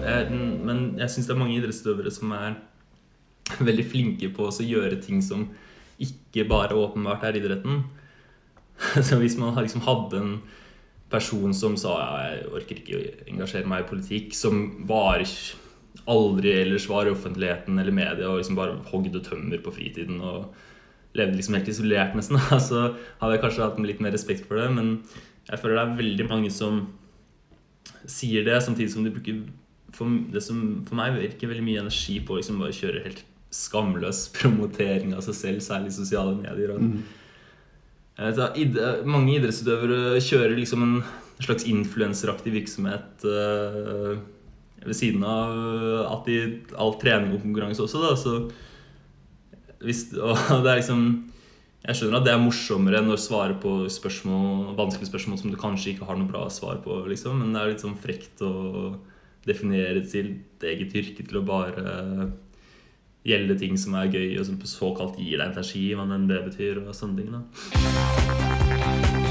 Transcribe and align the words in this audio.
jeg, 0.00 0.30
Men 0.64 0.94
jeg 0.98 1.10
syns 1.10 1.28
det 1.28 1.34
er 1.34 1.40
mange 1.42 1.58
idrettsutøvere 1.58 2.12
som 2.14 2.32
er 2.36 2.56
veldig 3.68 3.86
flinke 3.90 4.32
på 4.34 4.48
å 4.48 4.66
gjøre 4.66 5.00
ting 5.02 5.22
som 5.24 5.48
ikke 6.02 6.46
bare 6.48 6.78
åpenbart 6.78 7.24
er 7.28 7.38
idretten. 7.38 7.84
Så 9.06 9.18
hvis 9.20 9.38
man 9.38 9.54
liksom 9.58 9.84
hadde 9.86 10.20
en 10.22 10.34
person 11.12 11.52
som 11.54 11.76
sa 11.76 11.98
jeg 12.24 12.46
orker 12.56 12.78
ikke 12.80 12.96
å 12.96 13.02
engasjere 13.34 13.68
meg 13.68 13.84
i 13.84 13.90
politikk, 13.90 14.32
som 14.36 14.64
var 14.88 15.24
aldri 16.08 16.54
ellers 16.62 16.88
var 16.90 17.06
i 17.06 17.12
offentligheten 17.12 17.78
eller 17.78 17.94
media 17.94 18.30
og 18.30 18.40
liksom 18.40 18.56
bare 18.58 18.78
hogde 18.88 19.20
tømmer 19.22 19.60
på 19.62 19.74
fritiden 19.76 20.22
og 20.24 20.54
levde 21.18 21.36
liksom 21.36 21.58
helt 21.58 21.68
isolert, 21.68 22.16
nesten, 22.16 22.40
så 22.68 22.94
hadde 23.20 23.34
jeg 23.36 23.44
kanskje 23.44 23.66
hatt 23.66 23.80
litt 23.84 24.00
mer 24.02 24.14
respekt 24.16 24.48
for 24.48 24.60
det. 24.60 24.70
Men 24.72 24.94
jeg 25.50 25.60
føler 25.60 25.78
det 25.78 25.84
er 25.84 26.00
veldig 26.00 26.28
mange 26.30 26.52
som 26.54 26.86
sier 28.08 28.46
det, 28.46 28.56
samtidig 28.64 28.90
som 28.94 29.04
de 29.04 29.12
bruker 29.14 29.42
for, 29.96 30.18
det 30.32 30.42
som 30.44 30.62
for 30.88 30.98
meg 30.98 31.18
virker 31.18 31.50
veldig 31.50 31.64
mye 31.66 31.82
energi 31.84 32.18
på 32.24 32.38
liksom 32.38 32.60
bare 32.62 32.76
kjøre 32.76 33.04
helt 33.06 33.24
skamløs 33.52 34.26
promotering 34.36 35.12
av 35.16 35.24
seg 35.26 35.36
selv, 35.38 35.64
særlig 35.64 35.92
i 35.92 35.98
sosiale 35.98 36.36
medier. 36.38 36.72
Og, 36.74 36.82
mm. 36.82 38.38
id 38.62 38.78
mange 39.08 39.36
idrettsutøvere 39.36 40.20
kjører 40.24 40.56
liksom 40.56 40.86
en 40.86 40.94
slags 41.42 41.66
influenseraktig 41.68 42.54
virksomhet 42.54 43.26
uh, 43.26 44.14
ved 44.82 44.96
siden 44.96 45.24
av 45.26 45.52
at 46.08 46.28
de, 46.28 46.38
all 46.80 46.96
trening 47.02 47.36
og 47.36 47.44
konkurranse 47.44 47.84
også. 47.84 48.02
Da, 48.02 48.14
så 48.16 49.82
hvis, 49.84 50.08
og 50.22 50.64
det 50.64 50.72
er 50.72 50.80
liksom 50.80 51.04
jeg 51.82 51.98
skjønner 51.98 52.20
at 52.20 52.26
det 52.28 52.30
er 52.30 52.42
morsommere 52.42 53.00
enn 53.02 53.10
å 53.10 53.18
svare 53.18 53.56
på 53.58 53.88
spørsmål, 53.90 54.76
vanskelige 54.78 55.10
spørsmål 55.10 55.38
som 55.40 55.50
du 55.50 55.58
kanskje 55.58 55.96
ikke 55.96 56.06
har 56.06 56.18
noe 56.18 56.30
bra 56.30 56.44
svar 56.54 56.78
på. 56.84 57.00
Liksom. 57.10 57.40
Men 57.42 57.56
det 57.56 57.58
er 57.58 57.72
litt 57.72 57.82
sånn 57.82 57.96
frekt 57.98 58.42
å 58.46 58.52
definere 59.46 60.04
sitt 60.06 60.62
eget 60.62 60.94
yrke 60.98 61.26
til 61.26 61.40
å 61.40 61.46
bare 61.46 62.30
gjelde 63.26 63.58
ting 63.58 63.78
som 63.78 63.94
er 63.98 64.10
gøy, 64.10 64.38
og 64.38 64.46
som 64.48 64.60
såkalt 64.66 65.18
gir 65.20 65.38
deg 65.38 65.52
energi, 65.52 65.84
hva 65.94 66.06
enn 66.10 66.28
det 66.30 66.42
betyr, 66.48 66.82
og 66.82 66.94
sånne 66.96 67.22
ting. 67.22 67.30
da. 67.34 69.21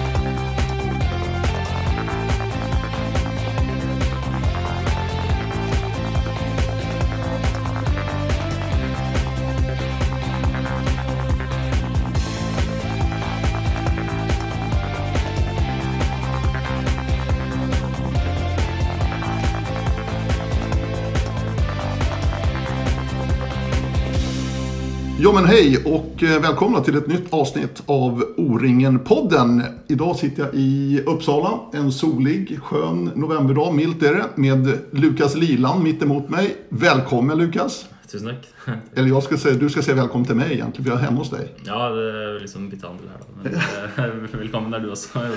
Ja 25.31 25.35
men 25.35 25.45
hej 25.45 25.83
och 25.85 26.23
eh, 26.23 26.41
välkomna 26.41 26.81
till 26.81 26.95
ett 26.95 27.07
nytt 27.07 27.33
avsnitt 27.33 27.83
av 27.85 28.23
O-ringen-podden. 28.37 29.63
Idag 29.87 30.15
sitter 30.15 30.43
jag 30.43 30.53
i 30.53 31.03
Uppsala, 31.05 31.59
en 31.73 31.91
solig, 31.91 32.59
skön 32.61 33.11
novemberdag, 33.15 33.73
milt 33.73 34.03
är 34.03 34.13
det, 34.13 34.25
med 34.35 34.79
Lukas 34.91 35.35
Liland 35.35 35.83
mitt 35.83 36.03
emot 36.03 36.29
mig. 36.29 36.55
Välkommen 36.69 37.37
Lukas! 37.37 37.85
Tusen 38.11 38.27
tack! 38.27 38.75
Eller 38.95 39.07
jag 39.07 39.23
ska 39.23 39.37
säga, 39.37 39.55
du 39.55 39.69
ska 39.69 39.81
säga 39.81 39.95
välkommen 39.95 40.27
till 40.27 40.35
mig 40.35 40.53
egentligen, 40.53 40.83
för 40.83 40.91
jag 40.91 40.99
är 40.99 41.05
hemma 41.05 41.17
hos 41.17 41.29
dig. 41.29 41.55
Ja, 41.63 41.89
det 41.89 42.23
är 42.23 42.39
liksom 42.39 42.69
bytte 42.69 42.87
handel 42.87 43.07
här 43.07 43.19
då. 43.19 43.25
Men 43.43 43.61
velkommen 44.05 44.27
välkommen 44.39 44.71
där 44.71 44.79
du 44.79 44.95
fall. 44.95 45.31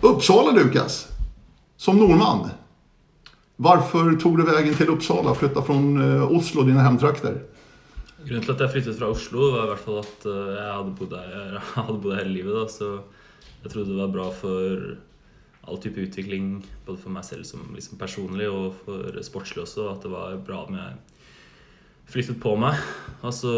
Uppsala 0.00 0.50
Lukas, 0.50 1.08
som 1.76 1.96
nordmann. 1.96 2.48
Varför 3.56 4.16
tog 4.16 4.38
du 4.38 4.44
vägen 4.44 4.74
till 4.74 4.88
Uppsala, 4.88 5.34
flytta 5.34 5.62
från 5.62 6.16
eh, 6.16 6.32
Oslo, 6.32 6.62
dina 6.62 6.80
hemtrakter? 6.80 7.42
Grunnen 8.24 8.44
til 8.46 8.54
at 8.54 8.62
jeg 8.64 8.72
flyttet 8.72 8.96
fra 8.96 9.10
Oslo, 9.12 9.48
var 9.52 9.66
i 9.66 9.70
hvert 9.74 9.82
fall 9.84 9.98
at 10.00 10.22
eh, 10.30 10.52
jeg 10.56 10.68
hadde 10.78 10.92
bodd 10.96 11.16
jeg 11.20 11.64
hadde 11.74 11.96
bodd 12.00 12.14
hele 12.16 12.32
livet. 12.32 12.54
Da, 12.56 12.68
så 12.72 12.88
jeg 13.64 13.72
trodde 13.72 13.90
det 13.90 13.98
var 14.00 14.14
bra 14.14 14.28
for 14.32 14.94
all 15.64 15.80
type 15.80 16.00
utvikling, 16.00 16.58
både 16.86 17.00
for 17.00 17.12
meg 17.12 17.24
selv 17.28 17.44
som 17.48 17.66
liksom 17.76 18.00
personlig 18.00 18.48
og 18.52 18.78
for 18.84 19.20
sportslig 19.24 19.64
også, 19.64 19.88
at 19.92 20.04
det 20.04 20.12
var 20.12 20.40
bra 20.44 20.62
om 20.64 20.76
jeg 20.76 20.96
flyttet 22.14 22.40
på 22.40 22.54
meg. 22.60 22.80
Og 23.24 23.32
så 23.36 23.52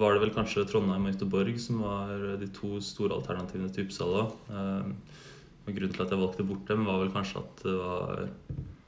var 0.00 0.14
det 0.14 0.26
vel 0.26 0.34
kanskje 0.36 0.66
Trondheim 0.68 1.08
og 1.08 1.12
Göteborg 1.12 1.58
som 1.60 1.82
var 1.84 2.12
de 2.40 2.48
to 2.56 2.80
store 2.84 3.16
alternativene 3.16 3.72
til 3.72 3.88
Uppsala. 3.88 4.28
Eh, 4.52 5.18
og 5.62 5.76
grunnen 5.76 5.94
til 5.94 6.04
at 6.04 6.12
jeg 6.12 6.20
valgte 6.20 6.46
bort 6.48 6.68
dem, 6.68 6.88
var 6.88 7.00
vel 7.00 7.12
kanskje 7.14 7.40
at 7.40 7.64
det 7.64 7.76
var, 7.78 8.24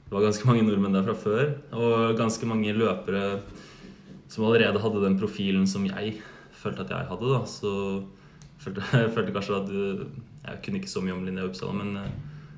det 0.05 0.13
var 0.13 0.25
ganske 0.27 0.49
mange 0.49 0.65
nordmenn 0.67 0.97
der 0.97 1.05
fra 1.07 1.17
før. 1.17 1.55
Og 1.77 2.17
ganske 2.19 2.49
mange 2.49 2.77
løpere 2.77 3.39
som 4.27 4.45
allerede 4.45 4.81
hadde 4.81 5.03
den 5.03 5.17
profilen 5.19 5.67
som 5.69 5.85
jeg 5.87 6.17
følte 6.55 6.85
at 6.85 6.93
jeg 6.93 7.09
hadde. 7.11 7.31
da, 7.31 7.41
Så 7.45 7.71
følte 8.61 8.83
jeg 9.03 9.13
følte 9.15 9.35
kanskje 9.35 9.61
at 9.61 9.71
eh, 9.71 10.05
Jeg 10.45 10.61
kunne 10.65 10.81
ikke 10.81 10.91
så 10.91 11.01
mye 11.01 11.15
om 11.15 11.25
Linnea 11.25 11.47
Uppsala, 11.47 11.73
men 11.77 11.97
eh, 12.01 12.11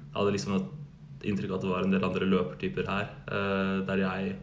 jeg 0.08 0.20
hadde 0.20 0.36
liksom 0.36 0.58
et 0.58 1.28
inntrykk 1.28 1.54
av 1.54 1.58
at 1.58 1.64
det 1.66 1.72
var 1.72 1.86
en 1.86 1.96
del 1.96 2.06
andre 2.08 2.28
løpertyper 2.28 2.92
her. 2.92 3.08
Eh, 3.28 3.78
der 3.88 4.04
jeg 4.04 4.36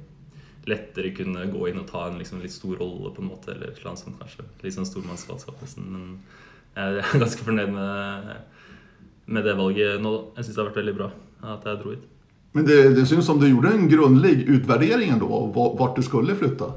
lettere 0.71 1.13
kunne 1.13 1.45
gå 1.53 1.67
inn 1.69 1.83
og 1.83 1.91
ta 1.91 2.07
en 2.09 2.17
liksom 2.17 2.41
litt 2.41 2.55
stor 2.55 2.79
rolle, 2.81 3.13
på 3.13 3.21
en 3.21 3.29
måte, 3.29 3.53
eller 3.53 3.69
et 3.69 3.79
eller 3.79 3.93
annet 3.93 4.05
sånt 4.05 4.21
kanskje. 4.21 4.47
Litt 4.65 4.77
sånn 4.77 4.89
stormannsgalskap 4.89 5.61
nesten. 5.61 5.91
Men 5.93 6.09
jeg 6.79 7.05
er 7.05 7.21
ganske 7.23 7.47
fornøyd 7.47 7.75
med, 7.75 8.33
med 9.27 9.47
det 9.47 9.59
valget 9.61 10.03
nå. 10.03 10.17
Jeg 10.39 10.47
syns 10.47 10.57
det 10.57 10.63
har 10.63 10.73
vært 10.73 10.83
veldig 10.83 10.99
bra 11.03 11.13
at 11.55 11.69
jeg 11.69 11.81
dro 11.83 11.93
hit. 11.93 12.11
Men 12.55 12.67
det, 12.69 12.77
det 12.95 13.05
syns 13.11 13.27
som 13.27 13.41
du 13.41 13.49
gjorde 13.49 13.73
en 13.75 13.89
grunnlig 13.91 14.47
utvärdering 14.47 15.19
då, 15.19 15.29
vart 15.79 15.97
du 15.99 16.03
skulle 16.07 16.37
flytte? 16.39 16.69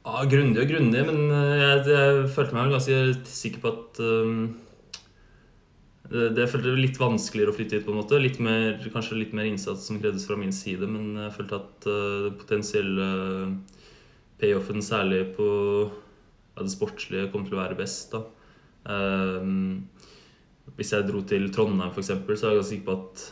Ja, 0.00 0.22
Grundig 0.24 0.62
og 0.62 0.70
grundig, 0.70 1.00
men 1.04 1.26
eh, 1.28 1.58
jeg, 1.60 1.80
jeg, 1.92 2.28
følte 2.32 2.56
meg 2.56 2.72
ganske 2.72 3.00
sikker 3.28 3.60
på 3.60 3.72
at 3.74 3.98
um, 4.00 4.38
det, 6.08 6.30
det 6.38 6.46
føltes 6.48 6.78
litt 6.80 7.00
vanskeligere 7.00 7.52
å 7.52 7.56
flytte 7.58 7.76
hit. 7.76 7.84
på 7.84 7.92
en 7.92 7.98
måte. 8.00 8.20
Litt 8.22 8.40
mer, 8.40 8.78
kanskje 8.94 9.18
litt 9.18 9.34
mer 9.36 9.50
innsats 9.50 9.84
som 9.90 10.00
krevdes 10.00 10.24
fra 10.26 10.38
min 10.40 10.54
side, 10.56 10.88
men 10.88 11.18
jeg 11.20 11.34
følte 11.36 11.60
at 11.60 11.88
uh, 11.90 12.30
den 12.30 12.38
potensielle 12.40 13.10
payoffen, 14.40 14.80
særlig 14.80 15.26
på 15.36 15.50
ja, 15.84 16.62
det 16.62 16.72
sportslige, 16.72 17.28
kom 17.34 17.44
til 17.44 17.58
å 17.58 17.60
være 17.60 17.76
best. 17.82 18.16
da. 18.16 18.24
Um, 18.88 19.84
hvis 20.78 20.94
jeg 20.94 21.04
dro 21.10 21.20
til 21.28 21.50
Trondheim, 21.52 21.92
f.eks., 21.92 22.08
så 22.08 22.48
er 22.48 22.54
jeg 22.54 22.62
ganske 22.62 22.70
sikker 22.72 22.88
på 22.88 22.96
at 23.02 23.28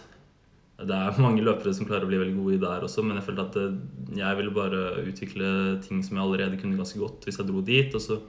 det 0.79 0.95
er 0.95 1.17
mange 1.19 1.43
løpere 1.43 1.73
som 1.75 1.89
klarer 1.89 2.07
å 2.07 2.11
bli 2.11 2.21
veldig 2.21 2.37
gode 2.39 2.61
der 2.63 2.85
også, 2.87 3.03
men 3.03 3.19
jeg 3.19 3.27
følte 3.27 3.47
at 3.49 3.57
eh, 3.59 3.79
jeg 4.21 4.39
ville 4.39 4.55
bare 4.55 4.83
utvikle 5.03 5.49
ting 5.83 6.05
som 6.07 6.15
jeg 6.15 6.23
allerede 6.23 6.61
kunne 6.61 6.79
ganske 6.79 7.01
godt 7.01 7.27
hvis 7.27 7.41
jeg 7.41 7.49
dro 7.49 7.63
dit. 7.67 7.97
Og 7.99 8.05
så 8.05 8.21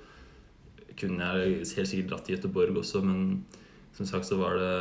kunne 0.98 1.28
jeg 1.28 1.60
helt 1.78 1.92
sikkert 1.92 2.10
dratt 2.10 2.26
til 2.26 2.40
Göteborg 2.40 2.82
også, 2.82 3.04
men 3.06 3.46
som 3.94 4.10
sagt 4.10 4.26
så 4.26 4.40
var 4.42 4.58
det, 4.58 4.74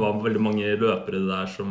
var 0.00 0.16
veldig 0.24 0.42
mange 0.42 0.72
løpere 0.80 1.20
der 1.28 1.52
som 1.52 1.70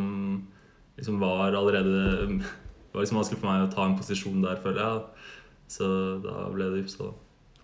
liksom 0.98 1.20
var 1.22 1.58
allerede 1.58 2.38
Det 2.38 2.94
var 2.94 3.04
liksom 3.04 3.20
vanskelig 3.20 3.42
for 3.42 3.50
meg 3.50 3.66
å 3.66 3.74
ta 3.74 3.84
en 3.86 3.98
posisjon 3.98 4.46
der, 4.46 4.62
føler 4.62 4.82
jeg. 4.82 5.28
Så 5.74 5.86
da 6.24 6.48
ble 6.54 6.72
det 6.72 6.86
Uppsala. 6.86 7.12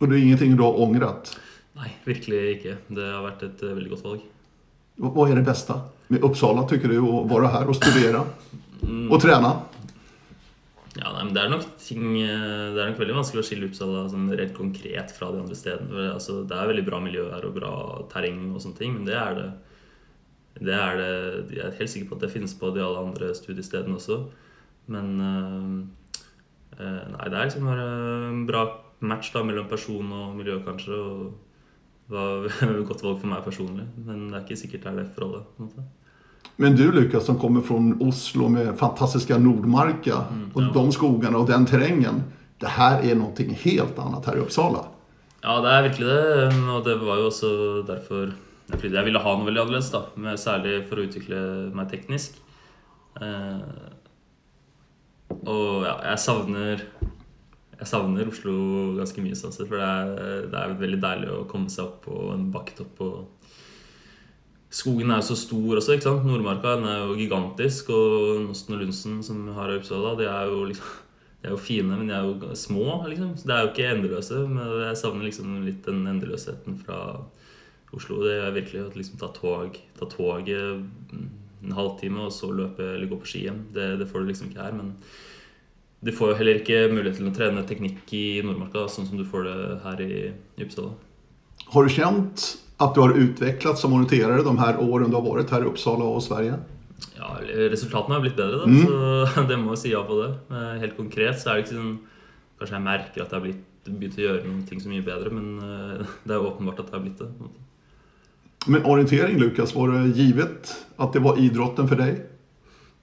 Og 0.01 0.09
det 0.09 0.17
er 0.17 0.25
ingenting 0.25 0.57
du 0.57 0.65
har 0.65 0.81
angret? 0.83 1.31
Nei, 1.77 1.89
virkelig 2.05 2.41
ikke. 2.57 2.75
Det 2.93 3.05
har 3.07 3.23
vært 3.23 3.45
et 3.47 3.63
eh, 3.65 3.73
veldig 3.77 3.93
godt 3.95 4.07
valg. 4.09 4.25
Hva 5.01 5.25
er 5.29 5.39
det 5.39 5.47
beste 5.47 5.77
Uppsala, 6.21 6.65
tycker 6.69 6.91
du? 6.91 6.99
Å 7.01 7.23
være 7.29 7.51
her 7.53 7.71
og 7.71 7.77
studere 7.77 8.25
og 8.83 9.17
trene? 9.23 9.53
Ja, 10.93 11.09
nei, 11.09 11.23
men 11.23 11.33
Det 11.33 11.41
er 11.41 11.49
nok 11.49 11.63
ting 11.81 12.03
eh, 12.21 12.73
Det 12.75 12.81
er 12.81 12.91
nok 12.91 12.99
veldig 13.01 13.15
vanskelig 13.17 13.41
å 13.41 13.47
skille 13.47 13.69
Uppsala 13.69 14.03
sånn 14.11 14.27
rett 14.37 14.53
konkret 14.53 15.13
fra 15.15 15.31
de 15.33 15.41
andre 15.41 15.57
stedene. 15.57 16.11
Altså, 16.13 16.43
det 16.47 16.57
er 16.57 16.69
veldig 16.69 16.85
bra 16.85 16.99
miljø 17.01 17.25
her 17.31 17.47
og 17.47 17.55
bra 17.57 17.73
terreng, 18.13 18.43
og 18.53 18.61
sånne 18.61 18.77
ting, 18.77 18.93
men 18.97 19.07
det 19.09 19.17
er 19.17 19.39
det, 19.39 19.49
det 20.61 20.77
er 20.77 20.99
det 20.99 21.57
Jeg 21.57 21.65
er 21.65 21.77
helt 21.79 21.93
sikker 21.95 22.11
på 22.11 22.19
at 22.19 22.27
det 22.27 22.33
finnes 22.35 22.53
på 22.59 22.69
de 22.75 22.83
alle 22.85 23.07
andre 23.07 23.31
studiestedene 23.37 23.97
også. 23.97 24.19
Men 24.93 25.15
øh, 25.21 25.81
Nei, 26.73 27.25
det 27.29 27.37
er 27.37 27.47
liksom 27.47 27.67
en 27.69 28.45
bra 28.49 28.63
match 29.05 29.33
da 29.33 29.43
mellom 29.45 29.67
person 29.69 30.13
og 30.15 30.37
miljø, 30.37 30.59
kanskje. 30.65 30.93
og 30.93 31.33
det 32.09 32.17
var 32.17 32.47
et 32.69 32.87
godt 32.87 33.03
valg 33.05 33.19
for 33.21 33.31
meg 33.31 33.43
personlig, 33.45 33.85
men 34.05 34.27
det 34.29 34.37
er 34.37 34.45
ikke 34.45 34.59
sikkert 34.59 34.85
det 34.85 34.91
er 34.91 34.97
det 35.01 35.11
forholdet. 35.15 35.45
på 35.55 35.63
en 35.63 35.69
måte. 35.69 36.02
Men 36.61 36.75
du 36.77 36.85
Lukas, 36.91 37.25
som 37.25 37.39
kommer 37.39 37.61
fra 37.65 37.79
Oslo 38.05 38.47
med 38.51 38.75
fantastiske 38.77 39.37
Nordmarka 39.41 40.23
mm, 40.29 40.43
ja. 40.55 40.67
og 40.69 40.73
de 40.75 40.95
skogene 40.95 41.39
og 41.39 41.47
den 41.49 41.65
terrengen. 41.69 42.23
Det 42.61 42.75
her 42.75 43.01
er 43.01 43.17
noe 43.19 43.47
helt 43.63 43.97
annet 43.99 44.29
her 44.29 44.37
i 44.37 44.43
Uppsala. 44.43 44.85
Ja, 45.43 45.57
det 45.63 45.71
er 45.71 45.87
virkelig 45.89 46.07
det. 46.07 46.59
Og 46.71 46.85
det 46.85 46.97
var 47.01 47.19
jo 47.19 47.29
også 47.31 47.53
derfor 47.87 48.33
jeg 48.83 49.05
ville 49.05 49.19
ha 49.19 49.33
noe 49.35 49.47
veldig 49.47 49.65
annerledes. 49.65 49.91
da, 49.91 50.05
Særlig 50.39 50.85
for 50.87 51.01
å 51.01 51.07
utvikle 51.07 51.39
meg 51.75 51.89
teknisk. 51.91 52.37
Eh, 53.21 53.89
og 55.43 55.83
ja, 55.85 55.97
jeg 56.13 56.21
savner 56.23 56.85
jeg 57.83 57.89
savner 57.89 58.29
Oslo 58.31 58.55
ganske 58.95 59.23
mye. 59.25 59.35
Sånn 59.35 59.51
sett, 59.51 59.67
for 59.67 59.81
det 59.81 59.89
er, 59.89 60.45
det 60.47 60.59
er, 60.59 60.75
veldig 60.79 60.99
deilig 61.03 61.31
å 61.33 61.43
komme 61.49 61.71
seg 61.73 61.89
opp 61.89 62.05
på 62.05 62.19
en 62.31 62.47
bakketopp 62.53 63.01
og 63.03 63.42
skogen 64.73 65.13
er 65.13 65.21
jo 65.21 65.29
så 65.29 65.37
stor 65.37 65.77
også. 65.79 65.95
ikke 65.95 66.07
sant? 66.07 66.25
Nordmarka 66.27 66.75
den 66.79 66.89
er 66.89 67.03
jo 67.03 67.17
gigantisk. 67.19 67.91
Og 67.93 68.43
Nosten 68.47 68.75
og 68.75 68.83
Lundsen, 68.83 69.21
som 69.25 69.45
har 69.55 69.75
Uppsala, 69.77 70.15
de 70.19 70.29
er 70.29 70.51
jo 70.51 70.65
liksom 70.71 70.99
de 71.43 71.49
er 71.49 71.57
jo 71.57 71.59
fine, 71.59 71.91
men 71.91 72.07
de 72.07 72.13
er 72.15 72.23
jo 72.23 72.55
små. 72.55 73.03
liksom. 73.09 73.33
Så 73.35 73.47
Det 73.47 73.53
er 73.53 73.61
jo 73.61 73.71
ikke 73.73 73.87
endeløse. 73.91 74.47
Men 74.47 74.63
jeg 74.87 74.97
savner 74.97 75.25
liksom 75.27 75.65
litt 75.65 75.83
den 75.85 76.07
endeløsheten 76.07 76.77
fra 76.79 77.19
Oslo. 77.93 78.21
Det 78.23 78.37
er 78.39 78.55
virkelig 78.55 78.85
å 78.85 78.93
liksom 78.95 79.19
ta 79.19 79.27
tog, 79.35 79.75
ta 79.99 80.07
toget 80.07 80.85
en 81.63 81.75
halvtime 81.75 82.23
og 82.23 82.31
så 82.31 82.47
løpe 82.47 82.95
eller 82.95 83.11
gå 83.11 83.19
på 83.19 83.27
ski 83.27 83.43
hjem. 83.49 83.59
Det, 83.75 83.99
det 83.99 84.07
får 84.07 84.23
du 84.23 84.31
liksom 84.31 84.49
ikke 84.49 84.63
her. 84.63 84.71
Men 84.71 84.95
du 85.99 86.11
får 86.15 86.31
jo 86.31 86.39
heller 86.39 86.61
ikke 86.61 86.79
mulighet 86.95 87.19
til 87.19 87.27
å 87.27 87.35
trene 87.35 87.67
teknikk 87.67 88.15
i 88.15 88.41
Nordmarka 88.43 88.87
sånn 88.87 89.11
som 89.11 89.19
du 89.19 89.27
får 89.27 89.43
det 89.49 89.59
her 89.83 90.03
i 90.07 90.13
Uppsala. 90.63 90.95
Har 91.75 91.83
du 91.83 91.91
kjent 91.91 92.62
at 92.83 92.95
du 92.95 93.01
har 93.03 93.15
utviklet 93.15 93.79
som 93.79 93.93
orienterer 93.95 94.43
de 94.45 94.53
her 94.59 94.79
årene 94.83 95.11
du 95.11 95.17
har 95.19 95.25
vært 95.25 95.53
her 95.55 95.65
i 95.65 95.69
Uppsala 95.71 96.07
og 96.07 96.23
Sverige? 96.25 96.57
Ja, 97.17 97.35
Resultatene 97.71 98.17
har 98.17 98.23
blitt 98.23 98.37
bedre, 98.37 98.63
da, 98.63 98.69
mm. 98.69 98.83
så 98.85 99.45
det 99.49 99.59
må 99.59 99.73
jeg 99.73 99.83
si 99.83 99.93
ja 99.93 100.03
på 100.07 100.19
det. 100.21 100.31
Helt 100.83 100.97
konkret 100.99 101.39
så 101.41 101.51
er 101.53 101.59
det 101.59 101.67
ikke 101.67 101.79
sånn 101.79 101.93
Kanskje 102.63 102.77
jeg 102.77 102.85
merker 102.85 103.23
at 103.23 103.31
jeg 103.33 103.35
har 103.35 103.43
blitt, 103.43 103.63
begynt 103.89 104.17
å 104.19 104.21
gjøre 104.23 104.43
noen 104.45 104.59
ting 104.69 104.79
så 104.79 104.87
mye 104.87 105.03
bedre, 105.03 105.31
men 105.33 105.47
eh, 105.59 106.11
det 106.27 106.35
er 106.35 106.45
åpenbart 106.47 106.79
at 106.79 106.87
det 106.87 106.95
har 106.95 107.03
blitt 107.03 107.19
det. 107.19 107.49
Men 108.71 108.85
orientering, 108.87 109.35
Lukas, 109.41 109.73
var 109.75 109.91
det 109.91 110.13
givet 110.15 110.71
at 110.95 111.15
det 111.15 111.23
var 111.25 111.41
idretten 111.41 111.89
for 111.89 111.99
deg? 111.99 112.21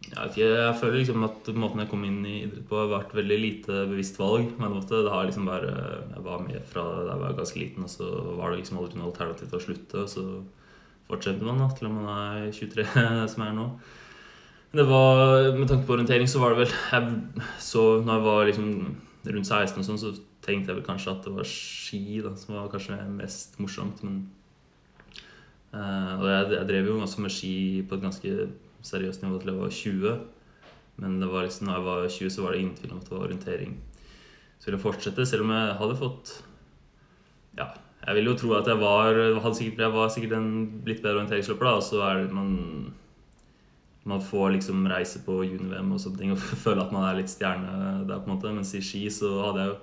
Jeg, 0.00 0.30
jeg 0.40 0.76
føler 0.80 1.02
liksom 1.02 1.24
at 1.26 1.48
måten 1.60 1.82
jeg 1.82 1.90
kom 1.90 2.04
inn 2.08 2.22
i 2.24 2.38
idrett 2.46 2.64
på, 2.70 2.78
har 2.80 2.88
vært 2.90 3.12
veldig 3.14 3.36
lite 3.38 3.82
bevisst 3.90 4.16
valg. 4.18 4.48
Men 4.58 4.78
det 4.80 5.00
har 5.12 5.26
liksom 5.28 5.48
bare, 5.48 5.74
Jeg 6.14 6.24
var 6.24 6.40
med 6.46 6.62
fra 6.66 6.84
da 7.04 7.12
jeg 7.12 7.22
var 7.24 7.36
ganske 7.38 7.60
liten, 7.60 7.84
og 7.84 7.92
så 7.92 8.08
var 8.38 8.50
det 8.50 8.62
liksom 8.62 8.80
aldri 8.80 8.98
noe 8.98 9.10
alternativ 9.10 9.50
til 9.50 9.58
å 9.60 9.64
slutte. 9.66 10.04
Og 10.04 10.08
så 10.08 10.24
fortsetter 11.10 11.46
man 11.46 11.60
da, 11.60 11.68
til 11.76 11.92
man 11.92 12.08
er 12.14 12.48
23, 12.56 12.86
som 13.32 13.44
jeg 13.44 13.52
er 13.52 13.58
nå. 13.58 13.68
Det 14.70 14.86
var, 14.86 15.52
Med 15.58 15.68
tanke 15.68 15.86
på 15.86 15.96
orientering 15.96 16.28
så 16.30 16.40
var 16.40 16.54
det 16.54 16.64
vel 16.64 16.74
jeg, 16.92 17.44
Så 17.58 18.02
når 18.04 18.12
jeg 18.14 18.26
var 18.26 18.44
liksom 18.46 18.68
rundt 19.26 19.46
16, 19.46 19.78
og 19.82 19.86
sånn, 19.86 20.00
så 20.00 20.12
tenkte 20.40 20.72
jeg 20.72 20.78
vel 20.78 20.86
kanskje 20.86 21.12
at 21.12 21.26
det 21.26 21.34
var 21.36 21.48
ski 21.48 22.20
da, 22.24 22.32
som 22.40 22.56
var 22.56 22.70
kanskje 22.72 22.96
mest 23.12 23.58
morsomt. 23.60 24.00
Men, 24.06 24.22
uh, 25.74 26.16
og 26.16 26.26
jeg, 26.30 26.50
jeg 26.56 26.68
drev 26.70 26.88
jo 26.88 26.98
også 27.04 27.26
med 27.26 27.34
ski 27.34 27.54
på 27.84 27.98
et 27.98 28.06
ganske 28.06 28.36
seriøst 28.86 29.24
nivå 29.24 29.40
til 29.40 29.52
jeg 29.52 29.60
var 29.60 29.74
20. 29.80 30.14
Men 31.00 31.20
var 31.32 31.46
liksom, 31.46 31.70
jeg 31.72 31.84
var 31.86 32.08
20, 32.08 32.30
så 32.30 32.44
var 32.44 32.52
det 32.52 32.60
ingen 32.60 32.76
tvil 32.76 32.94
om 32.94 33.00
at 33.00 33.08
det 33.08 33.16
var 33.16 33.26
orientering. 33.26 33.76
Så 34.58 34.68
ville 34.68 34.78
jeg 34.78 34.84
fortsette, 34.84 35.26
selv 35.26 35.46
om 35.46 35.54
jeg 35.56 35.76
hadde 35.80 36.00
fått 36.00 36.32
Ja, 37.56 37.70
jeg 38.06 38.16
vil 38.16 38.30
jo 38.30 38.36
tro 38.38 38.52
at 38.56 38.68
jeg 38.68 38.80
var, 38.80 39.16
sikkert, 39.56 39.84
jeg 39.84 39.92
var 39.92 40.10
sikkert 40.12 40.34
en 40.36 40.50
litt 40.86 41.00
bedre 41.02 41.22
orienteringsløper 41.22 41.68
da. 41.68 41.76
Og 41.80 41.86
så 41.86 42.02
er 42.06 42.24
det 42.24 42.34
man 42.36 42.58
man 44.08 44.22
får 44.24 44.54
liksom 44.54 44.86
reise 44.88 45.20
på 45.26 45.42
juni-VM 45.44 45.90
og 45.92 46.00
sånne 46.00 46.18
ting 46.18 46.32
og 46.32 46.40
føle 46.64 46.82
at 46.82 46.92
man 46.94 47.04
er 47.06 47.18
litt 47.20 47.32
stjerne 47.32 48.04
der. 48.08 48.22
på 48.22 48.30
en 48.30 48.34
måte 48.34 48.52
Mens 48.54 48.72
i 48.74 48.82
ski 48.84 49.04
så 49.12 49.32
hadde 49.44 49.64
jeg 49.64 49.72
jo 49.74 49.78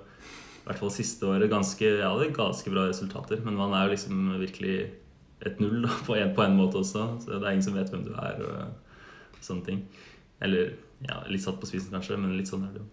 i 0.58 0.64
hvert 0.68 0.80
fall 0.82 0.90
siste 0.92 1.24
året 1.24 1.48
ganske, 1.48 1.84
jeg 1.86 2.04
hadde 2.04 2.32
ganske 2.36 2.70
bra 2.74 2.82
resultater. 2.90 3.38
Men 3.40 3.56
man 3.56 3.72
er 3.72 3.86
jo 3.86 3.94
liksom 3.94 4.26
virkelig 4.36 4.74
et 5.46 5.62
null 5.62 5.86
da, 5.86 5.94
på 6.04 6.16
en, 6.18 6.34
på 6.36 6.44
en 6.44 6.58
måte 6.58 6.82
også. 6.82 7.06
Så 7.22 7.38
det 7.38 7.40
er 7.40 7.54
ingen 7.54 7.64
som 7.64 7.78
vet 7.78 7.88
hvem 7.94 8.04
du 8.04 8.12
er. 8.12 8.42
og 8.44 8.87
sånne 9.44 9.66
ting. 9.66 9.82
Eller 10.44 10.72
ja, 11.06 11.20
litt 11.30 11.44
satt 11.44 11.58
på 11.60 11.68
spissen 11.68 11.94
kanskje, 11.94 12.18
men 12.20 12.36
litt 12.38 12.50
sånn 12.50 12.66
er 12.66 12.74
det 12.74 12.82
jo. 12.82 12.88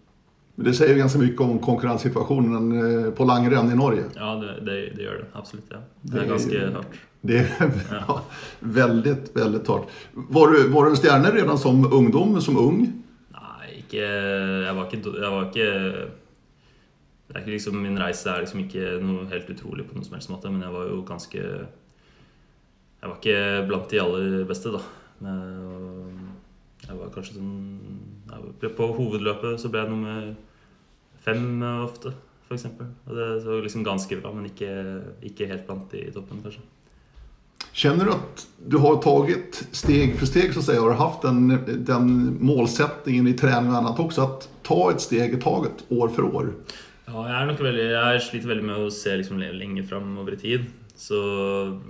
Men 0.56 0.70
det 0.70 0.76
sier 0.78 0.94
jo 0.94 1.02
ganske 1.02 1.20
mye 1.20 1.36
om 1.44 1.58
konkurransesituasjonen 1.64 2.68
eh, 2.80 3.08
på 3.16 3.28
langrenn 3.28 3.72
i 3.72 3.76
Norge. 3.76 4.06
Ja, 4.16 4.36
det, 4.40 4.60
det, 4.64 4.76
det, 4.96 5.04
gjør 5.04 5.18
det. 5.24 5.30
Absolutt. 5.36 5.74
ja. 5.74 5.82
Det 6.02 6.22
er 6.22 6.30
ganske 6.30 6.62
hardt. 6.78 7.00
Det 7.26 7.40
er 7.42 7.74
ja. 7.92 8.20
veldig, 8.80 9.16
veldig 9.36 9.64
hardt. 9.68 9.98
Var 10.14 10.54
du, 10.54 10.60
var 10.72 10.86
du 10.86 10.94
en 10.94 11.00
stjerne 11.02 11.34
redan 11.36 11.60
som 11.60 11.82
ungdom, 11.90 12.38
som 12.46 12.60
ung? 12.62 12.86
Nei, 13.36 13.72
ikke 13.82 14.06
Jeg 14.06 14.78
var 14.78 14.86
ikke, 14.86 15.18
jeg 15.18 15.34
var 15.34 15.50
ikke 15.50 15.68
det 17.26 17.34
er 17.34 17.42
ikke 17.42 17.56
liksom, 17.56 17.80
Min 17.82 18.00
reise 18.00 18.30
er 18.30 18.44
liksom 18.46 18.62
ikke 18.64 18.96
noe 19.04 19.26
helt 19.32 19.50
utrolig 19.52 19.88
på 19.88 19.98
noen 19.98 20.06
som 20.06 20.16
helst 20.16 20.32
måte, 20.32 20.52
men 20.54 20.64
jeg 20.64 20.76
var 20.76 20.92
jo 20.92 21.02
ganske 21.08 21.42
Jeg 21.42 23.10
var 23.10 23.18
ikke 23.18 23.40
blant 23.68 23.90
de 23.92 24.02
aller 24.02 24.46
beste, 24.48 24.72
da. 24.72 24.84
Jeg 26.86 27.00
var 27.00 27.12
kanskje 27.14 27.40
sånn 27.40 28.70
På 28.78 28.92
hovedløpet 28.98 29.62
så 29.62 29.72
ble 29.74 29.84
jeg 29.84 29.92
nummer 29.92 30.32
fem 31.26 31.64
ofte, 31.82 32.14
f.eks. 32.46 32.68
Og 32.70 33.12
det 33.18 33.28
var 33.48 33.64
liksom 33.66 33.86
ganske 33.86 34.18
bra, 34.20 34.32
men 34.36 34.50
ikke, 34.52 34.72
ikke 35.26 35.50
helt 35.50 35.66
blant 35.66 35.94
i 35.98 36.06
toppen, 36.14 36.44
kanskje. 36.46 36.62
Kjenner 37.76 38.08
du 38.08 38.14
at 38.14 38.44
du 38.72 38.78
har 38.84 39.00
tatt 39.04 39.58
steg 39.76 40.14
for 40.20 40.30
steg 40.30 40.54
så 40.54 40.62
å 40.62 40.66
si, 40.68 40.76
har 40.80 41.00
hatt 41.00 41.26
den, 41.26 41.58
den 41.88 42.12
målsettingen 42.40 43.28
i 43.28 43.36
trening 43.36 43.74
og 43.74 43.80
annet 43.82 44.00
også, 44.06 44.28
at 44.28 44.46
ta 44.68 44.78
et 44.92 45.04
steg 45.04 45.36
i 45.36 45.42
taget 45.42 45.84
år 45.92 46.14
for 46.16 46.30
år? 46.30 46.54
Ja, 47.10 47.26
jeg 47.28 47.36
er 47.40 47.50
nok 47.50 47.66
veldig, 47.66 47.90
jeg 47.92 48.22
sliter 48.26 48.54
veldig 48.54 48.70
med 48.70 48.86
å 48.86 48.94
se 48.94 49.18
liksom 49.20 49.42
lenge 49.42 49.84
fram 49.90 50.16
over 50.22 50.38
i 50.38 50.40
tid. 50.42 50.70
Så 50.96 51.20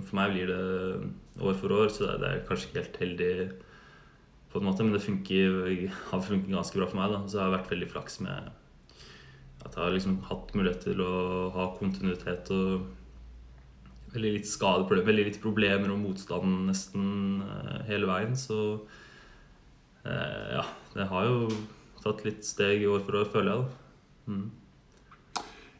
for 0.08 0.18
meg 0.18 0.34
blir 0.34 0.50
det 0.50 1.44
år 1.44 1.54
for 1.60 1.76
år, 1.76 1.92
så 1.94 2.16
det 2.18 2.32
er 2.32 2.42
kanskje 2.48 2.70
ikke 2.70 2.82
helt 2.82 3.00
heldig 3.04 3.30
på 4.56 4.64
en 4.64 4.70
måte, 4.70 4.84
men 4.84 4.94
det 4.96 5.04
funker, 5.04 5.88
har 6.10 6.22
funket 6.24 6.52
ganske 6.52 6.78
bra 6.78 6.88
for 6.88 7.00
meg. 7.00 7.12
Da. 7.12 7.22
Så 7.28 7.38
jeg 7.38 7.44
har 7.44 7.56
vært 7.58 7.72
veldig 7.72 7.90
flaks 7.92 8.20
med 8.24 8.52
at 9.66 9.74
jeg 9.74 9.82
har 9.82 9.94
liksom 9.94 10.20
hatt 10.28 10.52
mulighet 10.54 10.84
til 10.86 11.02
å 11.02 11.14
ha 11.56 11.66
kontinuitet 11.78 12.52
og 12.54 12.86
veldig 14.14 14.32
litt 14.38 14.48
skadeproblemer, 14.48 15.08
veldig 15.10 15.26
litt 15.28 15.40
problemer 15.42 15.92
og 15.92 16.00
motstand 16.00 16.68
nesten 16.70 17.08
eh, 17.44 17.80
hele 17.90 18.08
veien. 18.08 18.36
Så 18.38 18.60
eh, 20.06 20.54
ja, 20.56 20.64
det 20.94 21.08
har 21.10 21.26
jo 21.28 21.50
tatt 22.04 22.22
litt 22.26 22.46
steg 22.46 22.86
år 22.88 23.02
for 23.04 23.20
år, 23.20 23.28
føler 23.34 23.52
jeg. 23.52 23.66
da. 23.66 24.32
Mm. 24.32 24.46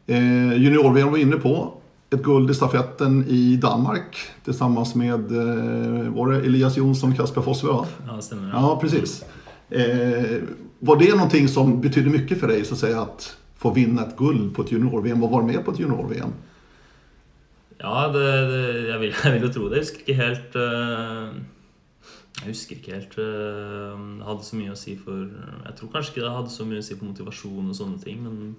Eh, 0.07 0.53
Junior-VM 0.61 1.13
var 1.15 1.23
inne 1.23 1.39
på 1.41 1.53
ett 2.09 2.23
guld 2.23 2.51
i 2.51 2.53
stafetten 2.53 3.25
i 3.27 3.57
Danmark 3.57 4.17
tillsammans 4.45 4.95
med 4.95 5.31
eh, 5.31 6.09
var 6.13 6.31
det 6.31 6.37
Elias 6.37 6.77
Jonsson 6.77 7.11
och 7.11 7.17
Kasper 7.17 7.41
Fossve. 7.41 7.69
Ja, 7.69 8.13
det 8.15 8.21
stämmer. 8.21 8.49
Ja, 8.53 8.79
precis. 8.81 9.25
Eh, 9.69 10.41
var 10.79 10.95
det 10.95 11.15
någonting 11.15 11.47
som 11.47 11.81
betydde 11.81 12.09
mycket 12.09 12.39
för 12.39 12.47
dig 12.47 12.65
så 12.65 12.73
att 12.73 12.79
säga 12.79 13.01
att 13.01 13.37
få 13.55 13.73
vinna 13.73 14.05
ett 14.05 14.17
guld 14.17 14.55
på 14.55 14.61
ett 14.61 14.71
junior-VM 14.71 15.23
och 15.23 15.31
vara 15.31 15.45
med 15.45 15.65
på 15.65 15.71
ett 15.71 15.79
junior-VM? 15.79 16.33
Ja, 17.77 18.07
det, 18.07 18.47
det, 18.47 18.87
jeg, 18.87 18.99
vil, 18.99 19.13
jeg, 19.23 19.33
vil, 19.33 19.41
jo 19.41 19.53
tro 19.53 19.69
det. 19.69 19.77
Jeg 19.77 19.85
husker 19.85 20.03
ikke 20.03 20.21
helt 20.21 20.55
uh, 20.55 21.35
Jeg 22.37 22.53
husker 22.53 22.77
ikke 22.77 22.95
helt 22.95 23.17
uh, 23.19 23.97
det 24.17 24.27
hadde 24.29 24.45
så 24.47 24.59
mye 24.59 24.73
å 24.73 24.79
si 24.79 24.95
for 25.01 25.25
Jeg 25.65 25.75
tror 25.77 25.91
kanskje 25.93 26.13
ikke 26.13 26.25
det 26.25 26.35
hadde 26.37 26.53
så 26.53 26.65
mye 26.69 26.81
å 26.81 26.87
si 26.87 26.97
for 26.97 27.09
motivasjon 27.09 27.69
og 27.69 27.77
sånne 27.77 28.01
ting, 28.01 28.23
men 28.23 28.55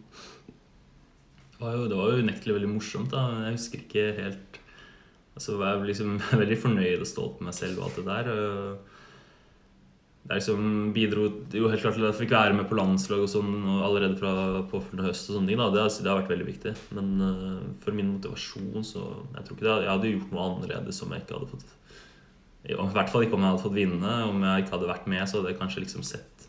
var 1.59 1.75
jo, 1.75 1.89
det 1.91 1.99
var 1.99 2.13
jo 2.13 2.25
unektelig 2.25 2.59
veldig 2.59 2.71
morsomt. 2.77 3.11
da, 3.15 3.25
Jeg 3.47 3.59
husker 3.59 3.85
ikke 3.85 4.07
helt 4.19 4.61
altså 5.39 5.55
Jeg 5.55 5.81
var 5.81 5.87
liksom 5.87 6.15
veldig 6.43 6.59
fornøyd 6.59 7.03
og 7.03 7.11
stolt 7.11 7.41
med 7.41 7.51
meg 7.51 7.59
selv 7.59 7.79
og 7.79 7.89
alt 7.89 7.99
det 8.01 8.07
der. 8.09 8.31
Det 10.29 10.37
liksom 10.37 10.91
bidro 10.93 11.23
jo 11.57 11.71
helt 11.73 11.81
klart 11.81 11.95
til 11.97 12.05
at 12.05 12.11
jeg 12.11 12.27
fikk 12.27 12.35
være 12.35 12.57
med 12.59 12.67
på 12.69 12.77
landslag 12.77 13.23
og 13.25 13.31
sånn 13.33 13.53
og 13.63 13.85
allerede 13.87 14.19
fra 14.19 14.33
påfølgende 14.69 15.07
høst. 15.07 15.31
og 15.31 15.39
sånne 15.39 15.49
ting 15.49 15.61
da, 15.61 15.71
det, 15.73 15.85
det, 16.03 16.11
har 16.11 16.19
vært 16.19 16.33
veldig 16.35 16.49
viktig. 16.51 16.75
Men 16.99 17.09
uh, 17.23 17.63
for 17.81 17.97
min 17.97 18.11
motivasjon 18.13 18.85
så 18.85 19.07
Jeg 19.39 19.47
tror 19.47 19.57
ikke 19.57 19.65
det, 19.69 19.77
jeg 19.87 19.93
hadde 19.95 20.13
gjort 20.13 20.35
noe 20.35 20.49
annerledes 20.51 21.01
om 21.07 21.15
jeg 21.15 21.25
ikke 21.25 21.39
hadde 21.39 21.53
fått 21.55 21.73
I 22.69 22.77
hvert 22.77 23.15
fall 23.15 23.25
ikke 23.25 23.39
om 23.39 23.47
jeg 23.47 23.55
hadde 23.55 23.65
fått 23.65 23.79
vinne. 23.79 24.17
Om 24.29 24.45
jeg 24.51 24.67
ikke 24.67 24.77
hadde 24.77 24.93
vært 24.93 25.09
med, 25.15 25.25
så 25.25 25.39
hadde 25.39 25.55
jeg 25.55 25.61
kanskje 25.63 25.85
liksom 25.87 26.05
sett 26.05 26.49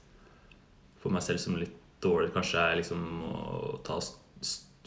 på 1.00 1.14
meg 1.14 1.24
selv 1.24 1.40
som 1.40 1.56
litt 1.56 1.78
dårlig. 2.04 2.34
Kanskje 2.36 2.60
jeg 2.60 2.82
liksom 2.82 3.06
må 3.22 3.38
ta 3.88 4.02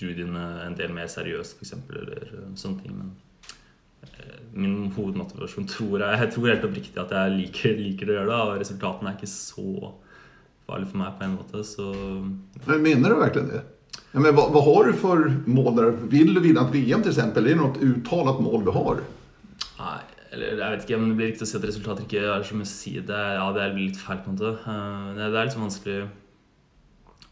studiene 0.03 0.47
en 0.67 0.79
del 0.79 0.95
mer 0.95 1.11
seriøst, 1.11 1.59
f.eks. 1.59 1.77
Eller 1.95 2.25
eh, 2.29 2.49
sånne 2.59 2.83
ting. 2.83 2.97
Men 2.99 3.13
eh, 4.11 4.39
min 4.53 4.91
hovedmotivasjon 4.97 5.69
tror 5.75 6.03
jeg 6.03 6.23
Jeg 6.25 6.33
tror 6.35 6.49
helt 6.51 6.71
oppriktig 6.71 7.03
at 7.03 7.15
jeg 7.17 7.37
liker, 7.39 7.77
liker 7.79 8.11
å 8.11 8.19
gjøre 8.19 8.31
det. 8.33 8.41
Og 8.41 8.65
resultatene 8.65 9.13
er 9.13 9.21
ikke 9.21 9.35
så 9.35 9.93
farlige 10.67 10.93
for 10.93 11.03
meg 11.03 11.15
på 11.19 11.27
en 11.27 11.39
måte, 11.39 11.65
så 11.67 11.93
Men 12.67 12.85
Mener 12.85 13.15
du 13.15 13.23
virkelig 13.23 13.49
det? 13.51 13.63
Ja, 14.13 14.21
men 14.21 14.35
hva, 14.37 14.47
hva, 14.53 14.61
har 14.65 14.89
du 14.89 14.97
for 15.01 15.29
mål 15.49 15.77
der? 15.79 15.95
Vil 16.13 16.35
du 16.37 16.41
vinne 16.45 16.65
et 16.67 16.75
VM, 16.75 17.05
f.eks.? 17.05 17.21
Er 17.23 17.47
det 17.47 17.59
noe 17.59 17.73
uttalt 17.89 18.43
mål 18.45 18.67
du 18.67 18.73
har? 18.77 19.01
Nei, 19.79 20.01
eller 20.33 20.61
jeg 20.61 20.75
vet 20.75 20.85
ikke 20.87 20.99
om 20.99 21.07
det 21.09 21.17
blir 21.19 21.31
riktig 21.33 21.47
å 21.47 21.49
si 21.51 21.57
at 21.59 21.65
resultater 21.69 22.05
ikke 22.07 22.25
er 22.25 22.45
så 22.47 22.57
mye 22.57 22.69
å 22.69 22.73
si. 22.73 22.93
Det, 23.09 23.21
ja, 23.39 23.47
det 23.57 23.65
er 23.65 23.75
litt 23.77 24.01
feil, 24.01 24.21
på 24.21 24.33
en 24.33 24.37
måte. 24.37 24.53
Eh, 24.61 25.09
det 25.17 25.27
er 25.29 25.49
litt 25.49 25.59
vanskelig 25.59 25.99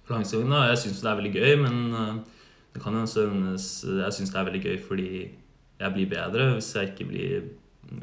på 0.05 0.17
langsiktig. 0.17 0.61
Jeg 0.73 0.83
syns 0.83 1.01
det 1.05 1.11
er 1.13 1.21
veldig 1.21 1.35
gøy, 1.37 1.55
men 1.63 1.79
det 2.75 2.83
kan 2.83 2.95
jo 2.95 3.07
synes, 3.07 3.85
Jeg 3.85 4.13
syns 4.13 4.31
det 4.31 4.39
er 4.39 4.47
veldig 4.49 4.63
gøy 4.63 4.79
fordi 4.87 5.11
jeg 5.81 5.93
blir 5.95 6.11
bedre. 6.11 6.53
Hvis 6.55 6.75
jeg, 6.77 6.95
blir, 7.09 7.49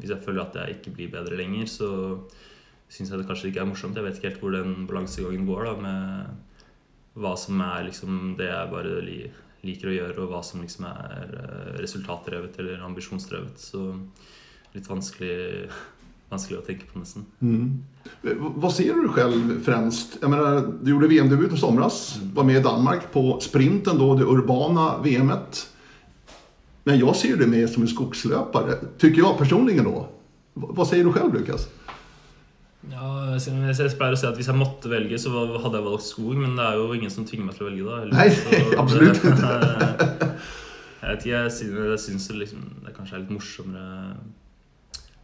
hvis 0.00 0.10
jeg 0.10 0.22
føler 0.24 0.44
at 0.44 0.56
jeg 0.56 0.76
ikke 0.76 0.94
blir 0.96 1.12
bedre 1.12 1.36
lenger, 1.36 1.66
så 1.66 1.90
syns 2.88 3.10
jeg 3.10 3.20
det 3.20 3.26
kanskje 3.28 3.52
ikke 3.52 3.60
er 3.60 3.70
morsomt. 3.70 3.96
Jeg 3.96 4.04
vet 4.04 4.18
ikke 4.18 4.28
helt 4.28 4.40
hvor 4.42 4.56
den 4.56 4.86
balansegangen 4.88 5.46
går 5.46 5.64
da, 5.68 5.74
med 5.84 7.18
hva 7.18 7.34
som 7.38 7.60
er 7.64 7.86
liksom 7.88 8.34
det 8.38 8.48
jeg 8.50 8.72
bare 8.72 8.96
liker 9.66 9.90
å 9.90 9.94
gjøre, 9.94 10.18
og 10.22 10.32
hva 10.32 10.42
som 10.46 10.62
liksom 10.62 10.86
er 10.90 11.32
eh, 11.40 11.78
resultatdrevet 11.82 12.58
eller 12.62 12.84
ambisjonsdrevet. 12.86 13.58
Så 13.58 13.84
litt 14.74 14.88
vanskelig, 14.88 15.68
vanskelig 16.28 16.58
å 16.60 16.66
tenke 16.66 16.88
på, 16.92 17.00
nesten. 17.00 17.24
Vad 18.60 18.72
ser 18.72 18.94
du 18.94 19.08
själv 19.08 19.64
främst? 19.64 20.18
Jag 20.20 20.30
menar, 20.30 20.60
du 20.82 20.90
gjorde 20.90 21.08
VM-debut 21.08 21.52
i 21.52 21.56
somras, 21.56 22.20
var 22.34 22.44
med 22.44 22.56
i 22.56 22.62
Danmark 22.62 23.12
på 23.12 23.40
sprinten 23.40 23.98
då, 23.98 24.14
det 24.14 24.24
urbana 24.24 24.98
VMet. 24.98 25.66
Men 26.84 26.98
jag 26.98 27.16
ser 27.16 27.36
dig 27.36 27.46
mer 27.46 27.66
som 27.66 27.82
en 27.82 27.88
skogslöpare, 27.88 28.74
tycker 28.98 29.22
jag 29.22 29.38
personligen 29.38 29.84
då. 29.84 30.08
Vad 30.54 30.88
säger 30.88 31.04
du 31.04 31.12
själv 31.12 31.34
Lukas? 31.34 31.68
Ja, 32.90 33.34
jeg 33.34 33.74
jeg 33.74 33.96
pleier 33.98 34.14
å 34.14 34.18
si 34.18 34.26
at 34.28 34.36
Hvis 34.38 34.48
jeg 34.48 34.56
måtte 34.56 34.88
velge, 34.88 35.18
så 35.20 35.32
hadde 35.34 35.80
jeg 35.80 35.84
valgt 35.84 36.06
skog. 36.06 36.36
Men 36.38 36.56
det 36.56 36.64
er 36.64 36.78
jo 36.78 36.94
ingen 36.94 37.10
som 37.12 37.26
tvinger 37.26 37.48
meg 37.48 37.58
til 37.58 37.66
å 37.66 37.70
velge 37.70 37.84
da. 37.84 37.98
Nei, 38.14 38.28
Så 38.36 38.78
absolutt 38.80 39.18
ikke. 39.18 40.28
Jeg 40.98 41.14
vet 41.14 41.24
ikke, 41.24 41.38
jeg 41.38 41.52
syns, 41.54 41.76
jeg 41.78 42.00
syns 42.02 42.24
det, 42.26 42.34
liksom, 42.40 42.62
det 42.84 42.92
kanskje 42.92 43.14
er 43.14 43.20
litt 43.22 43.30
morsommere 43.30 44.16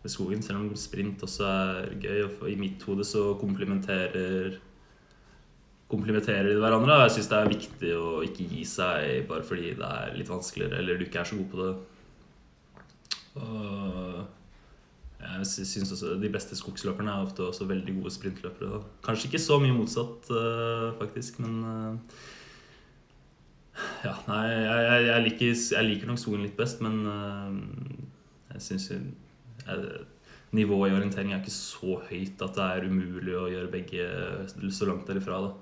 med 0.04 0.12
skogen. 0.12 0.42
Selv 0.44 0.60
om 0.60 0.68
sprint 0.78 1.22
også 1.24 1.48
er 1.48 1.90
gøy. 2.02 2.20
Og 2.42 2.46
i 2.52 2.58
mitt 2.60 2.82
hode 2.88 3.06
så 3.08 3.32
komplementerer 3.40 4.60
komplementerer 5.94 6.48
de 6.48 6.54
hverandre. 6.58 6.94
og 6.96 7.02
Jeg 7.08 7.16
syns 7.18 7.28
det 7.30 7.38
er 7.38 7.50
viktig 7.52 7.90
å 7.98 8.06
ikke 8.26 8.46
gi 8.50 8.62
seg 8.66 9.26
bare 9.28 9.44
fordi 9.46 9.74
det 9.78 9.90
er 9.90 10.14
litt 10.16 10.30
vanskeligere 10.32 10.80
eller 10.80 10.98
du 10.98 11.04
ikke 11.06 11.20
er 11.22 11.28
så 11.28 11.36
god 11.38 11.50
på 11.52 11.60
det. 11.60 11.74
Og 13.42 14.24
jeg 15.24 15.46
sy- 15.50 15.66
syns 15.68 15.92
også 15.94 16.14
de 16.20 16.30
beste 16.32 16.56
skogsløperne 16.58 17.12
er 17.12 17.24
ofte 17.28 17.44
også 17.46 17.66
veldig 17.68 17.94
gode 18.00 18.12
sprintløpere. 18.14 18.80
Kanskje 19.06 19.28
ikke 19.30 19.42
så 19.44 19.58
mye 19.62 19.76
motsatt, 19.76 20.30
øh, 20.30 20.88
faktisk, 21.00 21.38
men 21.44 21.54
øh, 21.64 21.96
Ja, 24.04 24.12
nei, 24.28 24.42
jeg, 24.46 24.82
jeg, 24.88 25.06
jeg, 25.08 25.22
liker, 25.28 25.54
jeg 25.76 25.84
liker 25.88 26.06
nok 26.10 26.18
skogen 26.22 26.44
litt 26.46 26.56
best, 26.58 26.80
men 26.84 27.00
øh, 27.10 27.54
jeg 28.54 28.62
syns 28.68 28.90
Nivået 30.54 30.92
i 30.92 30.94
orientering 30.94 31.32
er 31.32 31.40
ikke 31.42 31.50
så 31.50 31.96
høyt 32.06 32.42
at 32.46 32.58
det 32.58 32.64
er 32.64 32.84
umulig 32.86 33.32
å 33.34 33.48
gjøre 33.50 33.72
begge 33.72 34.04
så 34.70 34.86
langt 34.86 35.08
derifra. 35.10 35.40
da. 35.48 35.54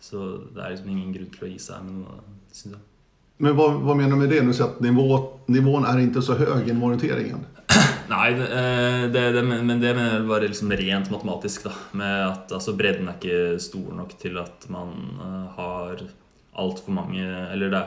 Så 0.00 0.22
det 0.54 0.62
er 0.62 0.72
liksom 0.72 0.94
ingen 0.94 1.12
grunn 1.12 1.34
til 1.34 1.44
å 1.44 1.50
gi 1.50 1.58
seg 1.60 1.84
med 1.84 1.98
noe, 2.00 2.22
syns 2.48 2.76
jeg. 2.76 2.86
Men 3.40 3.56
hva, 3.56 3.70
hva, 3.80 3.96
mener 3.96 4.16
du 4.16 4.20
med 4.20 4.32
det? 4.32 4.40
Du 4.44 4.52
sier 4.52 4.68
at 4.68 4.80
nivå, 4.84 5.06
nivån 5.48 5.86
er 5.88 6.02
ikke 6.02 6.22
så 6.24 6.36
høy 6.36 6.66
inom 6.68 6.90
orienteringen. 6.90 7.44
Nei, 8.12 8.26
det, 8.36 8.48
eh, 8.52 9.04
det, 9.12 9.22
det, 9.36 9.44
men 9.46 9.80
det 9.80 9.94
mener 9.94 10.18
jeg 10.18 10.26
bare 10.28 10.50
liksom 10.50 10.74
rent 10.80 11.12
matematisk. 11.12 11.68
da 11.68 11.72
Med 11.96 12.16
at 12.26 12.52
altså, 12.56 12.74
Bredden 12.76 13.08
er 13.08 13.16
ikke 13.16 13.62
stor 13.62 13.94
nok 13.96 14.16
til 14.20 14.36
at 14.40 14.66
man 14.72 14.92
uh, 15.20 15.46
har 15.56 16.04
altfor 16.60 16.92
mange 16.92 17.22
Eller 17.22 17.72
det 17.72 17.84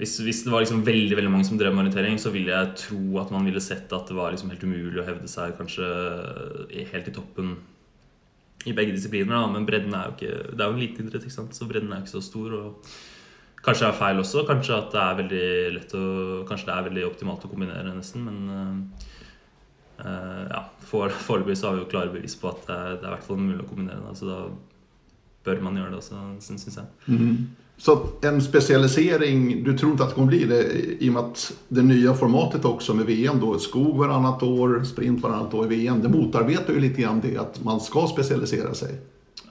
hvis, 0.00 0.14
hvis 0.24 0.38
det 0.46 0.52
var 0.52 0.62
liksom 0.64 0.80
veldig 0.86 1.16
veldig 1.18 1.30
mange 1.32 1.44
som 1.44 1.58
drev 1.60 1.74
med 1.74 1.84
orientering, 1.84 2.16
så 2.20 2.32
ville 2.32 2.54
jeg 2.54 2.76
tro 2.80 3.18
at 3.20 3.32
man 3.34 3.44
ville 3.44 3.60
sett 3.60 3.92
at 3.92 4.08
det 4.08 4.16
var 4.16 4.32
liksom 4.32 4.48
helt 4.52 4.64
umulig 4.64 5.02
å 5.02 5.04
hevde 5.04 5.28
seg 5.28 5.58
kanskje 5.58 5.88
helt 6.92 7.10
i 7.10 7.14
toppen 7.14 7.52
i 8.68 8.74
begge 8.76 8.94
disipliner. 8.96 9.34
Da. 9.34 9.50
Men 9.52 9.68
bredden 9.68 9.94
er 9.96 10.08
jo 10.08 10.16
ikke 10.16 10.56
Det 10.56 10.64
er 10.64 10.66
jo 10.66 10.76
en 10.76 10.82
liten 10.82 11.06
idrett, 11.08 11.28
ikke 11.28 11.36
sant? 11.36 11.56
så 11.56 11.68
bredden 11.68 11.92
er 11.92 12.00
ikke 12.00 12.14
så 12.14 12.24
stor. 12.24 12.56
Og 12.56 12.90
kanskje 13.60 13.86
det 13.86 13.90
er 13.90 14.00
feil 14.00 14.24
også. 14.24 14.46
Kanskje 14.48 14.80
at 14.80 14.90
det 14.96 15.04
er 15.04 15.20
veldig 15.20 15.46
lett 15.76 15.96
å 16.00 16.04
Kanskje 16.48 16.70
det 16.70 16.76
er 16.76 16.88
veldig 16.88 17.06
optimalt 17.10 17.44
å 17.44 17.52
kombinere, 17.52 17.94
nesten. 17.96 18.24
Men 18.24 18.90
eh, 20.00 20.44
ja, 20.48 20.64
foreløpig 20.90 21.60
har 21.60 21.76
vi 21.76 21.84
jo 21.84 21.90
klare 21.92 22.14
bevis 22.16 22.40
på 22.40 22.52
at 22.52 22.64
det 22.68 22.76
er, 22.76 23.00
det 23.00 23.08
er 23.08 23.16
hvert 23.18 23.28
fall 23.28 23.40
mulig 23.44 23.64
å 23.64 23.68
kombinere. 23.68 24.00
Da, 24.08 24.16
så 24.16 24.32
da 24.32 24.42
bør 25.44 25.66
man 25.68 25.76
gjøre 25.76 25.92
det 25.92 26.00
også, 26.02 26.28
syns 26.44 26.70
jeg. 26.72 26.88
Så 27.80 28.08
en 28.22 28.42
specialisering, 28.42 29.64
du 29.64 29.78
tror 29.78 29.92
inte 29.92 30.02
att 30.02 30.08
det 30.08 30.14
kommer 30.14 30.28
bli 30.28 30.44
det 30.44 30.72
i 31.04 31.08
og 31.08 31.12
med 31.12 31.22
at 31.22 31.44
det 31.68 31.82
nye 31.82 32.12
formatet 32.14 32.64
också 32.64 32.94
med 32.94 33.06
VM 33.06 33.40
då, 33.40 33.58
skog 33.58 33.98
varannat 33.98 34.42
år, 34.42 34.82
sprint 34.84 35.22
varannat 35.22 35.54
år 35.54 35.72
i 35.72 35.76
VM, 35.76 36.02
det 36.02 36.08
motarbetar 36.08 36.72
ju 36.72 36.80
lite 36.80 37.02
grann 37.02 37.20
det 37.20 37.38
at 37.40 37.62
man 37.64 37.80
skal 37.80 38.08
spesialisere 38.08 38.74
seg. 38.76 38.98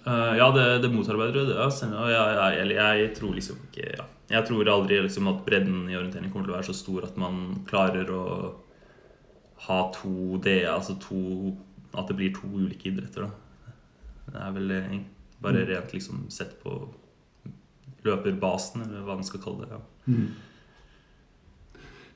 Uh, 0.06 0.38
ja, 0.38 0.52
det, 0.54 0.68
det 0.86 0.92
motarbeider 0.94 1.40
jo 1.40 1.48
det. 1.50 1.58
Ja. 1.58 1.72
Jeg, 2.12 2.38
jeg, 2.38 2.70
jeg, 2.76 3.02
jeg 3.02 3.10
tror 3.18 3.34
liksom 3.34 3.66
ikke 3.66 3.90
ja. 3.98 4.08
Jeg 4.30 4.46
tror 4.46 4.72
aldri 4.76 5.02
liksom 5.02 5.34
at 5.34 5.42
bredden 5.50 5.90
i 5.90 5.98
orientering 5.98 6.30
kommer 6.30 6.46
til 6.46 6.54
å 6.54 6.60
være 6.60 6.70
så 6.70 6.78
stor 6.78 7.10
at 7.10 7.18
man 7.18 7.64
klarer 7.66 8.14
å 8.14 8.24
ha 9.66 9.82
to 9.98 10.38
D, 10.38 10.60
altså 10.70 11.00
to 11.02 11.58
At 11.98 12.06
det 12.08 12.22
blir 12.22 12.34
to 12.38 12.46
ulike 12.46 12.92
idretter, 12.94 13.26
da. 13.26 13.74
Det 14.30 14.42
er 14.46 14.52
vel 14.54 14.72
eh, 14.78 14.98
bare 15.42 15.66
rent 15.66 15.98
liksom 15.98 16.28
sett 16.30 16.60
på 16.62 16.78
løperbasen, 18.06 18.86
eller 18.86 19.03
hva 19.03 19.18
man 19.20 19.27
skal 19.27 19.41
kalle 19.44 19.68
det. 19.68 19.79
Ja. 19.79 20.15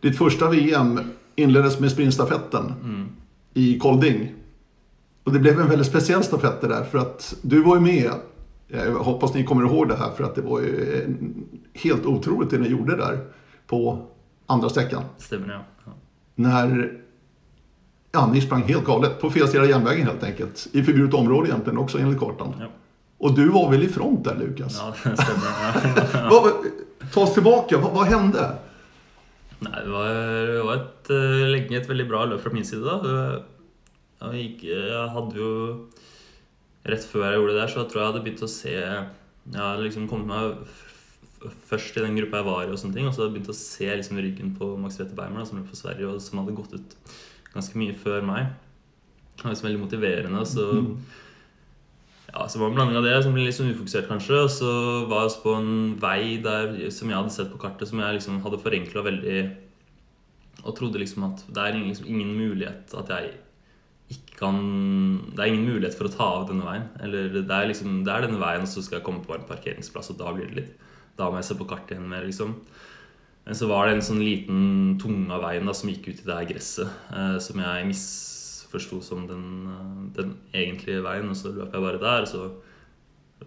Ditt 0.03 0.17
første 0.19 0.49
VM 0.51 0.97
innledes 1.39 1.79
med 1.79 1.91
sprintstafetten 1.91 2.73
i 3.53 3.77
Kolding. 3.79 4.25
Og 5.23 5.33
det 5.33 5.39
ble 5.39 5.53
en 5.55 5.69
veldig 5.69 5.87
spesiell 5.87 6.23
stafett 6.25 6.61
det 6.61 6.67
for 6.67 6.83
för 6.91 6.97
att 6.97 7.35
du 7.41 7.61
var 7.63 7.75
jo 7.75 7.81
med. 7.81 8.11
Jeg 8.67 8.91
hoppas 8.91 9.31
dere 9.31 9.43
kommer 9.43 9.63
ihåg 9.63 9.87
det 9.89 9.95
her, 9.95 10.11
for 10.17 10.25
at 10.25 10.35
det 10.35 10.41
var 10.41 10.61
eh, 10.61 11.09
helt 11.73 12.05
utrolig 12.05 12.49
det 12.49 12.57
dere 12.57 12.71
gjorde 12.73 12.97
der 12.97 13.19
på 13.67 14.07
andre 14.47 14.69
sträckan. 14.69 15.03
Stemmer, 15.17 15.53
ja. 15.53 15.59
ja. 15.85 15.91
Når 16.35 16.89
ja, 18.11 18.25
ni 18.27 18.41
sprang 18.41 18.63
helt 18.63 18.85
galet 18.85 19.21
på 19.21 19.29
fel 19.29 19.47
sida 19.47 19.63
av 19.63 19.69
järnvägen 19.69 20.07
helt 20.07 20.23
enkelt. 20.23 20.67
I 20.71 20.83
förbjudet 20.83 21.13
område 21.13 21.49
egentligen 21.49 21.77
också 21.77 21.99
enligt 21.99 22.19
kartan. 22.19 22.53
Ja, 22.59 22.67
Och 23.23 23.35
du 23.35 23.49
var 23.49 23.71
väl 23.71 23.83
i 23.83 23.87
front 23.87 24.23
där 24.23 24.35
Lukas? 24.35 24.77
ja 24.77 24.93
det 25.03 25.17
stemmer. 25.17 25.51
Ja. 26.13 26.53
Ta 27.13 27.21
oss 27.21 27.33
tillbaka, 27.33 27.77
vad, 27.77 27.93
vad 27.93 28.07
hände? 28.07 28.55
Nei, 29.59 29.83
det 29.83 29.89
var, 29.89 30.07
det 30.47 30.63
var 30.63 30.75
et, 30.75 31.09
eh, 31.09 31.43
lenge 31.53 31.77
et 31.77 31.87
veldig 31.87 32.05
bra 32.09 32.25
løp 32.27 32.41
fra 32.43 32.51
min 32.51 32.65
side. 32.67 32.83
da. 32.83 33.13
Jeg, 34.25 34.41
gikk, 34.41 34.65
jeg 34.73 35.07
hadde 35.15 35.39
jo 35.39 35.53
Rett 36.83 37.05
før 37.07 37.23
jeg 37.29 37.39
gjorde 37.39 37.53
det 37.53 37.61
der, 37.61 37.71
så 37.71 37.85
tror 37.87 38.01
jeg 38.01 38.03
jeg 38.03 38.11
hadde 38.11 38.23
begynt 38.25 38.43
å 38.43 38.51
se 38.51 38.75
Jeg 38.75 39.55
hadde 39.55 39.85
liksom 39.85 40.09
kommet 40.11 40.27
meg 40.33 41.55
først 41.71 41.95
i 41.95 42.03
den 42.03 42.19
gruppa 42.19 42.41
jeg 42.41 42.49
var 42.49 42.61
i, 42.65 42.71
og 42.75 42.79
sånne 42.79 42.99
ting, 42.99 43.07
og 43.07 43.15
så 43.15 43.23
hadde 43.23 43.31
jeg 43.31 43.37
begynt 43.37 43.55
å 43.55 43.59
se 43.61 43.87
liksom 43.87 44.19
ryggen 44.19 44.53
på 44.59 44.73
Max 44.83 44.99
Wetterbeimer 44.99 45.47
som 45.47 45.61
løp 45.61 45.71
for 45.71 45.79
Sverige, 45.79 46.11
og 46.11 46.19
som 46.23 46.43
hadde 46.43 46.59
gått 46.59 46.75
ut 46.75 46.95
ganske 47.55 47.79
mye 47.79 47.95
før 48.03 48.23
meg. 48.27 48.51
Det 49.37 49.47
var 49.47 49.55
liksom 49.55 49.69
veldig 49.71 49.83
motiverende. 49.87 50.43
Så 50.47 50.67
ja, 52.33 52.47
så 52.49 52.57
var 52.57 52.67
det 52.67 52.71
en 52.71 52.77
blanding 52.79 52.97
av 52.97 53.05
det 53.05 53.17
som 53.21 53.35
ble 53.35 53.45
litt 53.45 53.55
sånn 53.55 53.69
ufokusert, 53.69 54.07
kanskje. 54.09 54.39
Og 54.41 54.49
så 54.49 54.71
var 55.09 55.27
også 55.27 55.43
på 55.43 55.53
en 55.59 55.73
vei 56.01 56.39
der, 56.41 56.73
som 56.93 57.11
jeg 57.11 57.19
hadde 57.19 57.33
sett 57.35 57.51
på 57.53 57.61
kartet, 57.61 57.89
som 57.89 58.01
jeg 58.01 58.17
liksom 58.17 58.39
hadde 58.41 58.61
forenkla 58.63 59.03
veldig. 59.05 59.39
Og 60.63 60.75
trodde 60.77 61.01
liksom 61.01 61.27
at 61.27 61.43
det 61.53 61.61
er 61.61 61.77
liksom 61.77 62.09
ingen 62.09 62.33
mulighet 62.39 62.93
at 62.97 63.11
jeg 63.13 63.35
ikke 64.13 64.37
kan 64.37 64.57
Det 65.33 65.39
er 65.39 65.49
ingen 65.49 65.65
mulighet 65.65 65.95
for 65.97 66.09
å 66.09 66.13
ta 66.13 66.25
av 66.39 66.47
denne 66.49 66.65
veien. 66.65 66.87
Eller 67.05 67.29
det 67.35 67.53
er 67.53 67.69
liksom 67.69 68.01
Det 68.05 68.13
er 68.13 68.25
denne 68.25 68.41
veien, 68.41 68.65
og 68.65 68.71
så 68.71 68.81
skal 68.83 68.99
jeg 68.99 69.05
komme 69.05 69.23
på 69.25 69.35
en 69.37 69.45
parkeringsplass, 69.47 70.11
og 70.13 70.19
da 70.19 70.33
blir 70.33 70.49
det 70.49 70.57
litt 70.57 70.89
Da 71.17 71.29
må 71.29 71.37
jeg 71.37 71.47
se 71.51 71.57
på 71.59 71.69
kartet 71.69 71.95
igjen 71.95 72.09
mer, 72.09 72.25
liksom. 72.25 72.57
Men 73.45 73.57
så 73.59 73.67
var 73.67 73.85
det 73.85 73.97
en 73.97 74.05
sånn 74.05 74.23
liten 74.23 74.97
tunge 75.01 75.33
av 75.35 75.43
veien 75.43 75.67
da, 75.67 75.73
som 75.75 75.91
gikk 75.91 76.07
ut 76.09 76.21
i 76.21 76.27
det 76.27 76.37
her 76.37 76.47
gresset, 76.47 76.93
eh, 77.11 77.37
som 77.43 77.59
jeg 77.59 77.89
misforsto 78.73 79.01
som 79.01 79.27
den, 79.27 80.11
den 80.15 80.35
egentlige 80.53 81.03
veien. 81.03 81.29
Og 81.29 81.37
så 81.37 81.51
løp 81.53 81.73
jeg 81.73 81.83
bare 81.83 82.01
der. 82.01 82.25
Så 82.25 82.49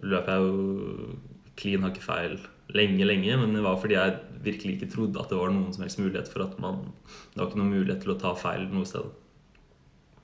løp 0.01 0.27
jeg 0.27 0.41
jo 0.41 1.13
klin 1.57 1.83
hakket 1.83 2.03
feil 2.03 2.39
lenge, 2.73 3.05
lenge. 3.05 3.37
Men 3.37 3.53
det 3.53 3.63
var 3.63 3.79
fordi 3.81 3.97
jeg 3.97 4.17
virkelig 4.43 4.77
ikke 4.77 4.91
trodde 4.93 5.19
at 5.19 5.29
det 5.29 5.39
var 5.39 5.51
noen 5.51 5.73
som 5.73 5.83
helst 5.83 5.99
mulighet 5.99 6.31
for 6.31 6.45
at 6.45 6.59
man 6.59 6.91
Det 7.33 7.41
var 7.41 7.49
ikke 7.49 7.61
noen 7.61 7.73
mulighet 7.75 8.03
til 8.03 8.13
å 8.13 8.19
ta 8.21 8.35
feil 8.37 8.67
noe 8.71 8.87
sted. 8.87 9.07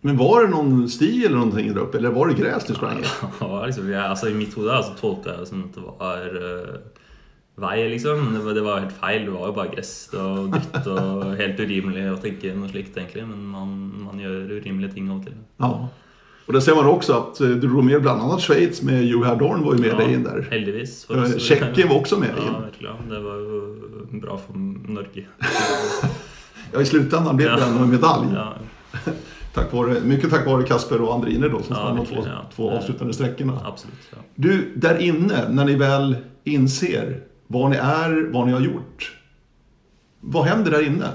Men 0.03 0.17
var 0.19 0.43
det 0.43 0.51
noen 0.51 0.89
sti 0.91 1.23
eller 1.23 1.37
noen 1.39 1.53
ting 1.55 1.69
der 1.71 1.85
oppe, 1.85 1.97
Eller 1.97 2.11
var 2.11 2.27
det 2.27 2.35
gress 2.41 2.67
du 2.67 2.73
sprang 2.75 2.99
i? 2.99 3.07
Ja, 3.39 3.65
liksom, 3.65 3.87
jeg, 3.87 4.03
altså, 4.03 4.27
I 4.29 4.35
mitt 4.35 4.55
hode 4.57 4.73
altså, 4.75 4.97
tolka 4.99 5.31
jeg 5.31 5.45
det 5.45 5.51
som 5.51 5.63
at 5.63 5.77
det 5.77 5.85
var 5.87 6.35
eh, 6.41 6.92
vei, 7.55 7.89
liksom. 7.89 8.33
Det 8.55 8.61
var, 8.61 8.79
helt 8.79 8.95
feil. 8.97 9.25
Det 9.25 9.31
var 9.31 9.47
jo 9.47 9.53
bare 9.53 9.73
gress 9.75 10.09
og 10.13 10.51
dritt 10.53 10.87
og 10.89 11.25
helt 11.41 11.59
urimelig 11.59 12.05
å 12.13 12.15
tenke 12.23 12.53
noe 12.57 12.69
slikt, 12.71 12.95
egentlig. 12.97 13.25
Men 13.29 13.43
man, 13.51 13.75
man 14.07 14.19
gjør 14.23 14.55
urimelige 14.59 14.93
ting 14.95 15.09
av 15.11 15.19
og 15.19 15.27
til. 15.27 15.35
Ja. 15.61 15.71
og 16.47 16.53
det 16.57 16.61
ser 16.65 16.75
man 16.75 16.89
også 16.91 17.13
at 17.21 17.41
eh, 17.45 17.53
du 17.61 17.67
dro 17.69 17.81
med 17.85 18.01
bland 18.03 18.21
annat 18.25 18.41
Schweiz 18.43 18.81
med 18.83 19.05
Johar 19.07 19.37
Dorn 19.39 19.61
var 19.63 19.77
jo 19.77 19.83
med 19.85 19.93
ja, 19.93 19.99
deg 20.01 20.15
inn 20.17 20.25
der. 20.25 20.41
heldigvis. 20.51 20.95
Tjeckien 21.39 21.89
var 21.89 21.99
også 22.01 22.17
med 22.19 22.33
Ja, 22.39 22.47
inn. 22.47 22.81
ja. 22.83 22.95
Det 23.13 23.21
var 23.23 23.37
jo 23.45 23.61
bra 24.25 24.37
for 24.37 24.57
Norge. 24.57 25.27
Ja, 26.73 26.81
i 26.81 26.85
slutten 26.89 27.27
ble 27.37 27.45
det 27.45 27.59
Ja. 27.61 27.67
en 27.69 27.89
medalje. 27.91 28.33
Ja, 28.33 29.11
Tack 29.53 29.73
vare, 29.73 29.99
mycket 30.01 30.29
tack 30.31 30.45
vare 30.47 30.63
Kasper 30.65 31.01
och 31.01 31.13
Andrine 31.13 31.47
då 31.47 31.61
som 31.61 31.75
Ja, 31.75 31.75
stannade 31.75 31.97
de 32.01 32.05
två, 32.15 32.23
ja. 32.25 32.39
två 32.55 32.69
avslutande 32.71 33.13
sträckorna. 33.13 33.59
Ja. 33.63 33.75
Du, 34.35 34.73
där 34.75 34.97
inne, 34.97 35.49
när 35.49 35.65
ni 35.65 35.75
väl 35.75 36.15
inser 36.43 37.19
var 37.53 37.69
ni 37.69 37.77
är, 37.77 38.29
vad 38.33 38.47
ni 38.47 38.53
har 38.53 38.61
gjort. 38.61 39.11
Vad 40.19 40.45
händer 40.45 40.71
där 40.71 40.87
inne? 40.87 41.11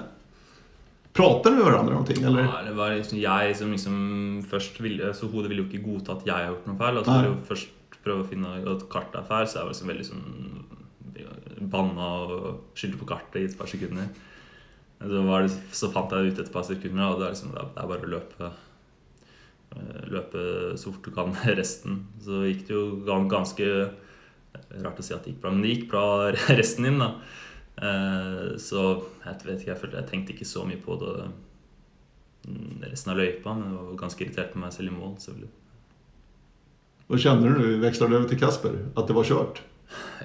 Pratar 1.13 1.51
ni 1.51 1.57
med 1.57 1.65
varandra 1.65 1.93
någonting 1.93 2.25
eller? 2.25 2.43
Ja, 2.43 2.63
det 2.67 2.73
var 2.73 2.95
liksom 2.95 3.19
jeg 3.19 3.57
som 3.57 3.73
liksom 3.73 3.97
først 4.51 4.81
ville 4.81 5.15
Så 5.15 5.27
hodet 5.27 5.51
ville 5.51 5.65
jo 5.65 5.69
ikke 5.69 5.83
godta 5.83 6.15
at 6.15 6.27
jeg 6.29 6.37
har 6.37 6.53
gjort 6.53 6.69
noe 6.69 6.79
feil. 6.79 7.01
Og 7.01 7.07
så 7.07 7.17
ville 7.17 7.33
jo 7.33 7.39
først 7.49 7.97
prøve 8.05 8.23
å 8.23 8.29
finne 8.29 8.53
at 8.63 8.85
kartet 8.93 9.19
er 9.23 9.27
feil, 9.27 9.49
så 9.49 9.59
jeg 9.59 9.67
var 9.67 9.73
liksom 9.73 9.93
veldig 9.93 10.07
sånn 10.07 10.27
banna 11.69 12.09
og 12.23 12.79
skyldte 12.79 13.01
på 13.01 13.09
kartet 13.09 13.41
i 13.41 13.49
et 13.49 13.59
par 13.59 13.71
sekunder. 13.71 14.09
Så, 14.99 15.23
var 15.27 15.45
det, 15.45 15.53
så 15.75 15.91
fant 15.95 16.13
jeg 16.15 16.31
ut 16.31 16.33
etter 16.33 16.47
et 16.47 16.55
par 16.55 16.67
sekunder, 16.67 17.07
og 17.07 17.21
det 17.21 17.29
er, 17.29 17.35
liksom, 17.35 17.55
det 17.55 17.83
er 17.83 17.91
bare 17.93 18.07
å 18.07 18.13
løpe 18.15 18.49
eh, 18.49 20.05
Løpe 20.11 20.43
så 20.81 20.93
fort 20.93 21.07
du 21.07 21.15
kan 21.15 21.35
resten. 21.61 22.05
Så 22.25 22.45
gikk 22.47 22.65
det 22.69 22.77
jo 22.77 22.85
ganske 23.31 23.69
Rart 24.69 25.01
å 25.01 25.05
si 25.05 25.15
at 25.17 25.25
det 25.25 25.35
gikk 25.35 25.43
bra, 25.45 25.53
men 25.55 25.65
det 25.65 25.75
gikk 25.75 25.87
bra 25.93 26.07
resten 26.61 26.89
din, 26.89 26.99
da. 27.01 27.13
Eh, 27.79 28.57
så 28.61 28.83
jeg 29.25 29.39
vet 29.45 29.63
ikke, 29.63 29.71
jeg, 29.71 29.81
følte, 29.83 30.01
jeg 30.01 30.11
tenkte 30.11 30.35
ikke 30.35 30.49
så 30.49 30.67
mye 30.69 30.81
på 30.83 30.99
det 31.01 31.15
mm, 32.49 32.85
resten 32.85 33.15
av 33.15 33.23
løypa, 33.23 33.55
men 33.55 33.71
jeg 33.71 33.79
var 33.79 34.03
ganske 34.05 34.25
irritert 34.25 34.53
på 34.53 34.63
meg 34.63 34.75
selv 34.75 34.93
i 34.93 34.99
mål. 34.99 35.17
selvfølgelig. 35.25 35.55
Hva 37.09 37.23
kjenner 37.25 37.49
du 37.49 37.57
når 37.57 37.65
du 37.65 37.83
vekslet 37.87 38.15
over 38.15 38.29
til 38.29 38.41
Kasper? 38.41 38.81
At 38.93 39.09
det 39.09 39.17
var 39.17 39.29
kjørt? 39.29 39.63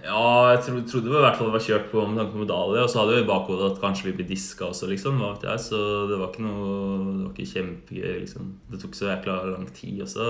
Ja, 0.04 0.24
jeg 0.52 0.66
trodde, 0.66 0.82
trodde 0.92 1.08
i 1.08 1.22
hvert 1.24 1.38
fall 1.40 1.48
det 1.48 1.56
var 1.56 1.64
kjørt 1.64 1.86
på 1.94 2.02
med 2.04 2.18
tanke 2.20 2.36
på 2.36 2.42
medalje. 2.42 2.82
Og 2.84 2.90
så 2.92 3.00
hadde 3.00 3.14
vi 3.16 3.22
i 3.24 3.30
bakhodet 3.30 3.70
at 3.70 3.80
kanskje 3.80 4.10
vi 4.10 4.18
blir 4.18 4.28
diska 4.28 4.68
også, 4.68 4.90
liksom. 4.92 5.22
Jeg, 5.46 5.62
så 5.64 5.80
det 6.10 6.18
var 6.20 6.34
ikke 6.34 6.44
noe 6.44 6.74
Det 6.74 7.22
var 7.22 7.32
ikke 7.32 7.54
kjempegøy, 7.54 8.18
liksom. 8.26 8.52
Det 8.74 8.82
tok 8.82 9.00
så 9.00 9.08
jækla 9.14 9.38
lang 9.54 9.70
tid 9.78 10.04
også 10.04 10.28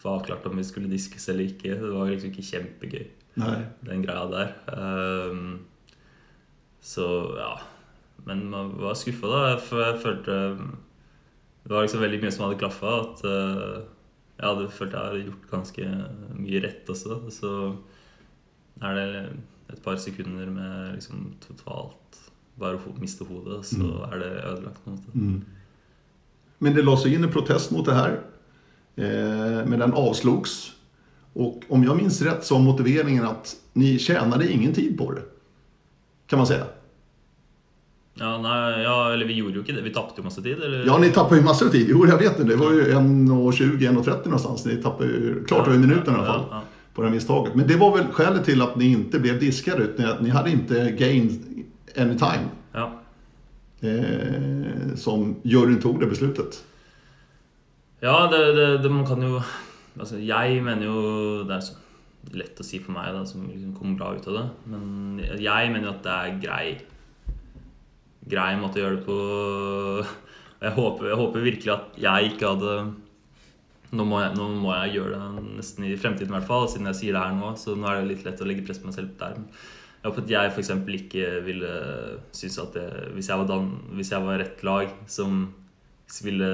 få 0.00 0.14
avklart 0.14 0.46
om 0.48 0.56
vi 0.56 0.64
skulle 0.64 0.90
diskes 0.90 1.28
eller 1.28 1.50
ikke. 1.50 1.76
Det 1.76 1.92
var 1.92 2.10
liksom 2.10 2.32
ikke 2.32 2.46
kjempegøy, 2.50 3.06
Nei. 3.36 3.60
den 3.86 4.02
greia 4.02 4.24
der. 4.30 4.54
Um, 4.74 5.60
så 6.82 7.04
ja. 7.38 7.52
Men 8.26 8.50
man 8.50 8.72
var 8.80 8.94
skuffa, 8.98 9.26
da. 9.30 9.56
For 9.62 9.80
jeg 9.84 10.00
følte 10.02 10.34
Det 11.64 11.70
var 11.72 11.82
liksom 11.86 12.00
veldig 12.02 12.20
mye 12.22 12.32
som 12.32 12.44
hadde 12.48 12.58
klaffa. 12.60 12.94
At 13.04 13.22
uh, 13.24 13.84
jeg 14.40 14.48
hadde 14.48 14.68
følt 14.72 14.92
jeg 14.96 15.00
hadde 15.06 15.24
gjort 15.28 15.50
ganske 15.50 15.86
mye 16.40 16.60
rett 16.64 16.88
også. 16.90 17.20
Så 17.30 17.52
er 18.82 18.94
det 18.96 19.06
et 19.70 19.82
par 19.84 19.96
sekunder 20.00 20.50
med 20.50 20.94
liksom 20.96 21.34
totalt 21.44 21.96
bare 22.60 22.76
å 22.76 22.92
miste 23.00 23.24
hodet, 23.24 23.62
så 23.64 23.78
Mm. 23.80 24.12
er 24.12 24.18
det 24.18 24.30
ødelagt. 24.44 24.80
på 24.84 24.90
en 24.90 24.96
måte. 24.96 25.14
Mm. 25.14 25.44
Men 26.60 26.74
det 26.74 26.84
la 26.84 26.96
seg 26.96 27.12
inn 27.14 27.24
en 27.24 27.30
protest 27.32 27.72
mot 27.72 27.84
det 27.86 27.94
her, 27.94 28.18
Eh, 28.98 29.64
men 29.66 29.78
den 29.80 29.94
avslogs. 29.96 30.74
Och 31.32 31.62
om 31.68 31.84
jag 31.84 31.96
minns 31.96 32.22
rätt 32.22 32.44
så 32.44 32.54
var 32.54 32.62
motiveringen 32.62 33.24
att 33.24 33.56
ni 33.72 33.98
tjänade 33.98 34.52
ingen 34.52 34.72
tid 34.72 34.98
på 34.98 35.12
det. 35.12 35.22
Kan 36.26 36.38
man 36.38 36.46
säga. 36.46 36.64
Ja, 38.14 38.38
nei, 38.38 38.82
ja, 38.82 39.12
eller 39.12 39.26
vi 39.26 39.34
gjorde 39.34 39.54
jo 39.54 39.62
ikke 39.62 39.72
det. 39.72 39.82
Vi 39.82 39.92
tapte 39.94 40.20
jo 40.20 40.24
masse 40.24 40.42
tid. 40.42 40.62
Eller? 40.62 40.86
Ja, 40.86 40.98
ni 40.98 41.10
tappade 41.10 41.40
ju 41.40 41.44
massor 41.44 41.66
av 41.66 41.70
tid. 41.70 41.86
Jo, 41.90 42.06
jag 42.06 42.18
vet 42.18 42.36
det. 42.36 42.44
Det 42.44 42.56
var 42.56 42.72
ju 42.72 42.84
1.20, 42.84 43.78
1.30 43.78 44.24
någonstans. 44.24 44.64
Ni 44.64 44.76
tappade 44.76 45.10
ju 45.10 45.44
klart 45.44 45.68
över 45.68 45.78
minuten 45.78 46.14
i 46.14 46.16
alla 46.16 46.26
fall. 46.26 46.40
Ja, 46.50 46.56
ja. 46.56 46.62
På 46.94 47.02
det 47.02 47.08
här 47.08 47.14
misstaget. 47.14 47.54
Men 47.54 47.66
det 47.66 47.76
var 47.76 47.96
väl 47.96 48.06
skälet 48.06 48.44
till 48.44 48.62
att 48.62 48.76
ni 48.76 48.92
inte 48.92 49.18
blev 49.18 49.40
diskade. 49.40 49.82
Utan 49.82 50.06
att 50.06 50.20
ni 50.20 50.28
hade 50.30 50.50
inte 50.50 50.90
gained 50.90 51.30
any 51.96 52.18
time. 52.18 52.48
ja. 52.72 52.92
Eh, 53.82 54.94
som 54.96 55.36
juryn 55.42 55.80
tog 55.80 56.00
det 56.00 56.06
beslutet. 56.06 56.64
Ja, 58.00 58.28
det, 58.30 58.52
det, 58.52 58.78
det 58.78 58.88
man 58.88 59.06
kan 59.06 59.22
jo 59.22 59.42
Altså, 59.98 60.20
jeg 60.22 60.60
mener 60.62 60.86
jo 60.86 61.00
Det 61.48 61.56
er 61.56 61.64
så 61.66 61.78
lett 62.36 62.60
å 62.60 62.66
si 62.66 62.78
for 62.84 62.92
meg, 62.92 63.14
da, 63.16 63.24
som 63.26 63.46
liksom 63.48 63.72
kommer 63.74 63.96
bra 63.98 64.10
ut 64.14 64.26
av 64.28 64.36
det. 64.36 64.46
Men 64.70 65.20
jeg 65.40 65.70
mener 65.72 65.88
jo 65.88 65.94
at 65.94 66.02
det 66.04 66.16
er 66.16 66.40
grei 66.44 66.64
Grei 68.30 68.50
måte 68.60 68.78
å 68.78 68.82
gjøre 68.82 68.98
det 68.98 69.06
på. 69.06 69.14
Jeg 70.60 70.74
håper, 70.76 71.06
jeg 71.08 71.18
håper 71.18 71.46
virkelig 71.46 71.70
at 71.72 71.96
jeg 71.98 72.34
ikke 72.34 72.50
hadde 72.52 72.74
nå 73.96 74.04
må, 74.06 74.20
jeg, 74.22 74.34
nå 74.38 74.46
må 74.60 74.70
jeg 74.76 74.98
gjøre 75.00 75.18
det 75.18 75.44
nesten 75.56 75.86
i 75.88 75.96
fremtiden, 75.98 76.30
i 76.30 76.36
hvert 76.36 76.46
fall, 76.46 76.68
siden 76.70 76.86
jeg 76.92 76.98
sier 77.00 77.16
det 77.16 77.22
her 77.24 77.34
nå. 77.34 77.54
Så 77.58 77.74
nå 77.74 77.88
er 77.90 77.98
det 77.98 78.10
litt 78.12 78.26
lett 78.26 78.42
å 78.42 78.46
legge 78.46 78.62
press 78.66 78.78
på 78.82 78.90
meg 78.90 78.94
selv 78.94 79.16
der. 79.18 79.40
Jeg 80.00 80.06
håper 80.06 80.22
at 80.22 80.30
jeg 80.32 80.52
f.eks. 80.52 80.70
ikke 81.00 81.30
ville 81.44 81.72
synes 82.36 82.60
at 82.62 82.76
det, 82.76 82.86
hvis, 83.16 83.32
jeg 83.32 83.40
var 83.42 83.48
dan, 83.50 83.66
hvis 83.98 84.12
jeg 84.14 84.24
var 84.24 84.38
rett 84.40 84.62
lag 84.64 84.94
som 85.10 85.42
ville 86.24 86.52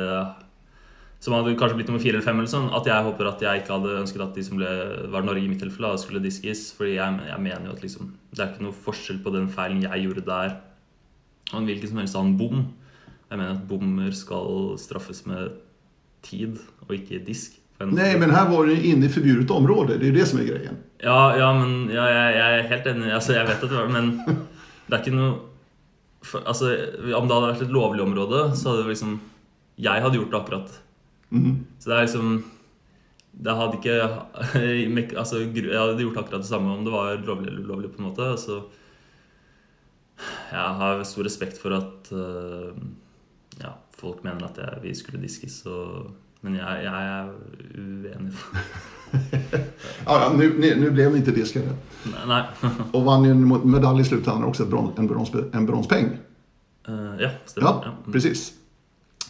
som 1.22 1.34
hadde 1.34 1.56
kanskje 1.58 1.78
blitt 1.78 1.90
nummer 1.90 2.02
fire 2.02 2.18
eller 2.18 2.26
fem, 2.26 2.38
eller 2.38 2.50
sånn, 2.50 2.68
at 2.76 2.86
jeg 2.88 3.04
håper 3.06 3.28
at 3.30 3.42
jeg 3.42 3.62
ikke 3.62 3.74
hadde 3.74 3.98
ønsket 4.02 4.24
at 4.26 4.36
de 4.36 4.44
som 4.46 4.60
ble, 4.60 4.70
var 5.12 5.24
Norge 5.26 5.42
i 5.42 5.50
mitt 5.50 5.62
tilfelle, 5.62 5.90
da, 5.94 6.00
skulle 6.00 6.22
diskes. 6.22 6.68
Fordi 6.76 6.96
jeg, 6.98 7.20
jeg 7.30 7.42
mener 7.42 7.70
jo 7.70 7.76
at 7.76 7.84
liksom, 7.84 8.10
det 8.32 8.42
er 8.42 8.50
ikke 8.52 8.66
noe 8.66 8.80
forskjell 8.86 9.20
på 9.24 9.32
den 9.34 9.48
feilen 9.52 9.84
jeg 9.86 10.04
gjorde 10.04 10.26
der, 10.28 10.56
og 11.52 11.60
en 11.60 11.68
hvilken 11.68 11.92
som 11.92 12.02
helst 12.02 12.18
annen 12.18 12.36
bom. 12.38 12.66
Jeg 13.26 13.40
mener 13.40 13.56
at 13.56 13.68
bommer 13.70 14.12
skal 14.14 14.76
straffes 14.78 15.24
med 15.26 15.56
tid, 16.26 16.60
og 16.86 16.94
ikke 16.98 17.22
disk. 17.26 17.56
Nei, 17.84 18.14
men 18.16 18.32
her 18.32 18.46
var 18.48 18.68
ni 18.68 18.76
inne 18.88 19.08
i 19.08 19.12
forbudt 19.12 19.50
område. 19.52 19.98
Det 19.98 20.08
er 20.08 20.12
jo 20.12 20.16
det 20.16 20.28
som 20.30 20.40
er 20.40 20.48
greia. 20.48 20.72
Ja, 21.04 21.18
ja 21.36 21.50
men 21.56 21.90
ja, 21.92 22.06
jeg, 22.08 22.36
jeg 22.38 22.60
er 22.60 22.70
helt 22.70 22.88
enig. 22.92 23.10
Altså, 23.12 23.34
jeg 23.36 23.48
vet 23.50 23.66
at 23.66 23.68
det 23.68 23.76
var 23.76 23.90
Men 23.92 24.14
det 24.86 24.96
er 24.96 25.02
ikke 25.02 25.16
noe 25.16 25.34
for, 26.24 26.42
altså, 26.48 26.72
Om 27.18 27.28
det 27.28 27.36
hadde 27.36 27.50
vært 27.50 27.64
et 27.66 27.74
lovlig 27.74 28.04
område, 28.06 28.40
så 28.56 28.70
hadde 28.70 28.86
det 28.86 28.94
liksom 28.94 29.18
Jeg 29.82 30.04
hadde 30.06 30.18
gjort 30.20 30.32
det 30.32 30.40
akkurat. 30.40 30.78
Mhm. 31.30 31.66
Så 31.78 31.90
det 31.90 31.96
er 31.96 32.04
liksom 32.06 32.44
Det 33.44 33.54
hadde 33.56 33.76
ikke 33.76 33.96
altså, 35.20 35.40
Jeg 35.42 35.78
hadde 35.80 36.00
gjort 36.04 36.16
akkurat 36.22 36.40
det 36.44 36.48
samme 36.48 36.72
om 36.72 36.84
det 36.86 36.92
var 36.92 37.16
lovlig 37.26 37.48
eller 37.50 37.64
ulovlig, 37.66 37.90
på 37.92 37.98
en 38.02 38.08
måte. 38.08 38.28
Så 38.40 38.62
jeg 40.52 40.76
har 40.80 41.02
stor 41.04 41.24
respekt 41.26 41.58
for 41.60 41.74
at 41.76 42.08
uh, 42.12 42.72
ja, 43.60 43.74
folk 43.98 44.22
mener 44.24 44.46
at 44.46 44.56
jeg, 44.62 44.78
vi 44.82 44.94
skulle 44.96 45.20
diskes, 45.20 45.58
og, 45.68 46.06
men 46.42 46.56
jeg, 46.56 46.84
jeg 46.86 47.10
er 47.12 47.32
uenig. 47.76 48.32
Ja, 50.06 50.16
ja, 50.18 50.28
nu, 50.34 50.42
ble 50.92 51.04
vi 51.12 51.20
ikke 51.20 51.32
ni 51.36 51.44
Og. 51.62 51.76
Nei. 52.28 52.40
vann 53.06 53.24
en 53.28 53.44
medalj 53.70 54.00
i 54.02 54.04
slutändan 54.08 54.44
også 54.48 54.64
en, 54.66 55.08
bronsepenge. 55.08 55.46
Uh, 55.54 55.66
bronspeng. 55.68 56.08
Ja, 57.20 57.30
stemmer. 57.46 57.82
Ja, 57.84 57.92
Mm. 58.06 58.12
precis. 58.12 58.48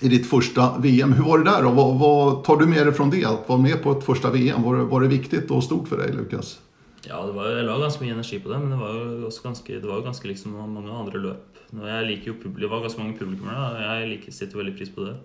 I 0.00 0.08
ditt 0.08 0.26
första 0.26 0.78
VM. 0.78 1.12
Hur 1.12 1.24
var 1.24 1.38
det 1.38 1.44
där? 1.44 1.62
Vad, 1.62 1.98
vad 1.98 2.44
tar 2.44 2.56
du 2.56 2.66
med 2.66 2.86
dig 2.86 2.94
från 2.94 3.10
det? 3.10 3.24
Att 3.24 3.48
vara 3.48 3.58
med 3.58 3.82
på 3.82 3.92
ett 3.92 4.04
första 4.04 4.30
VM, 4.30 4.62
var 4.62 4.74
var 4.76 5.00
det 5.00 5.08
viktigt 5.08 5.50
og 5.50 5.64
stort 5.64 5.88
for 5.88 5.96
deg, 6.02 6.14
Lukas? 6.14 6.58
Ja, 7.06 7.22
det 7.26 7.32
var, 7.32 7.48
jeg 7.54 7.66
la 7.68 7.76
ganske 7.78 8.02
mye 8.02 8.16
energi 8.16 8.40
på 8.42 8.50
det, 8.50 8.58
men 8.58 8.72
det 8.74 8.78
var 8.80 8.94
jo 8.96 9.26
også 9.28 9.44
ganske, 9.44 9.78
det 9.80 9.88
var 9.88 10.02
ganske 10.02 10.28
liksom 10.28 10.56
mange 10.74 10.90
andre 10.92 11.20
løp. 11.22 11.60
Jeg 11.70 12.06
liker 12.06 12.32
jo 12.32 12.38
publikum, 12.42 12.60
Det 12.60 12.70
var 12.70 12.80
ganske 12.82 13.02
mange 13.02 13.18
publikummere, 13.18 13.66
og 13.70 13.82
jeg 13.84 14.08
liker, 14.10 14.32
setter 14.34 14.58
veldig 14.58 14.74
pris 14.78 14.90
på 14.90 15.06
det. 15.06 15.16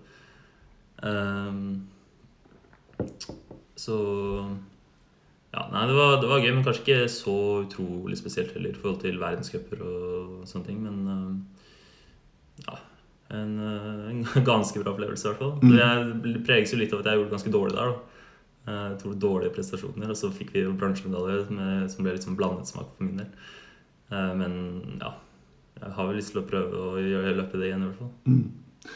Um, 1.01 1.87
så 3.75 3.97
Ja, 5.51 5.65
nei, 5.67 5.87
det 5.89 5.95
var, 5.97 6.13
det 6.21 6.29
var 6.31 6.39
gøy, 6.39 6.53
men 6.55 6.63
kanskje 6.63 6.83
ikke 6.85 7.09
så 7.11 7.33
utrolig 7.65 8.15
spesielt 8.15 8.53
heller 8.55 8.71
i 8.71 8.77
forhold 8.77 9.01
til 9.01 9.17
verdenscuper 9.19 9.81
og 9.83 10.45
sånne 10.47 10.69
ting. 10.69 10.77
Men 10.79 11.01
ehm, 11.11 11.33
ja. 12.69 12.77
En, 13.33 13.51
eh, 13.59 14.09
en 14.11 14.23
ganske 14.51 14.79
bra 14.83 14.91
opplevelse, 14.93 15.27
i 15.27 15.31
hvert 15.31 15.39
fall. 15.39 15.53
Mm. 15.63 15.75
Jeg 15.77 16.45
preges 16.47 16.73
jo 16.73 16.79
litt 16.81 16.93
av 16.93 16.99
at 17.03 17.05
jeg 17.11 17.19
gjorde 17.19 17.29
det 17.29 17.35
ganske 17.37 17.53
dårlig 17.55 17.75
der. 17.77 17.91
da. 17.91 17.97
Eh, 18.67 18.87
Jeg 18.91 18.99
tror 19.01 19.13
dårlige 19.25 19.55
prestasjoner, 19.55 20.09
og 20.09 20.17
så 20.19 20.31
fikk 20.35 20.53
vi 20.55 20.65
jo 20.65 20.73
bransjemedalje 20.77 21.89
som 21.89 22.03
ble 22.05 22.13
litt 22.15 22.27
sånn 22.27 22.37
blandet 22.39 22.67
smak 22.71 22.89
for 22.97 23.03
min 23.07 23.21
del. 23.21 23.29
Eh, 24.11 24.33
Men 24.35 24.97
ja, 24.99 25.13
jeg 25.81 25.91
har 25.97 26.07
vel 26.07 26.15
lyst 26.19 26.33
til 26.35 26.41
å 26.43 26.49
prøve 26.49 26.83
å 26.91 26.97
gjøre 26.99 27.37
løpe 27.37 27.57
det 27.61 27.69
igjen 27.71 27.85
i 27.85 27.89
hvert 27.89 28.01
fall. 28.01 28.43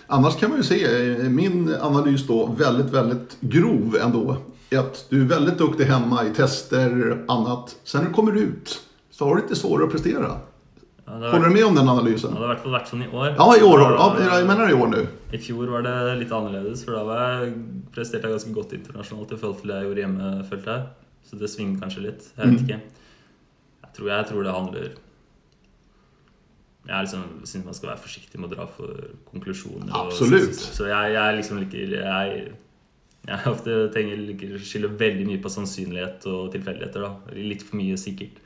Annars 0.08 0.36
kan 0.40 0.50
man 0.50 0.60
ju 0.60 0.64
se, 0.64 1.30
min 1.30 1.70
analys 1.82 2.28
då, 2.28 2.46
väldigt, 2.58 2.92
väldigt 2.94 3.38
grov 3.42 3.96
ändå. 4.02 4.38
är 4.72 4.80
Att 4.80 5.06
du 5.10 5.22
är 5.22 5.26
väldigt 5.26 5.58
duktig 5.58 5.86
hemma 5.86 6.26
i 6.26 6.34
tester, 6.34 7.24
annat. 7.28 7.76
Sen 7.84 8.02
när 8.02 8.08
du 8.10 8.14
kommer 8.14 8.32
ut 8.38 8.82
så 9.12 9.26
har 9.26 9.36
du 9.36 9.42
lite 9.42 9.56
svårare 9.56 9.86
att 9.86 9.92
prestera. 9.92 10.40
Ja, 11.08 11.20
Håller 11.32 11.50
du 11.50 11.54
med 11.54 11.66
om 11.68 11.76
den 11.76 11.86
ja, 11.86 11.92
analysen? 11.94 12.32
det 12.34 12.40
har 12.42 12.46
i 12.48 12.54
hvert 12.56 12.64
fall 12.64 12.74
vært 12.74 12.88
sånn 12.90 13.04
i 13.06 13.08
år. 13.14 13.36
Ja, 13.38 13.46
i 13.56 13.62
år. 13.62 13.82
Ja, 13.94 14.38
jag 14.40 14.48
menar 14.50 14.70
i 14.70 14.74
år 14.74 14.88
nu. 14.90 15.02
I 15.32 15.38
fjor 15.38 15.68
var 15.70 15.84
det 15.86 15.94
litt 16.24 16.32
annerledes, 16.34 16.82
for 16.86 16.98
da 16.98 17.04
var 17.06 17.20
jeg, 17.46 17.52
presterte 17.94 18.26
jeg 18.26 18.34
ganske 18.40 18.54
godt 18.56 18.74
internasjonalt 18.74 19.32
i 19.36 19.38
forhold 19.38 19.60
til 19.62 19.70
det 19.70 19.78
jeg 19.78 19.86
gjorde 19.90 20.02
hjemme, 20.02 20.32
følte 20.50 20.74
jeg. 20.74 20.88
Så 21.30 21.38
det 21.42 21.50
svinger 21.54 21.80
kanskje 21.84 22.02
litt. 22.08 22.26
Jeg 22.38 22.48
vet 22.50 22.60
Mm. 22.60 22.66
ikke. 22.66 22.80
Jeg 23.86 23.94
tror, 23.94 24.10
jeg 24.10 24.26
tror 24.32 24.44
det 24.44 24.54
handler 24.56 24.90
Jeg 26.88 27.02
liksom, 27.06 27.24
syns 27.50 27.66
man 27.66 27.74
skal 27.74 27.90
være 27.90 28.02
forsiktig 28.04 28.40
med 28.40 28.52
å 28.52 28.56
dra 28.56 28.66
for 28.68 28.92
konklusjoner. 29.32 29.90
og- 29.90 30.12
Absolutt. 30.12 30.54
Så, 30.54 30.74
så 30.74 30.88
jeg, 30.88 31.14
jeg 31.14 31.36
liksom 31.40 31.60
liker 31.60 31.96
jeg, 31.96 32.52
jeg 33.28 33.40
ofte 33.54 33.78
tenker, 33.94 34.18
liker 34.22 34.54
å 34.54 34.60
skylde 34.62 34.92
veldig 35.00 35.26
mye 35.26 35.42
på 35.42 35.50
sannsynlighet 35.50 36.26
og 36.30 36.52
tilfeldigheter. 36.54 37.02
da. 37.02 37.16
Litt 37.34 37.64
for 37.64 37.78
mye 37.78 37.98
sikkert. 37.98 38.38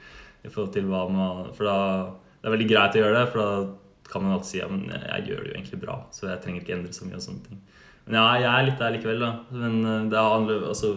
I 0.45 0.47
forhold 0.47 0.71
til 0.73 0.83
hva 0.87 1.09
man, 1.11 1.51
for 1.53 1.63
da, 1.65 2.11
Det 2.39 2.47
er 2.47 2.55
veldig 2.55 2.69
greit 2.69 2.95
å 2.95 3.03
gjøre 3.03 3.19
det, 3.19 3.27
for 3.33 3.41
da 3.43 4.09
kan 4.09 4.23
man 4.23 4.35
alltid 4.35 4.49
si 4.49 4.61
men 4.71 4.85
jeg 4.89 5.25
gjør 5.27 5.43
det 5.43 5.51
jo 5.51 5.55
egentlig 5.57 5.81
bra, 5.83 5.97
så 6.15 6.29
jeg 6.31 6.41
trenger 6.43 6.63
ikke 6.63 6.75
endre 6.77 6.95
så 6.95 7.05
mye. 7.05 7.19
og 7.19 7.25
sånne 7.25 7.45
ting. 7.45 7.59
Men 8.05 8.17
ja, 8.17 8.27
jeg 8.41 8.49
er 8.49 8.65
litt 8.65 8.79
der 8.81 8.95
likevel, 8.95 9.21
da. 9.21 9.31
Men 9.53 9.75
eh, 9.85 10.07
det 10.11 10.23
handler 10.25 10.69
altså 10.71 10.95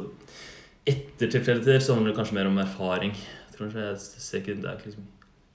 Etter 0.88 1.28
tilfeldigheter 1.30 1.82
så 1.84 1.94
handler 1.94 2.10
det 2.10 2.18
kanskje 2.18 2.34
mer 2.34 2.48
om 2.48 2.56
erfaring. 2.58 3.12
Jeg 3.14 3.52
tror 3.54 3.76
jeg 3.78 3.98
ser 4.02 4.40
ikke 4.40 4.56
det 4.58 4.70
er 4.70 4.78
ikke 4.78 4.88
liksom 4.88 5.04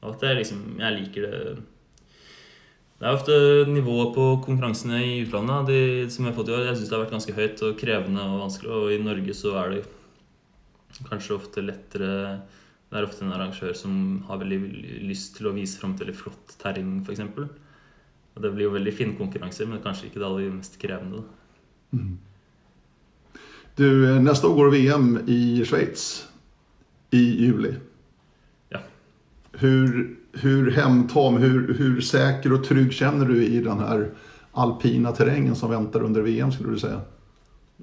At 0.08 0.22
jeg 0.24 0.38
liksom 0.38 0.62
Jeg 0.80 0.96
liker 1.00 1.26
det 1.26 1.40
Det 3.02 3.08
er 3.10 3.18
ofte 3.18 3.40
nivået 3.68 4.14
på 4.16 4.28
konkurransene 4.46 5.02
i 5.04 5.18
utlandet 5.26 5.68
de, 5.68 5.82
som 6.14 6.24
jeg 6.24 6.32
har 6.32 6.38
fått 6.38 6.52
i 6.52 6.56
år. 6.56 6.64
Jeg 6.70 6.78
syns 6.78 6.92
det 6.92 6.96
har 6.96 7.04
vært 7.04 7.18
ganske 7.18 7.36
høyt 7.40 7.66
og 7.68 7.82
krevende 7.82 8.24
og 8.24 8.40
vanskelig. 8.46 8.72
Og 8.78 8.94
i 8.94 9.02
Norge 9.02 9.36
så 9.38 9.58
er 9.64 9.76
det 9.76 9.84
kanskje 11.10 11.36
ofte 11.36 11.66
lettere 11.66 12.14
Det 12.88 13.00
er 13.00 13.08
ofte 13.08 13.26
en 13.26 13.34
arrangør 13.36 13.74
som 13.76 13.96
har 14.30 14.40
veldig 14.40 14.60
lyst 15.08 15.36
til 15.38 15.50
å 15.50 15.56
vise 15.56 15.80
fram 15.80 15.98
til 15.98 16.08
litt 16.08 16.20
flott 16.20 16.56
terreng, 16.62 17.02
f.eks. 17.04 17.26
Og 18.38 18.44
det 18.44 18.54
blir 18.54 18.70
jo 18.70 18.76
veldig 18.78 18.94
fine 18.96 19.18
konkurranser, 19.18 19.68
men 19.68 19.84
kanskje 19.84 20.08
ikke 20.08 20.22
det 20.22 20.28
aller 20.30 20.56
mest 20.56 20.80
krevende. 20.80 21.24
da. 21.24 22.02
Du, 23.78 23.90
neste 24.22 24.48
år 24.48 24.56
går 24.56 24.72
det 24.72 24.78
VM 24.78 25.10
i 25.30 25.42
Schweiz 25.66 26.28
i 27.12 27.24
juli. 27.46 27.74
Ja. 28.70 28.80
Hur, 29.52 30.18
hur 30.34 30.72
hemtam, 30.72 31.38
hur, 31.38 31.74
hur 31.74 32.02
säker 32.02 32.54
och 32.54 32.64
trygg 32.64 32.94
känner 32.94 33.26
du 33.26 33.46
i 33.46 33.62
den 33.62 33.80
här 33.80 34.12
alpina 34.52 35.12
terrängen 35.12 35.56
som 35.56 35.70
venter 35.70 36.04
under 36.04 36.22
VM 36.22 36.52
skulle 36.52 36.72
du 36.72 36.80
si? 36.80 36.94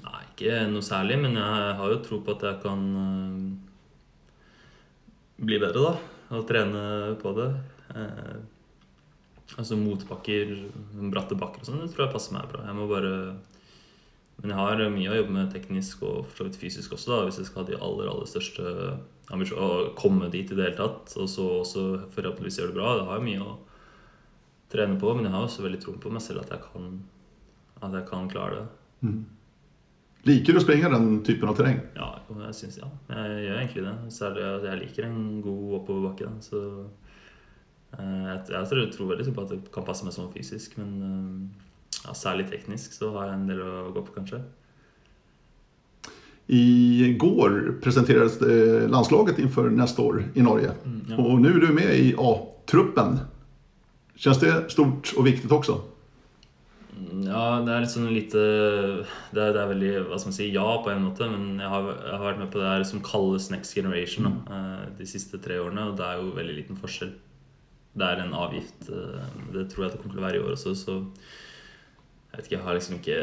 Nei, 0.02 0.24
ikke 0.32 0.64
noe 0.72 0.82
særlig, 0.82 1.20
men 1.22 1.36
jeg 1.38 1.76
har 1.78 1.92
jo 1.92 2.00
tro 2.02 2.18
på 2.26 2.34
at 2.34 2.42
jeg 2.42 2.58
kan 2.64 2.80
eh, 2.98 3.73
bli 5.38 5.58
bedre, 5.62 5.82
da. 5.82 5.94
Og 6.34 6.46
trene 6.48 7.14
på 7.20 7.32
det. 7.36 7.48
Eh, 7.94 8.36
altså 9.58 9.78
motbakker, 9.78 10.54
bratte 11.12 11.36
bakker 11.38 11.62
og 11.62 11.68
sånn, 11.68 11.82
det 11.84 11.90
tror 11.92 12.06
jeg 12.06 12.14
passer 12.14 12.36
meg 12.36 12.48
bra. 12.52 12.64
Jeg 12.68 12.78
må 12.78 12.86
bare 12.90 13.16
Men 14.42 14.50
jeg 14.50 14.58
har 14.58 14.80
mye 14.90 15.10
å 15.12 15.16
jobbe 15.20 15.30
med 15.30 15.52
teknisk 15.54 16.00
og 16.02 16.24
for 16.26 16.40
så 16.40 16.44
vidt 16.48 16.56
fysisk 16.58 16.96
også, 16.96 17.12
da, 17.12 17.18
hvis 17.28 17.36
jeg 17.38 17.46
skal 17.46 17.62
ha 17.62 17.68
de 17.68 17.76
aller, 17.78 18.08
aller 18.10 18.26
største 18.26 18.64
ambisjonene. 19.30 19.92
Å 19.92 19.92
komme 19.94 20.26
dit 20.32 20.50
i 20.50 20.56
det 20.56 20.64
hele 20.64 20.78
tatt. 20.80 21.14
Og 21.22 21.28
så 21.30 21.44
også 21.60 21.84
forhåpentligvis 22.16 22.58
gjøre 22.58 22.72
det 22.72 22.80
bra. 22.80 22.96
Det 22.98 23.06
har 23.06 23.20
jeg 23.20 23.28
mye 23.28 23.44
å 23.46 23.54
trene 24.74 24.98
på, 24.98 25.14
men 25.14 25.28
jeg 25.28 25.36
har 25.36 25.46
også 25.46 25.62
veldig 25.62 25.80
troen 25.84 26.02
på 26.02 26.10
meg 26.10 26.24
selv 26.24 26.42
at 26.42 26.50
jeg 26.50 26.64
kan, 26.66 26.90
at 27.78 27.94
jeg 27.94 28.08
kan 28.10 28.26
klare 28.32 28.58
det. 28.58 28.66
Liker 30.24 30.56
du 30.56 30.60
å 30.60 30.64
springe 30.64 30.88
den 30.88 31.18
typen 31.26 31.50
av 31.50 31.56
terräng? 31.58 31.82
Ja, 31.98 32.14
jeg 32.46 32.56
syns 32.56 32.78
ja. 32.80 32.88
Jeg 33.12 33.44
gjør 33.44 33.58
egentlig 33.60 33.84
det. 33.84 33.94
Særlig 34.14 34.44
jeg 34.70 34.80
liker 34.80 35.08
en 35.08 35.22
god 35.44 35.74
oppoverbakke. 35.80 36.30
Så 36.46 36.60
eh, 37.98 38.22
jeg, 38.30 38.38
jeg 38.54 38.70
tror, 38.70 38.84
tror 38.94 39.10
veldig 39.12 39.34
på 39.36 39.44
at 39.44 39.52
det 39.52 39.60
kan 39.74 39.86
passe 39.86 40.06
meg 40.06 40.16
sånn 40.16 40.32
fysisk, 40.32 40.78
men 40.80 40.94
eh, 41.04 41.64
ja, 42.06 42.16
særlig 42.16 42.48
teknisk 42.48 42.96
så 42.96 43.12
har 43.18 43.30
jeg 43.30 43.38
en 43.38 43.48
del 43.52 43.64
å 43.64 43.72
gå 43.92 44.04
på, 44.06 44.16
kanskje. 44.16 44.40
I 46.46 47.16
presenterades 47.20 47.80
presenteres 47.80 48.90
landslaget 48.92 49.38
inför 49.38 49.70
nästa 49.70 50.02
år 50.02 50.24
i 50.34 50.42
Norge. 50.44 50.74
ja. 51.08 51.16
Og 51.16 51.40
nå 51.40 51.48
er 51.48 51.60
du 51.60 51.72
med 51.72 51.96
i 51.96 52.14
A-truppen. 52.18 53.18
Känns 54.16 54.40
det 54.40 54.70
stort 54.70 55.12
og 55.16 55.24
viktig 55.24 55.52
också? 55.52 55.80
Ja, 56.94 57.58
det 57.64 57.72
er 57.74 57.82
litt 57.82 57.90
sånn 57.90 58.06
lite 58.14 58.40
det 59.34 59.40
er, 59.40 59.50
det 59.56 59.60
er 59.60 59.70
veldig 59.70 59.92
Hva 60.06 60.18
skal 60.20 60.30
man 60.30 60.36
si 60.36 60.46
ja 60.54 60.64
på 60.84 60.92
en 60.92 61.02
måte, 61.08 61.26
men 61.30 61.58
jeg 61.58 61.70
har, 61.72 61.88
jeg 61.90 62.12
har 62.14 62.26
vært 62.28 62.42
med 62.44 62.50
på 62.52 62.60
det 62.60 62.68
her 62.70 62.84
som 62.86 63.02
kalles 63.04 63.48
Next 63.50 63.74
Generation 63.74 64.28
da, 64.28 64.32
eh, 64.54 64.84
de 65.00 65.08
siste 65.10 65.40
tre 65.42 65.58
årene, 65.62 65.88
og 65.90 65.96
det 65.98 66.06
er 66.06 66.20
jo 66.20 66.34
veldig 66.36 66.54
liten 66.60 66.78
forskjell. 66.78 67.10
Det 67.98 68.06
er 68.06 68.22
en 68.22 68.36
avgift. 68.38 68.88
eh, 68.94 69.26
Det 69.56 69.66
tror 69.72 69.86
jeg 69.86 69.94
det 69.94 70.00
kommer 70.02 70.14
til 70.14 70.22
å 70.22 70.26
være 70.28 70.38
i 70.38 70.44
år 70.44 70.54
også, 70.54 70.74
så 70.78 70.98
jeg 71.00 72.36
vet 72.36 72.46
ikke, 72.46 72.56
jeg 72.58 72.66
har 72.66 72.78
liksom 72.78 72.98
ikke 73.00 73.18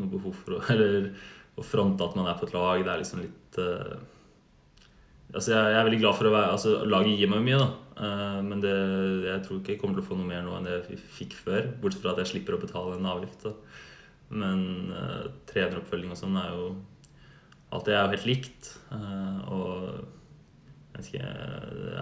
noe 0.00 0.10
behov 0.16 0.34
for 0.42 0.56
å 0.58 0.62
Eller 0.74 1.12
å 1.58 1.66
fronte 1.66 2.06
at 2.06 2.16
man 2.18 2.28
er 2.30 2.38
på 2.38 2.46
et 2.48 2.54
lag. 2.54 2.82
Det 2.86 2.92
er 2.92 3.04
liksom 3.04 3.22
litt 3.24 3.60
eh, 3.62 3.94
Altså, 5.30 5.52
jeg, 5.54 5.62
jeg 5.70 5.78
er 5.78 5.86
veldig 5.86 5.98
glad 6.02 6.16
for 6.18 6.26
å 6.26 6.34
være 6.34 6.54
Altså, 6.56 6.70
laget 6.90 7.18
gir 7.20 7.30
meg 7.30 7.42
mye, 7.46 7.58
da. 7.62 7.89
Eh, 8.00 8.40
Men 8.42 8.62
det, 8.64 8.74
jeg 9.26 9.44
tror 9.44 9.60
ikke 9.60 9.74
jeg 9.74 9.80
kommer 9.82 9.98
til 9.98 10.04
å 10.04 10.08
få 10.08 10.18
noe 10.18 10.28
mer 10.28 10.44
nå 10.46 10.54
enn 10.56 10.68
det 10.68 10.78
jeg 10.78 11.00
fikk 11.18 11.36
før. 11.44 11.72
Bortsett 11.82 12.04
fra 12.04 12.14
at 12.14 12.22
jeg 12.22 12.32
slipper 12.34 12.56
å 12.56 12.62
betale 12.62 12.96
en 12.96 13.10
avgift. 13.12 13.44
Da. 13.44 13.52
Men 14.30 14.92
uh, 14.94 15.26
treneroppfølging 15.50 16.14
og 16.14 16.18
sånn 16.20 16.38
er 16.38 16.52
jo 16.54 16.70
Alt 17.74 17.86
det 17.86 17.94
er 17.96 18.04
jo 18.04 18.12
helt 18.12 18.26
likt. 18.28 18.68
Uh, 18.90 19.38
og 19.50 21.00
jeg 21.00 21.08
ikke 21.08 21.30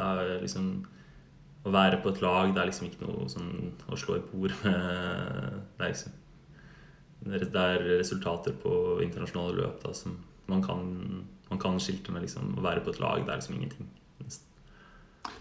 er 0.04 0.34
liksom 0.42 0.68
Å 1.64 1.72
være 1.72 2.00
på 2.04 2.12
et 2.12 2.20
lag, 2.24 2.52
det 2.52 2.62
er 2.62 2.68
liksom 2.68 2.88
ikke 2.88 3.08
noe 3.08 3.28
sånn 3.32 3.72
å 3.88 3.96
slå 4.00 4.18
i 4.18 4.24
bord 4.28 4.54
med 4.64 4.78
Det 5.78 5.86
er 5.86 5.94
liksom 5.94 6.16
det 7.28 7.48
er 7.60 7.82
resultater 7.98 8.54
på 8.62 8.72
internasjonale 9.02 9.56
løp 9.58 9.80
da, 9.82 9.90
som 9.92 10.14
man 10.48 10.62
kan, 10.62 10.84
man 11.50 11.60
kan 11.60 11.80
skilte 11.82 12.14
med. 12.14 12.22
Liksom, 12.24 12.54
å 12.56 12.64
være 12.64 12.84
på 12.86 12.94
et 12.94 13.00
lag, 13.02 13.24
det 13.26 13.32
er 13.34 13.40
liksom 13.40 13.56
ingenting. 13.58 13.88
nesten. 14.22 14.47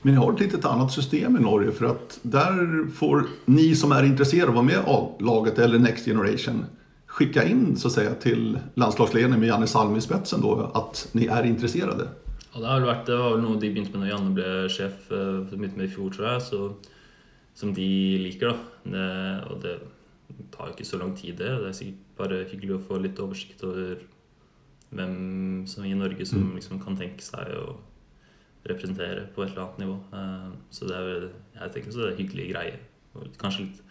Men 0.02 0.14
ni 0.14 0.20
har 0.20 0.34
ett 0.34 0.40
litet 0.40 0.66
annat 0.66 0.92
system 0.92 1.38
i 1.38 1.40
Norge 1.40 1.72
för 1.72 1.86
att 1.86 2.20
där 2.22 2.88
får 2.92 3.26
ni 3.46 3.76
som 3.76 3.92
är 3.92 4.04
intresserade 4.04 4.52
vara 4.52 4.64
med 4.64 4.80
A-laget 4.88 5.60
eller 5.60 5.80
Next 5.80 6.06
Generation 6.06 6.66
skicka 7.18 7.44
in 7.44 7.78
så 7.78 7.88
att 7.88 7.94
säga 7.94 8.14
till 8.14 8.60
landslagsledningen 8.74 9.40
med 9.40 9.50
Janne 9.50 9.68
Salmi 9.68 9.98
i 9.98 10.02
spetsen 10.02 10.42
då 10.42 10.72
att 10.74 11.10
ni 11.12 11.26
är 11.26 11.44
intresserade. 11.44 12.08
Ja, 12.54 12.60
det, 12.60 12.68
har 12.68 12.86
vært, 12.86 13.06
det 13.06 13.18
var 13.18 13.34
vel 13.36 13.44
noe 13.44 13.60
de 13.62 13.70
begynte 13.70 13.94
med 13.94 14.04
når 14.04 14.12
Janne 14.12 14.34
ble 14.38 14.52
sjef. 14.74 15.12
eh, 15.12 15.40
begynte 15.50 15.78
med 15.78 15.90
i 15.90 15.94
fjor, 15.94 16.14
tror 16.14 16.28
jeg. 16.28 16.42
Så, 16.42 16.60
som 17.58 17.74
de 17.74 17.90
liker, 18.22 18.54
da. 18.54 18.58
Det, 18.94 19.08
og 19.50 19.60
det 19.62 19.76
tar 20.54 20.70
jo 20.70 20.76
ikke 20.76 20.88
så 20.90 21.02
lang 21.02 21.14
tid, 21.18 21.36
det. 21.38 21.52
Det 21.62 21.70
er 21.70 21.78
sikkert 21.78 22.18
bare 22.18 22.40
hyggelig 22.52 22.78
å 22.78 22.86
få 22.88 23.02
litt 23.02 23.22
oversikt 23.22 23.66
over 23.68 24.00
hvem 24.90 25.66
som 25.70 25.86
i 25.86 25.94
Norge 25.98 26.26
som 26.26 26.54
liksom 26.56 26.82
kan 26.82 26.98
tenke 26.98 27.22
seg 27.26 27.52
å 27.60 27.76
representere 28.70 29.28
på 29.36 29.44
et 29.44 29.52
eller 29.52 29.64
annet 29.66 29.78
nivå. 29.84 29.98
Eh, 30.14 30.48
Så 30.70 30.88
det 30.88 30.96
er, 30.96 31.30
jeg 31.62 31.72
tenker 31.74 31.92
så 31.92 31.98
det 32.04 32.08
er 32.08 32.12
en 32.16 32.22
hyggelig 32.22 32.48
greie. 32.54 32.80
Kanskje 33.42 33.66
litt 33.66 33.82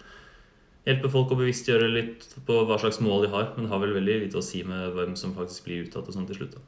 hjelpe 0.87 1.11
folk 1.11 1.33
å 1.35 1.39
bevisstgjøre 1.41 1.89
litt 1.91 2.27
på 2.47 2.61
hva 2.69 2.79
slags 2.79 3.01
mål 3.03 3.27
de 3.27 3.33
har. 3.33 3.49
Men 3.57 3.67
det 3.67 3.73
har 3.73 3.83
vel 3.83 3.95
veldig 3.97 4.19
lite 4.27 4.39
å 4.39 4.45
si 4.45 4.62
med 4.65 4.93
hvem 4.95 5.17
som 5.19 5.35
faktisk 5.35 5.65
blir 5.67 5.87
uttatt 5.89 6.07
og 6.09 6.15
sånn 6.15 6.27
til 6.31 6.37
slutt. 6.37 6.55
da. 6.55 6.61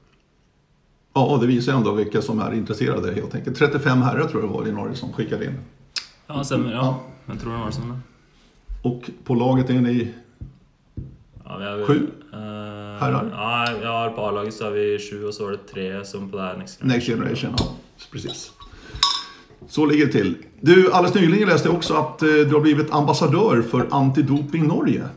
Ja, 1.18 1.38
det 1.40 1.46
visar 1.46 1.74
ändå 1.74 1.92
vilka 1.94 2.22
som 2.22 2.40
är 2.40 2.52
intresserade 2.54 3.12
helt 3.14 3.34
enkelt. 3.34 3.58
35 3.58 4.02
herrar 4.02 4.28
tror 4.28 4.42
jag 4.42 4.50
det 4.50 4.54
var 4.54 4.68
i 4.68 4.72
Norge 4.72 4.94
som 4.94 5.12
skickade 5.12 5.44
in. 5.44 5.58
Ja, 6.26 6.44
stemmer. 6.44 6.72
Ja. 6.72 6.82
Ja. 6.82 7.32
Jeg 7.32 7.40
tror 7.40 7.52
det 7.52 7.58
var 7.58 7.70
sånn. 7.70 8.02
Och 8.82 9.10
på 9.24 9.34
laget 9.34 9.70
är 9.70 9.80
ni 9.80 10.14
Ja, 11.44 11.56
vi 11.56 11.64
er, 11.64 11.84
Sju 11.86 11.94
eh, 12.32 13.00
herrar? 13.00 13.30
Ja, 13.82 14.12
på 14.16 14.26
A-laget 14.28 14.54
så 14.54 14.66
er 14.68 14.70
vi 14.76 14.98
sju, 14.98 15.24
og 15.26 15.32
så 15.34 15.44
var 15.46 15.50
det 15.56 15.66
tre 15.66 16.04
som 16.04 16.28
på 16.30 16.36
det 16.36 16.44
her 16.44 16.56
Next 16.58 16.78
Generation. 16.80 16.88
Next 16.94 17.08
Generation, 17.08 17.54
ja 17.58 17.87
precis. 18.06 18.52
Så 19.68 19.86
ligger 19.86 20.06
det 20.06 20.12
till. 20.12 20.36
Du, 20.60 20.92
alldeles 20.92 21.14
nyligen 21.14 21.48
läste 21.48 21.68
jag 21.68 21.76
också 21.76 21.94
att 21.94 22.22
eh, 22.22 22.28
du 22.28 22.54
har 22.54 22.60
blivit 22.60 22.90
ambassadör 22.90 23.62
för 23.62 23.88
Antidoping 23.90 24.66
Norge. 24.66 25.08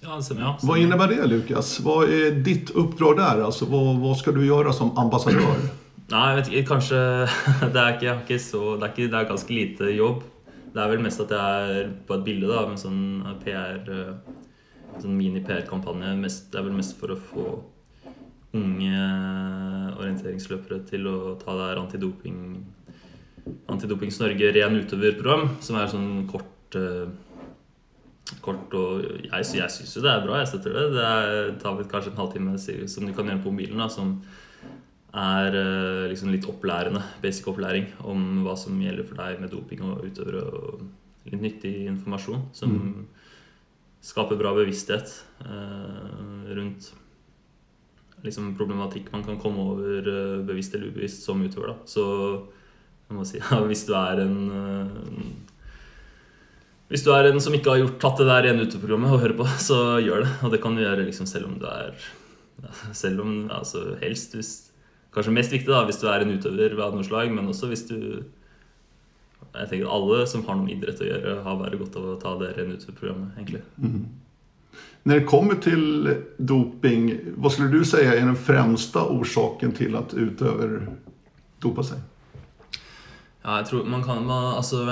Ja. 0.00 0.20
Ja. 0.38 0.58
Vad 0.62 0.78
innebär 0.78 1.08
det 1.08 1.26
Lukas? 1.26 1.80
Vad 1.80 2.08
är 2.08 2.30
ditt 2.30 2.70
uppdrag 2.70 3.16
där? 3.16 3.40
Alltså, 3.40 3.64
vad, 3.64 3.96
vad 3.96 4.16
ska 4.16 4.32
du 4.32 4.46
göra 4.46 4.72
som 4.72 4.98
ambassadör? 4.98 5.56
Nei, 6.04 6.24
jeg 6.28 6.36
vet 6.36 6.48
ikke, 6.52 6.68
kanskje 6.68 6.98
Det 7.72 7.80
er 7.80 7.94
ikke, 7.94 8.14
ikke 8.20 8.36
så 8.42 8.62
det 8.76 8.84
er, 8.84 8.90
ikke, 8.92 9.10
det 9.10 9.18
er 9.18 9.28
ganske 9.30 9.54
lite 9.56 9.92
jobb. 9.96 10.22
Det 10.74 10.82
er 10.82 10.90
vel 10.90 11.04
mest 11.04 11.22
at 11.24 11.32
jeg 11.32 11.76
er 11.78 11.92
på 12.06 12.18
et 12.18 12.24
bilde 12.26 12.50
da, 12.50 12.64
med 12.68 12.80
sånn 12.80 13.22
PR 13.44 13.78
eh, 13.88 14.16
Sånn 15.00 15.16
mini-PR-kampanje. 15.18 16.12
Det 16.52 16.58
er 16.60 16.66
vel 16.68 16.76
mest 16.76 17.00
for 17.00 17.10
å 17.10 17.16
få 17.18 17.46
unge 18.54 19.02
orienteringsløpere 19.98 20.80
til 20.88 21.08
å 21.10 21.18
ta 21.40 21.56
det 21.58 21.68
her 21.70 21.82
antidoping 21.82 22.40
Antidopings 23.68 24.16
Norge 24.22 24.50
ren 24.56 24.78
utøverprogram, 24.80 25.58
som 25.64 25.76
er 25.76 25.90
sånn 25.92 26.10
kort 26.30 26.78
eh, 26.80 27.06
Kort 28.40 28.72
og 28.72 29.02
Jeg, 29.26 29.44
jeg 29.58 29.72
syns 29.72 29.92
jo 29.98 30.00
det 30.00 30.08
er 30.08 30.22
bra. 30.24 30.38
Jeg 30.40 30.48
støtter 30.48 30.72
det. 30.72 30.84
Det 30.94 31.02
er, 31.04 31.50
tar 31.60 31.82
kanskje 31.90 32.14
en 32.14 32.20
halvtime 32.22 32.54
som 32.88 33.04
du 33.04 33.12
kan 33.12 33.28
gjøre 33.28 33.42
på 33.44 33.52
mobilen. 33.52 33.82
da, 33.82 33.88
som 33.92 34.14
er 35.14 35.54
eh, 35.60 36.06
liksom 36.10 36.32
litt 36.32 36.48
opplærende, 36.50 37.02
basic 37.22 37.46
opplæring 37.52 37.90
om 38.02 38.42
hva 38.46 38.56
som 38.58 38.80
gjelder 38.80 39.06
for 39.06 39.20
deg 39.20 39.44
med 39.44 39.52
doping 39.52 39.84
og 39.86 40.08
utøvere. 40.08 40.40
Og 40.48 41.30
litt 41.30 41.44
nyttig 41.44 41.74
informasjon 41.92 42.48
som 42.56 42.74
skaper 44.04 44.40
bra 44.40 44.52
bevissthet 44.56 45.12
eh, 45.44 46.50
rundt 46.56 46.90
liksom 48.24 48.52
problematikk 48.58 49.10
man 49.12 49.24
kan 49.26 49.38
komme 49.40 49.64
over 49.74 50.10
eh, 50.10 50.44
bevisst 50.46 50.74
eller 50.74 50.92
ubevisst 50.92 51.26
som 51.26 51.42
utøver. 51.44 51.72
Da. 51.72 51.76
Så 51.88 52.04
jeg 53.08 53.16
må 53.18 53.26
si, 53.28 53.40
ja, 53.42 53.60
hvis 53.68 53.86
du 53.88 53.94
er 53.98 54.24
en 54.24 54.38
eh, 54.60 55.32
hvis 56.92 57.02
du 57.02 57.08
er 57.14 57.26
en 57.26 57.40
som 57.40 57.54
ikke 57.56 57.72
har 57.72 57.80
gjort, 57.80 57.96
tatt 58.02 58.20
det 58.20 58.28
der 58.28 58.50
ene 58.50 58.66
uteprogrammet 58.68 59.14
og 59.16 59.22
hører 59.22 59.38
på, 59.38 59.48
så 59.68 59.80
gjør 60.04 60.26
det. 60.26 60.30
Og 60.44 60.54
det 60.54 60.60
kan 60.62 60.76
du 60.76 60.84
gjøre 60.84 61.08
liksom 61.08 61.28
selv 61.30 61.50
om 61.50 61.58
du 61.60 61.66
er 61.70 61.96
Selv 63.02 63.24
om 63.24 63.34
altså 63.50 63.96
helst 64.02 64.36
hvis, 64.36 64.54
Kanskje 65.14 65.34
mest 65.34 65.52
viktig 65.54 65.70
da, 65.70 65.84
hvis 65.86 66.00
du 66.02 66.08
er 66.10 66.24
en 66.24 66.32
utøver 66.34 66.74
av 66.82 66.94
noe 66.96 67.06
slag, 67.06 67.30
men 67.30 67.46
også 67.50 67.68
hvis 67.70 67.84
du 67.86 67.98
Jeg 69.54 69.68
tenker 69.70 69.90
alle 69.90 70.24
som 70.26 70.42
har 70.46 70.58
noe 70.58 70.66
med 70.66 70.74
idrett 70.74 71.02
å 71.02 71.06
gjøre, 71.06 71.34
har 71.44 71.58
bare 71.60 71.78
godt 71.78 71.98
av 72.00 72.06
å 72.10 72.18
ta 72.18 72.32
det 72.40 72.48
rene 72.56 72.74
uteprogrammet, 72.74 73.36
egentlig. 73.38 73.60
När 75.06 75.20
det 75.20 75.24
kommer 75.24 75.54
till 75.54 76.16
doping, 76.36 77.20
vad 77.36 77.52
skulle 77.52 77.68
du 77.68 77.84
säga 77.84 78.14
är 78.14 78.26
den 78.26 78.36
främsta 78.36 79.04
orsaken 79.08 79.72
till 79.72 79.96
att 79.96 80.14
utöver 80.14 80.88
dopa 81.58 81.82
sig? 81.82 81.98
Ja, 83.42 83.58
jeg 83.58 83.66
tror 83.66 83.84
man 83.84 84.04
kan 84.04 84.26
man, 84.26 84.54
Altså 84.56 84.84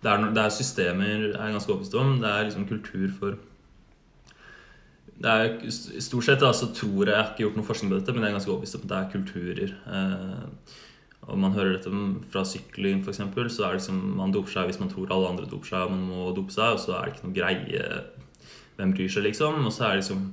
det 0.00 0.10
er, 0.10 0.30
det 0.32 0.40
er 0.40 0.48
systemer 0.48 1.10
jeg 1.10 1.34
er 1.36 1.52
ganske 1.52 1.72
overbevist 1.72 1.94
om. 2.00 2.16
Det 2.22 2.30
er 2.30 2.46
liksom 2.48 2.64
kultur 2.68 3.12
for 3.18 3.36
det 5.20 5.30
er, 5.30 5.70
Stort 6.00 6.24
sett 6.24 6.40
da, 6.40 6.52
så 6.52 6.72
tror 6.72 7.04
jeg 7.04 7.12
Jeg 7.12 7.20
har 7.20 7.30
ikke 7.30 7.44
gjort 7.44 7.60
noe 7.60 7.68
forskning 7.68 7.92
på 7.92 8.00
dette, 8.00 8.16
men 8.16 8.24
jeg 8.24 8.32
er 8.32 8.38
ganske 8.38 8.50
overbevist 8.50 8.80
om 8.80 8.86
at 8.86 8.90
det 8.94 8.98
er 8.98 9.12
kulturer. 9.12 9.76
Eh, 9.92 10.74
og 11.28 11.38
man 11.38 11.52
hører 11.52 11.76
dette 11.76 11.92
fra 12.32 12.44
sykling 12.48 13.04
f.eks., 13.04 13.20
så 13.20 13.64
er 13.64 13.76
det 13.76 13.82
liksom 13.82 14.00
man 14.16 14.32
doper 14.32 14.56
seg 14.56 14.72
hvis 14.72 14.80
man 14.80 14.92
tror 14.92 15.12
alle 15.12 15.28
andre 15.28 15.48
doper 15.48 15.68
seg, 15.68 15.84
og 15.84 15.92
man 15.92 16.08
må 16.08 16.32
dope 16.36 16.52
seg, 16.52 16.76
og 16.76 16.80
så 16.80 16.96
er 16.96 17.04
det 17.04 17.14
ikke 17.14 17.28
noe 17.28 17.36
greie 17.36 17.84
Hvem 18.78 18.94
bryr 18.96 19.12
seg, 19.12 19.26
liksom? 19.28 19.60
Og 19.64 19.72
så 19.74 19.86
er 19.86 19.94
det 19.94 20.02
liksom 20.02 20.24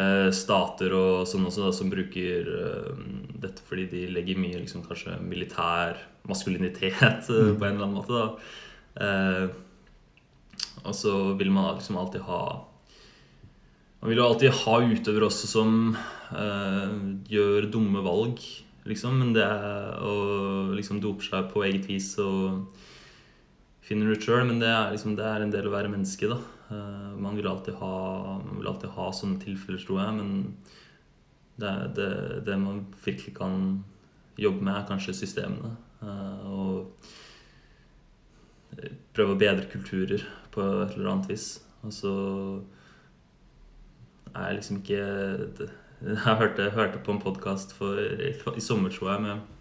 eh, 0.00 0.30
stater 0.34 0.94
og 0.96 1.28
sånn 1.28 1.46
også 1.48 1.66
da, 1.66 1.72
som 1.76 1.92
bruker 1.92 2.50
eh, 2.58 3.04
dette 3.44 3.64
fordi 3.68 3.86
de 3.92 4.04
legger 4.14 4.40
mye 4.40 4.62
liksom, 4.62 4.84
kanskje 4.88 5.18
militær 5.24 6.00
maskulinitet 6.28 7.28
mm. 7.28 7.56
på 7.58 7.66
en 7.66 7.74
eller 7.74 7.86
annen 7.86 7.98
måte. 7.98 8.12
da. 8.12 8.28
Eh, 9.04 9.46
og 10.84 10.94
så 10.96 11.14
vil 11.38 11.52
man 11.52 11.74
liksom 11.78 11.96
alltid 11.96 12.24
ha 12.26 12.42
Man 14.00 14.10
vil 14.10 14.18
jo 14.20 14.26
alltid 14.26 14.52
ha 14.52 14.74
utøvere 14.84 15.30
også 15.30 15.48
som 15.48 15.94
eh, 16.36 16.96
gjør 17.32 17.70
dumme 17.72 18.02
valg 18.04 18.42
liksom. 18.88 19.16
Men 19.20 19.32
det 19.36 19.44
er 19.44 20.02
å 20.04 20.16
liksom 20.76 21.00
dope 21.00 21.24
seg 21.24 21.48
på 21.52 21.64
eget 21.64 21.88
vis 21.88 22.10
og 22.22 22.66
finne 23.84 24.12
ut 24.12 24.24
sjøl. 24.24 24.44
Men 24.48 24.60
det 24.62 24.68
er, 24.68 24.92
liksom, 24.92 25.16
det 25.18 25.24
er 25.28 25.44
en 25.44 25.54
del 25.54 25.70
å 25.70 25.74
være 25.74 25.92
menneske, 25.92 26.28
da. 26.30 26.36
Uh, 26.70 27.12
man, 27.20 27.36
vil 27.36 27.48
alltid 27.48 27.74
ha, 27.80 27.96
man 28.40 28.58
vil 28.60 28.70
alltid 28.70 28.94
ha 28.96 29.10
sånne 29.12 29.40
tilfeller, 29.42 29.82
tror 29.84 30.00
jeg. 30.02 30.14
Men 30.20 30.28
det, 31.60 31.72
det, 31.98 32.10
det, 32.46 32.56
man 32.60 32.86
virkelig 33.04 33.34
kan 33.36 33.84
jobbe 34.40 34.64
med, 34.64 34.74
er 34.76 34.88
kanskje 34.88 35.16
systemene. 35.20 35.74
Uh, 36.04 36.38
og 36.50 36.72
prøve 39.14 39.36
å 39.36 39.38
bedre 39.38 39.70
kulturer 39.70 40.24
på 40.54 40.64
et 40.82 40.96
eller 40.96 41.12
annet 41.12 41.30
vis. 41.30 41.48
Og 41.84 41.92
så 41.94 42.14
er 44.34 44.48
jeg 44.48 44.60
liksom 44.60 44.80
ikke 44.82 45.02
jeg 46.04 46.38
hørte, 46.40 46.70
hørte 46.74 47.00
på 47.04 47.14
en 47.14 47.22
podkast 47.22 47.76
i 47.78 48.60
sommer, 48.64 48.90
tror 48.92 49.14
jeg, 49.14 49.26
med 49.28 49.53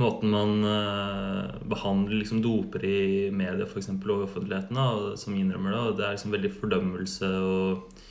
måten 0.00 0.32
man 0.32 0.64
uh, 0.64 1.56
behandler 1.68 2.20
liksom 2.20 2.42
doper 2.44 2.84
i 2.84 3.30
media 3.34 3.66
for 3.68 3.80
eksempel, 3.80 4.12
og 4.14 4.26
offentligheten, 4.26 4.76
da, 4.76 5.16
som 5.20 5.36
innrømmer 5.36 5.74
det. 5.74 5.96
Det 5.98 6.06
er 6.06 6.16
liksom 6.16 6.36
veldig 6.36 6.52
fordømmelse 6.58 7.32
og 7.46 8.02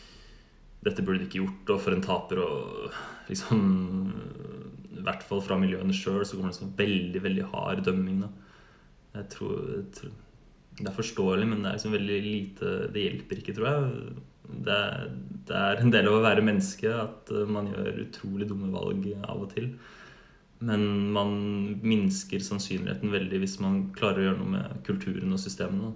'Dette 0.86 1.02
burde 1.02 1.24
du 1.24 1.26
ikke 1.26 1.40
gjort', 1.42 1.70
og 1.74 1.80
'for 1.82 1.96
en 1.96 2.04
taper', 2.06 2.40
og 2.46 2.92
liksom 3.30 3.62
I 4.98 5.02
hvert 5.06 5.24
fall 5.24 5.42
fra 5.42 5.58
miljøene 5.58 5.94
sjøl 5.94 6.22
så 6.26 6.38
kommer 6.38 6.54
det 6.54 6.60
sånn 6.60 6.78
veldig, 6.78 7.22
veldig 7.24 7.46
hard 7.54 7.84
dømming. 7.86 8.22
da. 8.22 8.30
Jeg 9.16 9.30
tror, 9.30 9.58
jeg 9.76 9.92
tror, 9.94 10.12
Det 10.78 10.88
er 10.88 11.02
forståelig, 11.02 11.48
men 11.48 11.64
det 11.64 11.70
er 11.70 11.76
liksom 11.78 11.92
veldig 11.92 12.22
lite 12.22 12.94
Det 12.94 13.02
hjelper 13.02 13.38
ikke, 13.40 13.56
tror 13.56 13.68
jeg 13.68 14.16
det, 14.46 14.80
det, 15.48 15.56
er 15.56 15.82
en 15.82 15.92
del 15.94 16.10
av 16.10 16.20
å 16.20 16.24
være 16.26 16.44
menneske 16.46 16.92
at 16.92 17.32
eh, 17.34 17.48
man 17.50 17.70
gjør 17.72 18.02
utrolig 18.06 18.48
dumme 18.50 18.72
valg 18.74 19.08
av 19.24 19.46
og 19.46 19.50
til. 19.54 19.72
Men 20.66 21.12
man 21.14 21.36
minsker 21.86 22.42
sannsynligheten 22.42 23.14
veldig 23.14 23.42
hvis 23.44 23.60
man 23.62 23.84
klarer 23.98 24.22
å 24.22 24.28
gjøre 24.30 24.40
noe 24.40 24.54
med 24.56 24.80
kulturen 24.88 25.36
og 25.36 25.42
systemene. 25.42 25.92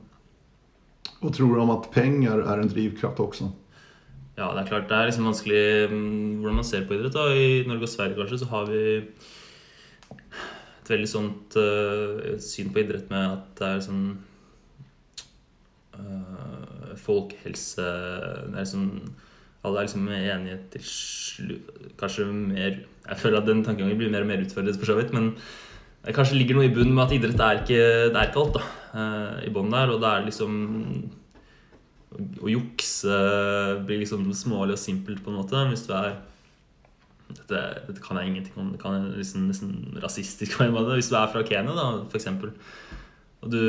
Og 1.19 1.33
tror 1.35 1.55
du 1.55 1.63
om 1.63 1.73
at 1.73 1.89
penger 1.93 2.43
er 2.45 2.61
en 2.61 2.71
drivkraft 2.71 3.19
også? 3.23 3.49
Ja, 4.39 4.53
det 4.55 4.61
er 4.61 4.69
klart. 4.69 4.87
Det 4.87 4.95
er 4.95 5.09
liksom 5.09 5.27
vanskelig 5.27 5.63
mm, 5.91 6.39
hvordan 6.39 6.59
man 6.61 6.67
ser 6.67 6.85
på 6.87 6.95
idrett. 6.95 7.15
Da. 7.15 7.25
I 7.35 7.67
Norge 7.67 7.87
og 7.89 7.91
Sverige 7.91 8.15
kanskje 8.19 8.39
så 8.39 8.47
har 8.53 8.69
vi 8.69 8.83
et 10.79 10.91
veldig 10.93 11.09
sånt 11.09 11.57
uh, 11.59 12.37
syn 12.41 12.71
på 12.73 12.83
idrett 12.83 13.11
med 13.11 13.25
at 13.35 13.49
det 13.59 13.67
er 13.67 13.83
sånn 13.83 14.05
uh, 15.97 16.93
folkehelse 16.97 17.89
det 18.53 18.61
er 18.63 18.69
sånn, 18.69 18.87
Alle 19.61 19.81
er 19.81 19.89
liksom 19.89 20.07
enige 20.15 20.57
til 20.73 20.85
slutt 20.87 21.93
Kanskje 21.99 22.25
mer 22.31 22.79
Jeg 23.09 23.21
føler 23.23 23.41
at 23.41 23.49
den 23.49 23.63
tankegangen 23.65 23.97
blir 23.99 24.11
mer 24.13 24.25
og 24.25 24.29
mer 24.29 24.43
utfordret, 24.45 24.77
for 24.79 24.91
så 24.91 24.97
vidt. 24.99 25.13
Men 25.15 25.33
det 26.05 26.15
kanskje 26.15 26.37
ligger 26.39 26.57
noe 26.57 26.69
i 26.69 26.73
bunnen 26.73 26.95
med 26.95 27.07
at 27.07 27.15
idrett 27.17 27.41
er 27.43 27.63
ikke, 27.63 27.81
det 28.13 28.15
er 28.15 28.29
ikke 28.29 28.43
alt 28.43 28.59
da, 28.59 28.63
eh, 29.01 29.33
i 29.49 29.53
bånn 29.55 29.73
der. 29.73 29.93
Og 29.93 30.03
det 30.03 30.11
er 30.11 30.27
liksom 30.27 30.53
Å 32.41 32.49
jukse 32.49 33.15
blir 33.85 33.99
liksom 34.01 34.23
smålig 34.33 34.73
og 34.73 34.81
simpelt, 34.81 35.21
på 35.23 35.29
en 35.29 35.39
måte. 35.43 35.59
Hvis 35.69 35.85
du 35.85 35.93
er 35.93 36.15
dette, 37.29 37.59
dette, 37.85 38.01
kan 38.01 38.17
jeg 38.17 38.31
ingenting 38.31 38.57
om. 38.57 38.71
Det 38.73 38.81
kan 38.81 38.97
jeg 38.97 39.19
liksom, 39.19 39.45
nesten 39.49 39.99
rasistisk. 40.01 40.57
Hvis 40.63 41.11
du 41.11 41.19
er 41.19 41.29
fra 41.29 41.45
Kenya, 41.45 41.75
da, 41.77 41.85
eksempel, 42.17 42.55
og 43.39 43.53
du, 43.53 43.61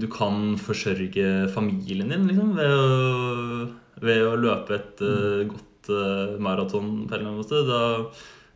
du, 0.00 0.06
kan 0.08 0.54
forsørge 0.56 1.48
familien 1.52 2.08
din 2.08 2.28
liksom, 2.30 2.54
ved, 2.56 2.70
å, 2.72 3.66
ved 4.00 4.22
å 4.24 4.38
løpe 4.40 4.78
et 4.78 5.02
uh, 5.04 5.42
godt 5.50 5.90
uh, 5.92 6.38
maraton 6.40 7.04
på 7.04 7.12
en 7.12 7.18
eller 7.18 7.26
annen 7.26 7.42
måte. 7.42 7.64
Da 7.68 7.82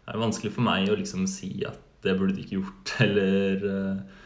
er 0.07 0.17
det 0.17 0.23
vanskelig 0.23 0.53
for 0.55 0.67
meg 0.67 0.91
å 0.91 0.99
liksom 0.99 1.29
si 1.31 1.55
at 1.69 1.79
det 2.03 2.17
burde 2.19 2.35
du 2.37 2.43
ikke 2.43 2.59
gjort. 2.59 2.95
Eller, 3.07 3.62
uh, 3.62 4.21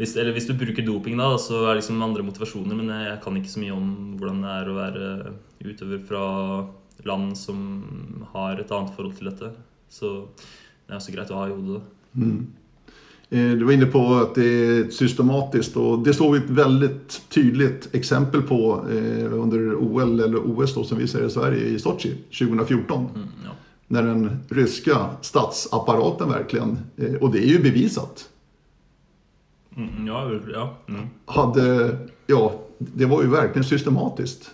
hvis, 0.00 0.16
eller 0.16 0.34
hvis, 0.34 0.48
du 0.48 0.56
bruker 0.58 0.84
doping, 0.84 1.18
da, 1.20 1.28
så 1.38 1.60
er 1.62 1.74
det 1.74 1.82
liksom 1.82 2.00
andre 2.02 2.24
motivasjoner. 2.26 2.74
Men 2.74 2.90
jeg, 2.90 3.18
kan 3.22 3.36
ikke 3.38 3.52
så 3.52 3.60
mye 3.62 3.76
om 3.76 3.90
hvordan 4.18 4.40
det 4.42 4.54
er 4.56 4.70
å 4.70 4.78
være 4.78 5.10
utøver 5.62 6.00
fra 6.08 6.24
land 7.06 7.36
som 7.38 7.60
har 8.32 8.58
et 8.58 8.72
annet 8.72 8.96
forhold 8.96 9.14
til 9.18 9.30
dette. 9.30 9.52
Så 9.92 10.10
det 10.34 10.94
er 10.94 10.98
også 10.98 11.14
greit 11.14 11.30
å 11.32 11.38
ha 11.38 11.46
i 11.48 11.54
hodet. 11.54 11.82
Mm. 12.18 12.40
Eh, 13.32 13.50
du 13.56 13.64
var 13.64 13.72
inne 13.72 13.88
på 13.88 14.00
at 14.18 14.34
det 14.36 14.46
er 14.46 14.88
systematisk, 14.92 15.76
og 15.80 16.02
det 16.04 16.12
så 16.18 16.26
vi 16.34 16.42
et 16.42 16.50
veldig 16.52 16.90
tydelig 17.32 17.68
eksempel 17.96 18.42
på 18.44 18.58
eh, 18.92 19.32
under 19.32 19.70
OL, 19.78 20.18
eller 20.26 20.42
OS 20.42 20.74
som 20.76 20.98
vi 21.00 21.08
ser 21.08 21.24
i 21.24 21.32
Sverige, 21.32 21.70
i 21.72 21.78
Sochi 21.80 22.12
2014. 22.28 23.06
Mm, 23.16 23.30
ja. 23.46 23.54
När 23.92 24.02
den 24.02 24.40
ryska 24.48 25.06
statsapparaten 25.20 26.28
verkligen, 26.28 26.78
eh, 26.96 27.14
och 27.14 27.32
det 27.32 27.38
är 27.38 27.46
ju 27.46 27.62
bevisat, 27.62 28.28
mm, 29.76 30.06
ja, 30.06 30.30
ja. 30.54 30.76
Mm. 30.88 31.06
hade, 31.26 31.96
ja, 32.26 32.60
det 32.78 33.06
var 33.06 33.22
ju 33.22 33.28
verkligen 33.28 33.64
systematiskt. 33.64 34.50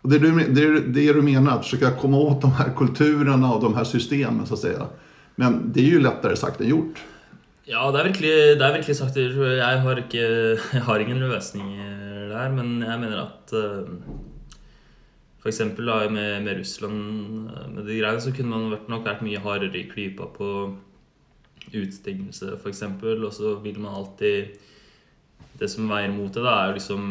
Och 0.00 0.10
det, 0.10 0.18
du, 0.18 0.30
det, 0.48 0.80
det 0.80 1.12
du 1.12 1.22
menar, 1.22 1.58
att 1.58 1.64
försöka 1.64 1.90
komma 1.90 2.16
åt 2.16 2.40
de 2.40 2.52
här 2.52 2.72
kulturerna 2.76 3.54
och 3.54 3.62
de 3.62 3.74
här 3.74 3.84
systemen 3.84 4.46
så 4.46 4.54
att 4.54 4.60
säga. 4.60 4.86
Men 5.36 5.72
det 5.74 5.80
är 5.80 5.84
ju 5.84 6.00
lättare 6.00 6.36
sagt 6.36 6.60
än 6.60 6.68
gjort. 6.68 7.02
Ja, 7.64 7.90
det 7.92 8.00
er 8.00 8.04
virkelig, 8.04 8.58
det 8.58 8.66
er 8.66 8.72
virkelig 8.72 8.96
sagt. 8.96 9.16
Jeg 9.16 9.80
har, 9.80 9.98
ikke, 9.98 10.24
jeg 10.72 10.82
har 10.82 10.98
ingen 10.98 11.18
løsninger 11.18 12.28
der, 12.32 12.48
men 12.50 12.82
jeg 12.82 13.00
mener 13.00 13.20
at 13.22 13.52
eh, 13.52 13.84
f.eks. 15.42 15.60
Med, 15.60 16.42
med 16.42 16.58
Russland 16.58 17.50
med 17.74 17.84
de 17.86 17.98
greiene, 17.98 18.20
så 18.22 18.32
kunne 18.34 18.54
man 18.54 18.80
nok 18.88 19.06
vært 19.06 19.24
mye 19.26 19.42
hardere 19.42 19.80
i 19.80 19.88
klypa 19.90 20.28
på 20.36 20.50
utstengelse, 21.74 22.56
f.eks. 22.58 22.82
Og 22.82 23.32
så 23.34 23.56
vil 23.62 23.80
man 23.80 23.94
alltid 23.94 24.58
Det 25.58 25.68
som 25.70 25.90
veier 25.90 26.10
mot 26.10 26.32
det, 26.32 26.42
da, 26.42 26.52
er 26.58 26.70
jo 26.70 26.76
liksom 26.78 27.02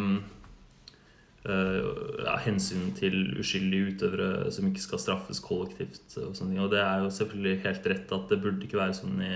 uh, 1.45 2.23
ja, 2.25 2.33
hensyn 2.41 2.89
til 2.97 3.37
uskyldige 3.39 3.93
utøvere 3.93 4.49
som 4.51 4.67
ikke 4.67 4.81
skal 4.83 4.99
straffes 4.99 5.39
kollektivt. 5.45 6.01
Og, 6.17 6.33
sånne 6.35 6.55
ting. 6.55 6.61
og 6.63 6.71
det 6.73 6.81
er 6.81 7.03
jo 7.03 7.11
selvfølgelig 7.15 7.61
helt 7.67 7.87
rett 7.93 8.15
at 8.17 8.33
det 8.33 8.39
burde 8.41 8.65
ikke 8.65 8.81
være 8.81 8.97
sånn 8.97 9.21
i 9.23 9.35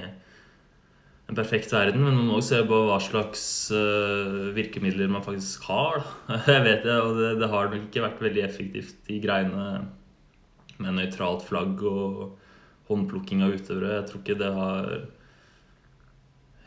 en 1.26 1.38
perfekt 1.38 1.74
verden, 1.74 2.04
men 2.06 2.14
man 2.14 2.28
må 2.28 2.38
også 2.38 2.60
se 2.60 2.62
på 2.70 2.80
hva 2.86 2.98
slags 3.02 3.44
uh, 3.74 4.54
virkemidler 4.54 5.10
man 5.10 5.26
faktisk 5.26 5.66
har. 5.72 6.04
Jeg 6.52 6.66
vet 6.68 6.86
det, 6.86 6.98
og 7.02 7.18
det, 7.18 7.32
det, 7.42 7.50
har 7.50 7.72
nok 7.72 7.88
ikke 7.88 8.04
vært 8.06 8.22
veldig 8.28 8.44
effektivt, 8.46 8.98
de 9.08 9.22
greiene 9.24 9.68
med 10.78 10.98
nøytralt 11.00 11.46
flagg 11.48 11.82
og 11.88 12.36
håndplukking 12.92 13.42
av 13.42 13.56
utøvere. 13.58 13.96
Jeg 13.98 14.10
tror 14.10 14.22
ikke 14.22 14.38
det 14.38 14.52
har 14.54 14.92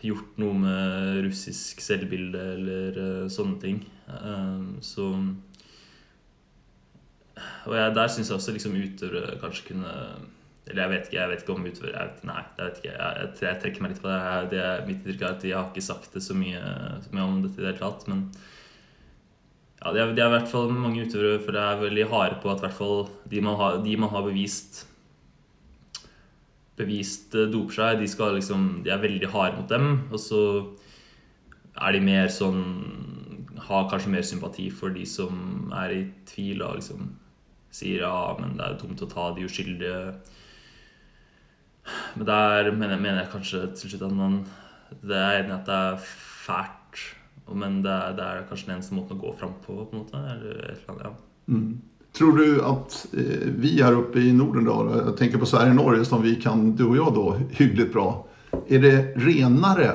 gjort 0.02 0.38
noe 0.42 0.54
med 0.58 1.20
russisk 1.26 1.82
selvbilde 1.84 2.42
eller 2.56 2.98
uh, 2.98 3.28
sånne 3.30 3.60
ting. 3.62 3.84
Uh, 4.10 4.74
så 4.82 5.12
Og 7.68 7.74
jeg, 7.76 7.94
der 7.94 8.10
syns 8.10 8.32
jeg 8.32 8.40
også 8.40 8.56
liksom 8.56 8.74
utøvere 8.74 9.38
kanskje 9.38 9.70
kunne 9.70 9.94
eller 10.68 10.82
jeg 10.82 10.92
vet 10.92 11.08
ikke, 11.08 11.16
jeg 11.16 11.30
vet 11.30 11.42
ikke 11.42 11.54
om 11.54 11.66
utover 11.66 11.90
jeg 11.94 12.10
vet, 12.10 12.24
Nei, 12.28 12.42
jeg 12.58 12.66
vet 12.66 12.78
ikke. 12.82 12.92
Jeg, 12.92 13.16
jeg, 13.18 13.32
jeg, 13.46 13.60
trekker 13.62 13.84
meg 13.84 13.92
litt 13.94 14.02
på 14.04 14.10
det. 14.12 14.20
det 14.52 14.60
er 14.64 14.84
mitt 14.84 14.98
inntrykk 14.98 15.24
er 15.24 15.30
at 15.32 15.46
Jeg 15.48 15.56
har 15.56 15.70
ikke 15.70 15.88
sagt 15.88 16.14
det 16.14 16.22
så 16.24 16.36
mye, 16.36 16.62
så 17.04 17.14
mye 17.14 17.24
om 17.24 17.40
dette 17.44 17.56
i 17.56 17.64
det 17.64 17.70
hele 17.70 17.80
tatt. 17.80 18.04
Men 18.10 18.26
ja, 19.78 19.94
det 19.94 20.02
er, 20.02 20.12
det 20.12 20.24
er 20.24 20.28
i 20.28 20.36
hvert 20.36 20.52
fall 20.52 20.72
mange 20.74 21.06
utøvere 21.06 21.40
for 21.40 21.56
det 21.56 21.64
er 21.64 21.82
veldig 21.84 22.06
harde 22.12 22.38
på 22.42 22.52
at 22.52 22.62
hvert 22.64 22.76
fall 22.76 23.02
de 23.30 23.42
man 23.46 23.58
har, 23.60 23.80
de 23.84 23.96
man 24.00 24.12
har 24.12 24.26
bevist 24.26 24.82
bevist 26.78 27.34
eh, 27.34 27.48
doper 27.50 27.74
seg, 27.74 28.02
de, 28.02 28.08
skal 28.10 28.36
liksom, 28.38 28.68
de 28.84 28.92
er 28.94 29.02
veldig 29.02 29.30
harde 29.32 29.60
mot 29.60 29.70
dem. 29.70 29.88
Og 30.12 30.20
så 30.22 30.42
er 31.78 31.94
de 31.94 32.02
mer 32.02 32.30
sånn 32.32 32.62
Har 33.68 33.88
kanskje 33.90 34.10
mer 34.12 34.24
sympati 34.24 34.68
for 34.72 34.94
de 34.94 35.02
som 35.06 35.72
er 35.76 35.92
i 35.92 36.02
tvil 36.30 36.62
og 36.64 36.78
liksom 36.78 37.08
sier 37.74 38.04
ja, 38.06 38.32
men 38.38 38.54
det 38.56 38.64
er 38.64 38.76
dumt 38.80 39.02
å 39.04 39.08
ta 39.10 39.26
de 39.36 39.44
uskyldige 39.44 39.96
men 42.16 42.28
der 42.28 42.70
mener, 42.72 42.96
mener, 43.00 43.22
jeg 43.22 43.32
kanskje 43.34 43.62
til 43.76 43.92
slutt 43.92 44.08
at 44.08 44.16
man 44.16 44.40
Det 44.88 45.16
er 45.16 45.42
enig 45.42 45.52
at 45.52 45.66
det 45.68 45.76
er 45.76 45.98
fælt, 46.46 47.02
men 47.52 47.82
det 47.84 47.92
er, 47.92 48.14
det 48.16 48.24
er, 48.24 48.46
kanskje 48.48 48.70
den 48.70 48.78
eneste 48.78 48.96
måten 48.96 49.18
å 49.18 49.20
gå 49.20 49.34
fram 49.36 49.52
på, 49.64 49.76
på 49.76 49.92
en 49.92 50.02
måte. 50.02 50.22
Eller 50.32 50.62
et 50.72 50.80
eller 50.80 50.94
annet, 50.94 51.04
ja. 51.04 51.12
Mm. 51.52 51.68
Tror 52.16 52.38
du 52.38 52.62
at 52.64 52.96
eh, 53.12 53.48
vi 53.60 53.74
her 53.82 53.98
oppe 53.98 54.22
i 54.24 54.32
Norden 54.32 54.64
da, 54.66 54.78
jeg 54.94 55.16
tenker 55.20 55.42
på 55.42 55.48
Sverige 55.48 55.74
og 55.76 55.78
Norge 55.78 56.06
som 56.08 56.24
vi 56.24 56.34
kan, 56.40 56.70
du 56.76 56.86
og 56.88 56.96
jeg, 56.96 57.14
da, 57.18 57.26
hyggelig 57.60 57.88
bra. 57.92 58.06
Er 58.64 58.82
det 58.82 58.94
renere 59.20 59.90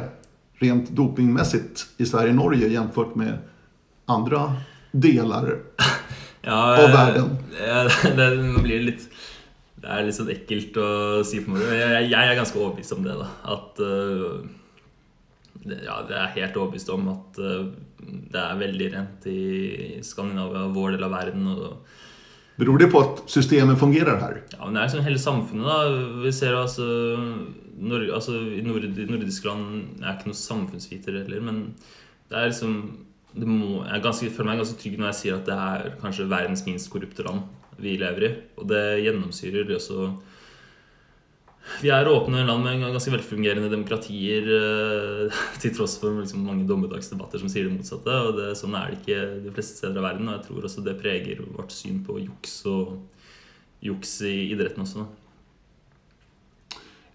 rent 0.61 0.93
dopingmessig 0.95 1.63
i 1.97 2.07
Sverige 2.07 2.35
og 2.35 2.39
Norge 2.39 2.69
sammenlignet 2.69 3.17
med 3.19 4.13
andre 4.13 4.45
deler 4.93 5.49
Ja, 6.43 6.59
av 6.77 6.89
verden? 6.93 7.35
Ja, 7.57 7.83
det, 8.03 8.29
det 8.29 8.63
blir 8.63 8.87
litt 8.91 9.07
Det 9.83 9.91
er 9.91 10.05
litt 10.07 10.15
sånn 10.15 10.31
ekkelt 10.31 10.77
å 10.79 10.89
si 11.27 11.41
på 11.43 11.51
meg. 11.51 11.63
Jeg, 11.75 12.05
jeg 12.13 12.27
er 12.29 12.37
ganske 12.39 12.59
overbevist 12.59 12.93
om 12.95 13.01
det, 13.03 13.15
da. 13.19 13.25
At 13.51 13.81
uh, 13.83 14.37
det, 15.59 15.81
Ja, 15.83 15.97
Jeg 16.07 16.19
er 16.21 16.37
helt 16.37 16.59
overbevist 16.59 16.91
om 16.93 17.09
at 17.11 17.39
uh, 17.43 17.65
det 18.03 18.39
er 18.39 18.61
veldig 18.61 18.87
rent 18.93 19.27
i 19.27 19.41
Skandinavia, 20.03 20.69
vår 20.71 20.95
del 20.95 21.03
av 21.03 21.11
verden. 21.17 21.49
og 21.51 22.61
Beror 22.61 22.79
det 22.79 22.87
på 22.93 23.01
at 23.03 23.23
systemet 23.31 23.79
fungerer 23.81 24.21
her? 24.21 24.37
Ja, 24.53 24.61
men 24.63 24.77
det 24.77 24.83
er 24.83 24.87
liksom 24.87 25.07
hele 25.09 25.19
samfunnet, 25.19 25.67
da. 25.67 26.05
Vi 26.23 26.31
ser 26.35 26.55
altså, 26.55 26.87
Nor 27.83 28.05
altså 28.13 28.37
I 28.53 28.61
nord 28.63 28.85
nordiske 28.85 29.49
land 29.49 30.03
er 30.03 30.13
ikke 30.13 30.29
noen 30.29 30.37
samfunnsviter 30.37 31.17
heller, 31.17 31.41
men 31.43 31.65
det 32.29 32.37
er 32.39 32.51
liksom 32.53 32.77
det 33.33 33.49
må, 33.49 33.81
Jeg 33.81 33.97
er 33.97 34.05
ganske, 34.05 34.31
føler 34.31 34.51
meg 34.51 34.61
ganske 34.61 34.79
trygg 34.79 34.95
når 35.01 35.09
jeg 35.09 35.19
sier 35.19 35.39
at 35.39 35.47
det 35.49 35.57
er 35.57 35.95
kanskje 36.03 36.29
verdens 36.29 36.63
minst 36.67 36.91
korrupte 36.93 37.25
land 37.25 37.43
vi 37.81 37.97
lever 38.01 38.27
i. 38.27 38.31
Og 38.59 38.69
det 38.69 38.83
gjennomsyrer 39.05 39.75
også 39.77 40.11
Vi 41.81 41.89
er 41.95 42.09
åpne 42.11 42.43
land 42.43 42.65
med 42.65 42.81
ganske 42.83 43.13
velfungerende 43.13 43.71
demokratier 43.71 44.49
eh, 44.57 45.43
til 45.63 45.73
tross 45.77 45.95
for 46.01 46.19
liksom 46.19 46.43
mange 46.43 46.67
dommedagsdebatter 46.67 47.39
som 47.39 47.51
sier 47.51 47.69
det 47.69 47.77
motsatte. 47.77 48.19
Og 48.27 48.37
det, 48.39 48.51
sånn 48.59 48.75
er 48.75 48.91
det 48.91 48.99
ikke 49.01 49.21
de 49.47 49.55
fleste 49.55 49.79
steder 49.79 50.01
av 50.01 50.09
verden. 50.11 50.29
Og 50.29 50.37
jeg 50.37 50.45
tror 50.49 50.69
også 50.69 50.85
det 50.85 50.99
preger 50.99 51.43
vårt 51.55 51.71
syn 51.75 52.03
på 52.05 52.19
juks 52.25 52.59
og 52.69 52.97
juks 53.83 54.17
i 54.27 54.35
idretten 54.51 54.83
også. 54.85 55.07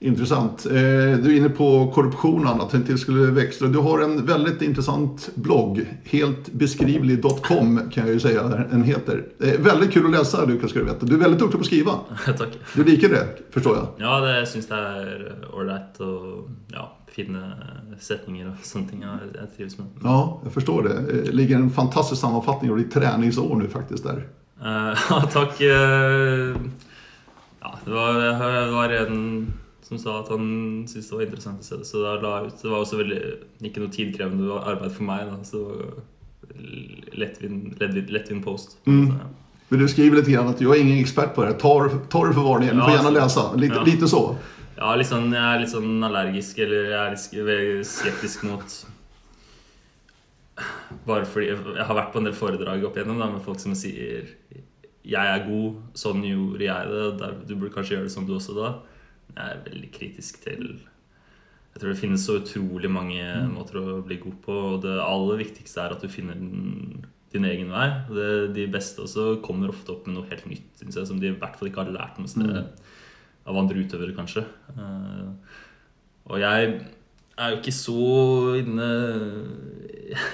Intressant. 0.00 0.66
Eh, 0.66 0.72
Du 0.72 1.32
är 1.32 1.36
inne 1.36 1.48
på 1.48 1.90
korruption 1.94 2.44
och 2.46 2.50
annat. 2.52 2.70
Tänkte 2.70 2.92
jag 2.92 2.98
skulle 2.98 3.30
växla. 3.30 3.68
Du 3.68 3.78
har 3.78 4.00
en 4.00 4.26
väldigt 4.26 4.62
intressant 4.62 5.30
blogg. 5.34 5.86
Heltbeskrivlig.com 6.04 7.80
kan 7.92 8.04
jag 8.06 8.12
ju 8.14 8.20
säga 8.20 8.42
den 8.70 8.82
heter. 8.82 9.24
Veldig 9.38 9.60
Väldigt 9.64 9.92
kul 9.92 10.04
att 10.04 10.10
läsa 10.10 10.44
Lukas 10.44 10.70
ska 10.70 10.78
du 10.78 10.84
veta. 10.84 11.06
Du 11.06 11.14
är 11.14 11.18
väldigt 11.18 11.40
duktig 11.40 11.58
på 11.58 11.60
att 11.60 11.66
skriva. 11.66 11.92
Takk. 12.26 12.58
Du 12.74 12.84
liker 12.84 13.08
det, 13.08 13.26
förstår 13.50 13.76
jag. 13.76 13.86
Ja, 13.98 14.20
det 14.20 14.34
jeg 14.38 14.48
syns 14.48 14.66
det 14.70 14.78
er 14.78 15.34
ålreit 15.52 16.00
å 16.04 16.10
ja, 16.72 16.84
finne 17.12 17.42
setninger 18.00 18.48
og 18.52 18.62
sånne 18.66 18.88
ting. 18.90 19.02
Jeg 19.02 19.48
trives 19.56 19.78
med. 19.78 19.86
Ja, 20.04 20.40
jag 20.44 20.52
förstår 20.52 20.82
det. 20.82 21.22
Det 21.24 21.32
ligger 21.32 21.56
en 21.56 21.70
fantastisk 21.70 22.20
sammanfattning 22.20 22.70
av 22.70 22.76
ditt 22.78 22.92
träningsår 22.94 23.56
nu 23.56 23.68
faktiskt 23.68 24.04
där. 24.04 24.26
Eh, 24.62 24.98
Ja, 25.10 25.22
takk. 25.32 25.60
eh, 25.60 26.56
Ja, 27.60 27.78
det 27.84 27.90
var, 27.90 28.14
det 28.66 28.70
var 28.70 28.88
en 28.88 29.46
som 29.88 30.00
sa 30.00 30.18
at 30.20 30.28
han 30.28 30.46
syntes 30.88 31.08
det 31.08 31.16
var 31.16 31.24
interessant 31.24 31.64
å 31.64 31.66
se 31.66 31.80
det, 31.80 31.88
så 31.88 32.04
da 32.04 32.14
la 32.20 32.34
jeg 32.36 32.52
ut. 32.52 32.62
Det 32.62 32.70
var 32.72 32.84
også 32.84 33.00
veldig 33.00 33.20
ikke 33.70 33.82
noe 33.82 33.94
tidkrevende 33.94 34.60
arbeid 34.60 34.92
for 34.92 35.08
meg, 35.08 35.30
da, 35.30 35.38
så 35.48 35.62
lettvint, 37.18 37.78
lettvint, 37.80 38.12
lettvint 38.12 38.44
post. 38.44 38.76
Mm. 38.84 39.06
Så, 39.06 39.16
ja. 39.16 39.28
Men 39.68 39.82
du 39.82 39.88
skriver 39.90 40.20
litt 40.20 40.28
grann 40.32 40.48
at 40.48 40.60
du 40.60 40.68
er 40.70 40.80
ingen 40.80 41.00
ekspert 41.00 41.34
på 41.36 41.44
det 41.44 41.58
tar 41.60 41.88
du 41.88 41.98
det 41.98 42.04
det 42.08 42.70
är. 42.70 42.76
Du 42.76 42.80
får 42.80 42.94
gjerne 42.94 43.16
lese. 43.16 43.42
Litt. 43.54 43.60
Lite, 43.60 43.80
ja. 43.80 43.84
lite 43.88 44.08
så. 44.08 44.22
Ja, 44.78 44.92
litt 44.94 45.10
sånn, 45.10 45.32
jeg 45.34 45.42
er 45.42 45.60
litt 45.60 45.72
sånn 45.72 46.06
allergisk, 46.06 46.60
eller 46.62 46.92
jeg 46.92 46.98
er 47.00 47.16
litt 47.16 47.34
veldig 47.50 47.84
skeptisk 47.88 48.46
mot 48.48 48.78
Bare 51.06 51.26
fordi 51.28 51.50
jeg 51.52 51.84
har 51.86 51.94
vært 51.94 52.12
på 52.14 52.20
en 52.20 52.26
del 52.26 52.34
foredrag 52.34 52.84
opp 52.86 52.96
igjennom 52.96 53.20
da, 53.20 53.28
med 53.30 53.44
folk 53.44 53.60
som 53.62 53.74
sier 53.78 54.26
'Jeg 55.08 55.24
er 55.24 55.44
god, 55.46 55.76
sånn 55.94 56.24
gjorde 56.26 56.64
jeg 56.64 56.88
det', 56.92 57.46
du 57.48 57.54
burde 57.54 57.72
kanskje 57.72 57.94
gjøre 57.96 58.08
det 58.08 58.12
som 58.12 58.26
du 58.26 58.34
også 58.34 58.56
da. 58.56 58.72
Jeg 59.34 59.44
er 59.44 59.64
veldig 59.66 59.90
kritisk 59.94 60.40
til 60.44 60.64
Jeg 60.78 61.80
tror 61.80 61.92
det 61.92 62.00
finnes 62.00 62.24
så 62.26 62.38
utrolig 62.40 62.90
mange 62.90 63.22
måter 63.52 63.78
å 63.78 64.00
bli 64.02 64.18
god 64.22 64.38
på, 64.44 64.58
og 64.72 64.82
det 64.82 64.96
aller 65.04 65.42
viktigste 65.44 65.84
er 65.84 65.94
at 65.94 66.02
du 66.02 66.10
finner 66.10 66.38
din, 66.38 67.04
din 67.34 67.46
egen 67.46 67.70
vei. 67.70 67.88
Det, 68.10 68.30
de 68.56 68.66
beste 68.72 69.04
også 69.04 69.38
kommer 69.44 69.70
ofte 69.70 69.94
opp 69.94 70.08
med 70.08 70.16
noe 70.16 70.30
helt 70.30 70.48
nytt, 70.50 70.70
synes 70.80 70.98
jeg, 70.98 71.10
som 71.10 71.20
de 71.22 71.30
i 71.30 71.36
hvert 71.36 71.58
fall 71.58 71.70
ikke 71.70 71.84
har 71.84 71.94
lært 71.94 72.18
noe 72.18 72.30
sted 72.30 72.56
av 73.48 73.56
andre 73.56 73.84
utøvere, 73.84 74.16
kanskje. 74.16 74.44
Eh, 74.74 75.58
og 76.28 76.42
jeg 76.42 76.72
er 77.38 77.52
jo 77.52 77.60
ikke 77.60 77.74
så 77.74 78.08
inne 78.58 78.88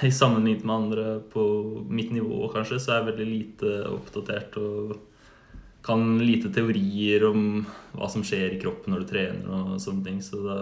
i 0.07 0.11
sammenlignet 0.13 0.65
med 0.65 0.75
andre 0.75 1.05
på 1.31 1.43
mitt 1.89 2.11
nivå, 2.15 2.47
kanskje, 2.53 2.79
så 2.79 2.95
jeg 2.95 3.03
er 3.03 3.09
veldig 3.11 3.27
lite 3.29 3.75
oppdatert 3.91 4.57
og 4.61 4.95
kan 5.85 6.17
lite 6.17 6.49
teorier 6.53 7.27
om 7.29 7.63
hva 7.93 8.09
som 8.09 8.23
skjer 8.25 8.55
i 8.55 8.59
kroppen 8.61 8.93
når 8.93 9.03
du 9.03 9.09
trener 9.11 9.51
og 9.53 9.77
sånne 9.81 10.05
ting. 10.07 10.19
Så 10.25 10.41
det, 10.41 10.57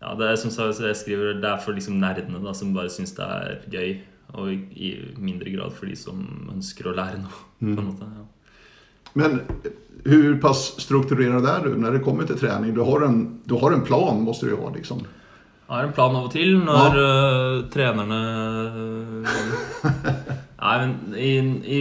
ja, 0.00 0.14
det 0.18 0.30
er 0.30 0.38
som 0.40 0.54
jeg 0.54 0.98
skriver, 1.00 1.40
det 1.42 1.50
er 1.50 1.62
for 1.64 1.76
liksom 1.76 1.98
nerdene 2.02 2.42
da, 2.44 2.54
som 2.56 2.74
bare 2.76 2.92
syns 2.92 3.16
det 3.18 3.26
er 3.26 3.60
gøy. 3.72 3.94
Og 4.38 4.52
i 4.78 4.92
mindre 5.18 5.50
grad 5.50 5.74
for 5.74 5.90
de 5.90 5.96
som 5.98 6.22
ønsker 6.52 6.86
å 6.86 6.94
lære 6.94 7.18
noe. 7.24 7.46
på 7.58 7.74
en 7.74 7.88
måte, 7.88 8.06
ja. 8.06 8.28
Men 9.18 9.40
hur 10.04 10.36
pass 10.40 10.68
strukturerad 10.78 11.46
er 11.50 11.64
du 11.66 11.74
når 11.74 11.98
det 11.98 12.04
kommer 12.04 12.28
til 12.28 12.38
trening? 12.38 12.74
Du 12.74 12.84
har 12.86 13.02
en, 13.08 13.40
du 13.44 13.56
har 13.58 13.74
en 13.74 13.82
plan 13.82 14.22
måste 14.22 14.46
du 14.46 14.54
ha 14.54 14.70
liksom. 14.74 15.02
Jeg 15.02 15.76
har 15.76 15.86
en 15.86 15.94
plan 15.94 16.14
av 16.18 16.26
og 16.26 16.32
til 16.34 16.56
når 16.62 16.96
øh, 16.98 17.58
trenerne 17.70 18.20
Nei, 20.60 20.72
men 20.82 20.94
i, 21.14 21.34
i, 21.64 21.80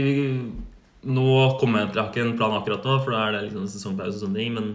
Nå 1.07 1.25
kommer 1.61 1.85
jeg 1.85 1.93
til 1.93 1.99
Jeg 1.99 2.03
har 2.03 2.11
ikke 2.11 2.25
en 2.25 2.37
plan 2.39 2.55
akkurat 2.57 2.83
nå, 2.83 2.97
for 3.05 3.15
da 3.15 3.21
er 3.23 3.35
det 3.35 3.45
liksom 3.47 3.69
sesongpause 3.71 4.17
og 4.17 4.23
sånne 4.25 4.41
ting. 4.41 4.57
Men 4.57 4.67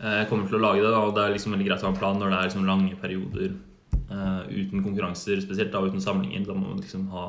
eh, 0.00 0.22
jeg 0.22 0.30
kommer 0.30 0.48
til 0.48 0.56
å 0.56 0.62
lage 0.62 0.80
det, 0.80 0.92
da, 0.94 1.02
og 1.04 1.12
det 1.16 1.26
er 1.26 1.36
liksom 1.36 1.56
veldig 1.56 1.68
greit 1.68 1.84
å 1.84 1.90
ha 1.90 1.92
en 1.92 2.00
plan 2.00 2.18
når 2.20 2.32
det 2.32 2.38
er 2.38 2.48
liksom 2.48 2.68
lange 2.68 2.96
perioder 3.02 3.52
uh, 4.08 4.42
uten 4.48 4.80
konkurranser, 4.84 5.42
spesielt 5.44 5.74
da 5.74 5.82
uten 5.84 6.00
samlinger. 6.04 6.46
Da 6.48 6.56
må 6.56 6.70
man 6.70 6.80
liksom 6.80 7.04
ha 7.12 7.26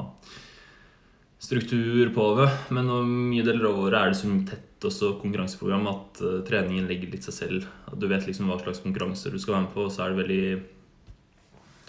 struktur 1.43 2.13
på 2.15 2.29
det. 2.39 2.47
Men 2.75 2.88
mye 3.10 3.43
deler 3.43 3.67
av 3.67 3.82
året 3.89 3.99
er 3.99 4.13
det 4.13 4.21
så 4.21 4.32
tett 4.47 4.88
også 4.88 5.13
konkurranseprogram 5.19 5.89
at 5.91 6.23
uh, 6.23 6.39
treningen 6.47 6.88
legger 6.88 7.12
litt 7.12 7.27
seg 7.27 7.38
selv. 7.41 7.67
At 7.91 7.99
du 7.99 8.08
vet 8.12 8.23
liksom 8.29 8.47
hva 8.47 8.60
slags 8.62 8.79
konkurranser 8.86 9.36
du 9.36 9.41
skal 9.41 9.58
være 9.58 9.65
med 9.67 9.75
på, 9.75 9.89
og 9.89 9.91
så 9.91 10.06
er 10.06 10.13
det 10.13 10.23
veldig 10.23 10.45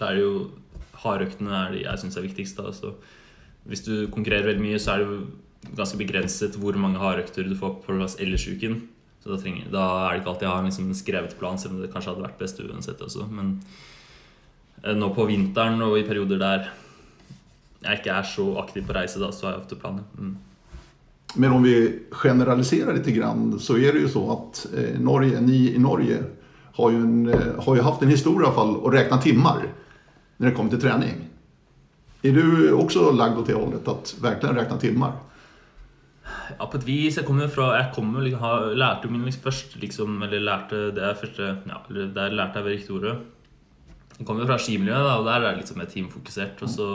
Da 0.01 0.11
er 0.11 0.19
det 0.19 0.27
jo 0.27 0.35
Hardøktene 0.95 1.51
er 1.51 1.73
det 1.73 1.81
jeg 1.83 2.01
syns 2.01 2.19
er 2.19 2.27
viktigst. 2.27 2.59
da, 2.59 2.71
så 2.75 2.93
Hvis 3.63 3.83
du 3.87 4.07
konkurrerer 4.11 4.51
veldig 4.51 4.63
mye, 4.63 4.79
så 4.79 4.93
er 4.93 5.03
det 5.03 5.07
jo 5.07 5.17
ganske 5.75 5.99
begrenset 5.99 6.57
hvor 6.59 6.77
mange 6.79 7.01
hardøkter 7.01 7.47
du 7.47 7.55
får 7.57 7.79
på 7.81 7.95
plass 7.95 8.19
ellers 8.21 8.45
i 8.47 8.55
uken. 8.55 8.79
Så 9.23 9.33
da, 9.33 9.39
trenger, 9.41 9.69
da 9.73 9.83
er 10.05 10.13
det 10.13 10.21
ikke 10.21 10.31
alltid 10.35 10.45
jeg 10.45 10.53
har 10.53 10.65
liksom 10.67 10.89
en 10.89 10.97
skrevet 10.99 11.37
plan, 11.39 11.57
selv 11.57 11.75
om 11.75 11.81
det 11.81 11.91
kanskje 11.93 12.11
hadde 12.13 12.25
vært 12.27 12.41
best 12.41 12.59
uansett 12.61 12.99
også. 13.01 13.25
Men 13.33 13.55
eh, 14.83 14.93
nå 14.93 15.09
på 15.15 15.25
vinteren 15.25 15.81
og 15.81 15.97
i 15.97 16.05
perioder 16.05 16.41
der 16.41 16.67
jeg 17.85 18.01
ikke 18.01 18.13
er 18.17 18.27
så 18.29 18.45
aktiv 18.61 18.85
på 18.85 18.93
reise, 18.97 19.21
da, 19.21 19.31
så 19.33 19.47
har 19.47 19.55
jeg 19.55 19.63
ofte 19.63 19.79
planer. 19.81 20.05
Mm. 20.17 20.35
Men 21.35 21.51
om 21.51 21.65
vi 21.65 21.75
generaliserer 22.13 22.95
litt, 22.95 23.09
så 23.61 23.77
er 23.77 23.93
det 23.93 24.05
jo 24.05 24.09
så 24.09 24.31
att 24.31 24.67
eh, 24.77 24.99
Norge, 24.99 25.41
ni 25.41 25.73
i 25.73 25.79
Norge 25.79 26.23
har 26.75 26.91
jo, 26.91 26.97
en, 26.97 27.29
eh, 27.29 27.63
har 27.65 27.75
jo 27.75 27.83
haft 27.83 28.01
en 28.01 28.13
historie 28.13 28.51
fall 28.55 28.77
å 28.77 28.91
regne 28.91 29.21
timer 29.21 29.67
når 30.37 30.49
det 30.49 30.55
kommer 30.55 30.71
til 30.71 30.81
trening. 30.85 31.21
Er 32.25 32.33
du 32.35 32.73
også 32.73 33.11
lagd 33.13 33.37
åt 33.39 33.49
det 33.51 33.55
hållet, 33.55 33.87
at 33.87 34.15
verkligen 34.21 34.57
regne 34.57 34.79
timmar? 34.79 35.17
Ja, 36.25 36.65
på 36.65 36.79
et 36.79 36.87
vis. 36.87 37.17
Jeg 37.19 37.25
kommer 37.27 37.45
jo 37.45 37.53
fra 37.53 37.67
Jeg 37.77 37.91
kommer, 37.93 38.23
liksom, 38.25 38.41
har, 38.41 38.71
lærte 38.73 39.05
jo 39.05 39.13
min 39.13 39.25
liksom, 39.27 39.43
først 39.45 39.75
liksom, 39.81 40.15
Eller 40.25 40.41
lærte 40.41 40.87
det 40.95 41.03
er 41.05 41.19
første 41.19 41.51
Ja, 41.69 41.81
der 41.89 42.33
lærte 42.33 42.61
jeg 42.61 42.65
ved 42.65 42.91
ordet. 42.97 43.15
Jeg 44.17 44.25
kommer 44.25 44.43
jo 44.43 44.49
fra 44.49 44.57
skimiljøet, 44.57 45.05
da, 45.05 45.15
og 45.19 45.25
der 45.27 45.45
er 45.45 45.57
det 45.57 45.67
sånn 45.67 45.81
mer 45.81 45.89
teamfokusert. 45.91 46.61
Og 46.63 46.71
så 46.71 46.89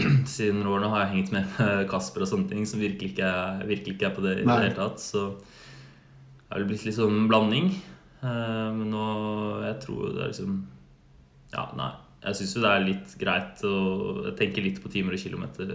siden 0.34 0.66
årene 0.68 0.90
har 0.92 1.06
jeg 1.06 1.14
hengt 1.14 1.32
med 1.34 1.62
Kasper 1.92 2.24
og 2.26 2.30
sånne 2.30 2.50
ting 2.50 2.66
som 2.68 2.82
virkelig 2.82 3.14
ikke 3.14 3.30
er, 3.30 3.64
virkelig 3.68 3.96
ikke 3.96 4.10
er 4.10 4.14
på 4.16 4.24
det 4.26 4.34
i 4.38 4.44
det 4.44 4.58
hele 4.58 4.76
tatt. 4.76 5.00
Så 5.02 5.24
det 5.38 6.52
har 6.52 6.68
blitt 6.68 6.84
litt 6.86 6.98
sånn 6.98 7.26
blanding. 7.30 7.72
Eh, 8.20 8.68
Men 8.76 8.90
nå 8.92 9.04
Jeg 9.64 9.80
tror 9.86 10.12
det 10.12 10.22
er 10.22 10.32
liksom 10.34 10.56
Ja, 11.54 11.70
nei. 11.78 11.90
Jeg 12.20 12.36
syns 12.36 12.54
jo 12.56 12.62
det 12.62 12.70
er 12.70 12.84
litt 12.84 13.12
greit 13.16 13.62
å 13.64 14.32
tenke 14.36 14.60
litt 14.60 14.82
på 14.82 14.92
timer 14.92 15.16
og 15.16 15.22
kilometer 15.22 15.70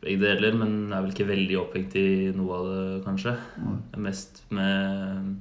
begge 0.00 0.22
deler, 0.22 0.56
men 0.56 0.92
er 0.92 1.04
vel 1.04 1.12
ikke 1.12 1.28
veldig 1.28 1.56
opphengt 1.60 1.96
i 2.00 2.08
noe 2.36 2.56
av 2.56 2.68
det, 2.70 2.84
kanskje. 3.04 3.36
Mm. 3.60 3.78
Mest 4.06 4.42
med 4.54 5.38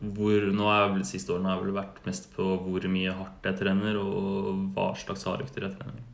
hvor, 0.00 0.46
Nå 0.56 0.64
har 0.64 0.94
jeg 0.96 1.08
siste 1.10 1.34
årene 1.34 1.50
har 1.50 1.58
jeg 1.58 1.66
vel 1.66 1.76
vært 1.76 1.98
mest 2.06 2.30
på 2.32 2.46
hvor 2.64 2.86
mye 2.88 3.16
hardt 3.18 3.50
jeg 3.50 3.58
trener, 3.58 3.98
og 4.00 4.70
hva 4.72 4.92
slags 4.96 5.26
hardøkter 5.28 5.66
jeg 5.66 5.76
trener. 5.76 6.06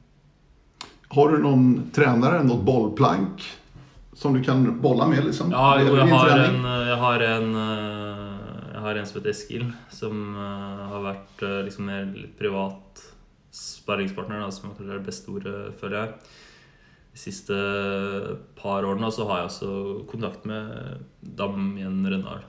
Har 1.15 1.31
du 1.31 1.39
noen 1.45 1.69
trenere, 1.95 2.43
noe 2.43 2.65
bollplank 2.67 3.45
som 4.17 4.35
du 4.35 4.41
kan 4.43 4.65
bolle 4.83 5.07
med 5.13 5.29
liksom? 5.29 5.53
Ja, 5.55 5.77
jo, 5.79 5.95
jeg 6.01 6.09
har 6.11 6.33
en, 6.35 6.65
jeg 6.65 6.97
har 7.03 7.27
en 7.29 7.53
eh, 7.63 8.25
Jeg 8.73 8.83
har 8.87 8.99
en 8.99 9.07
som 9.07 9.19
heter 9.21 9.33
Eskil, 9.33 9.69
som 9.91 10.25
eh, 10.35 10.83
har 10.91 11.05
vært 11.05 11.45
eh, 11.47 11.61
liksom 11.69 11.87
mer 11.91 12.11
privat 12.39 13.05
sparringspartner, 13.55 14.43
da, 14.43 14.51
som 14.53 14.75
er 14.75 14.97
det 14.97 15.07
beste 15.07 15.31
ordet, 15.33 15.55
føler 15.81 16.01
jeg. 16.01 16.35
De 17.17 17.21
siste 17.23 17.57
par 18.61 18.85
årene 18.85 19.09
så 19.15 19.25
har 19.29 19.39
jeg 19.41 19.49
også 19.49 19.71
kontakt 20.11 20.45
med 20.49 21.01
Damien 21.39 22.03
Rønnahl, 22.05 22.43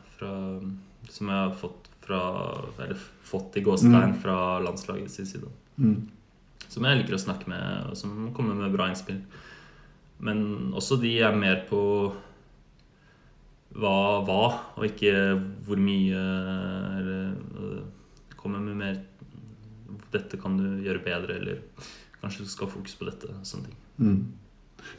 som 1.07 1.30
jeg 1.32 1.38
har 1.38 1.53
fått 1.55 1.88
fra 2.03 2.20
fått 3.28 3.55
i 3.59 3.63
gåstein 3.63 4.11
Mm. 4.13 4.20
fra 4.22 4.59
landslaget 4.63 5.11
sin 5.11 5.26
side. 5.28 5.47
Mm. 5.80 6.09
Som 6.68 6.84
jeg 6.84 6.99
liker 7.01 7.15
å 7.15 7.20
snakke 7.24 7.47
med, 7.47 7.89
og 7.89 7.95
som 7.97 8.34
kommer 8.36 8.55
med 8.55 8.72
bra 8.76 8.89
innspill. 8.91 9.22
Men 10.20 10.74
også 10.74 10.99
de 10.99 11.13
er 11.22 11.36
mer 11.36 11.63
på 11.70 11.82
hva, 13.78 14.24
hva 14.26 14.41
og 14.78 14.84
ikke 14.88 15.13
hvor 15.68 15.78
mye. 15.80 16.24
Eller 16.97 17.36
øh, 17.59 17.84
kommer 18.39 18.59
med 18.59 18.76
mer 18.76 19.03
Dette 20.11 20.38
kan 20.39 20.55
du 20.57 20.63
gjøre 20.86 21.03
bedre, 21.03 21.36
eller 21.36 21.57
kanskje 22.22 22.43
du 22.45 22.49
skal 22.51 22.68
ha 22.68 22.74
fokus 22.74 22.95
på 22.95 23.05
dette. 23.09 23.28
Sånne 23.43 23.68
ting. 23.68 23.78
Mm. 23.99 24.22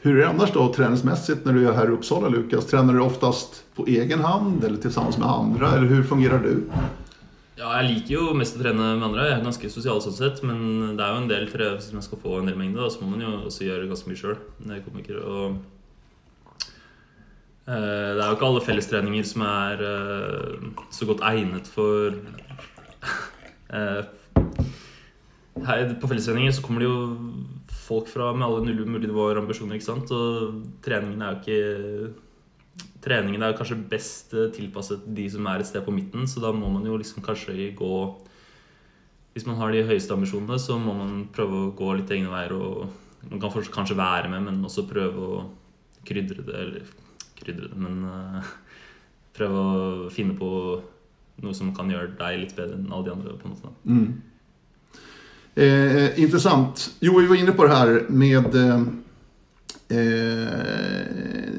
Hur 0.01 0.15
är 0.15 0.21
det 0.21 0.29
annars 0.29 0.53
då 0.53 0.73
träningsmässigt 0.73 1.45
när 1.45 1.53
du 1.53 1.67
är 1.67 1.73
här 1.73 1.87
i 1.87 1.91
Uppsala 1.91 2.29
Lukas? 2.29 2.65
Tränar 2.65 2.93
du 2.93 2.99
oftast 2.99 3.63
på 3.75 3.85
egen 3.85 4.19
hand 4.19 4.63
eller 4.63 4.77
tillsammans 4.77 5.17
med 5.17 5.27
andra? 5.27 5.71
Eller 5.71 5.87
hur 5.87 6.03
fungerar 6.03 6.39
du? 6.39 6.63
Ja, 7.59 7.73
jeg 7.81 7.89
liker 7.89 8.13
jo 8.13 8.33
mest 8.39 8.55
å 8.55 8.61
trene 8.61 8.93
med 8.93 9.03
andre. 9.03 9.25
Jeg 9.27 9.35
er 9.35 9.41
ganske 9.43 9.69
sosial 9.71 9.99
sånn 9.99 10.15
sett, 10.15 10.39
men 10.47 10.95
det 10.95 11.03
er 11.03 11.11
jo 11.11 11.19
en 11.19 11.27
del 11.27 11.49
tre, 11.51 11.73
hvis 11.75 11.91
man 11.91 12.05
skal 12.05 12.21
få 12.23 12.37
en 12.39 12.47
del 12.47 12.55
mengde, 12.55 12.87
så 12.87 13.03
må 13.03 13.17
man 13.17 13.25
jo 13.25 13.33
også 13.49 13.67
gjøre 13.67 13.89
ganske 13.89 14.07
mye 14.07 14.21
sjøl. 14.21 14.37
det 17.69 18.23
er 18.23 18.29
jo 18.29 18.35
ikke 18.37 18.47
alle 18.47 18.63
fellestreninger 18.65 19.25
som 19.27 19.43
er 19.45 19.81
eh, 19.85 20.53
så 20.95 21.05
godt 21.09 21.25
egnet 21.27 21.67
for 21.69 22.15
eh, 23.75 24.01
På 25.99 26.07
fellestreninger 26.07 26.55
så 26.55 26.63
kommer 26.63 26.81
det 26.81 26.89
jo 26.89 27.01
folk 27.89 28.09
fra 28.11 28.31
med 28.37 28.45
alle 28.45 28.63
mulige 28.63 29.09
nivåer 29.09 29.37
og 29.37 29.43
ambisjoner, 29.43 29.77
ikke 29.77 29.89
sant. 29.89 30.13
Og 30.13 30.81
treningen 30.85 31.21
er 31.25 31.35
jo 31.35 31.41
ikke 31.41 32.25
treningen 33.03 33.43
er 33.43 33.53
jo 33.53 33.59
kanskje 33.59 33.79
best 33.91 34.33
tilpasset 34.55 35.05
de 35.15 35.27
som 35.31 35.47
er 35.47 35.61
et 35.61 35.69
sted 35.69 35.83
på 35.85 35.93
midten, 35.95 36.27
så 36.27 36.43
da 36.43 36.51
må 36.55 36.69
man 36.71 36.85
jo 36.87 36.97
liksom 36.99 37.23
kanskje 37.25 37.71
gå 37.77 37.93
Hvis 39.33 39.45
man 39.45 39.59
har 39.59 39.71
de 39.71 39.85
høyeste 39.85 40.11
ambisjonene, 40.11 40.57
så 40.59 40.75
må 40.81 40.93
man 40.97 41.27
prøve 41.31 41.55
å 41.55 41.73
gå 41.77 41.93
litt 41.95 42.09
egne 42.11 42.31
veier. 42.31 42.51
og 42.51 42.89
Man 43.29 43.39
kan 43.39 43.51
kanskje 43.71 43.95
være 43.95 44.27
med, 44.27 44.41
men 44.41 44.65
også 44.65 44.87
prøve 44.89 45.21
å 45.21 45.43
krydre 46.03 46.43
det. 46.43 46.55
Eller 46.63 46.89
krydre 47.37 47.69
det, 47.69 47.77
men 47.77 48.03
uh, 48.09 48.49
prøve 49.37 49.61
å 49.61 50.09
finne 50.09 50.33
på 50.35 50.49
noe 51.45 51.53
som 51.55 51.69
kan 51.77 51.93
gjøre 51.93 52.17
deg 52.19 52.39
litt 52.41 52.55
bedre 52.57 52.79
enn 52.79 52.89
alle 52.91 53.05
de 53.05 53.13
andre. 53.13 53.37
på 53.37 53.47
en 53.47 53.53
måte. 53.53 53.71
Mm. 53.85 54.28
Eh, 55.55 56.19
intressant. 56.19 56.89
Jo, 56.99 57.19
vi 57.19 57.27
var 57.27 57.35
inne 57.35 57.51
på 57.51 57.63
det 57.63 57.75
här 57.75 58.05
med 58.07 58.55
eh, 58.55 58.81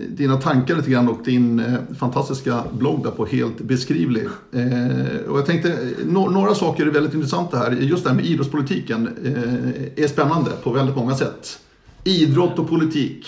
dina 0.08 0.36
tankar 0.36 0.76
lite 0.76 0.90
grann 0.90 1.08
och 1.08 1.24
din 1.24 1.60
eh, 1.60 1.74
fantastiska 1.98 2.64
blogg 2.72 3.02
där 3.02 3.10
på 3.10 3.26
Helt 3.26 3.60
beskrivlig. 3.60 4.24
Eh, 4.52 5.30
och 5.30 5.38
jag 5.38 5.46
tänkte, 5.46 5.78
no 6.04 6.30
några 6.30 6.54
saker 6.54 6.86
är 6.86 6.90
väldigt 6.90 7.14
intressanta 7.14 7.58
här. 7.58 7.70
Just 7.70 8.04
det 8.04 8.10
här 8.10 8.16
med 8.16 8.26
idrottspolitiken 8.26 9.08
eh, 9.24 10.04
är 10.04 10.08
spännande 10.08 10.50
på 10.50 10.70
väldigt 10.70 10.96
många 10.96 11.14
sätt. 11.14 11.58
Idrott 12.04 12.58
och 12.58 12.68
politik, 12.68 13.26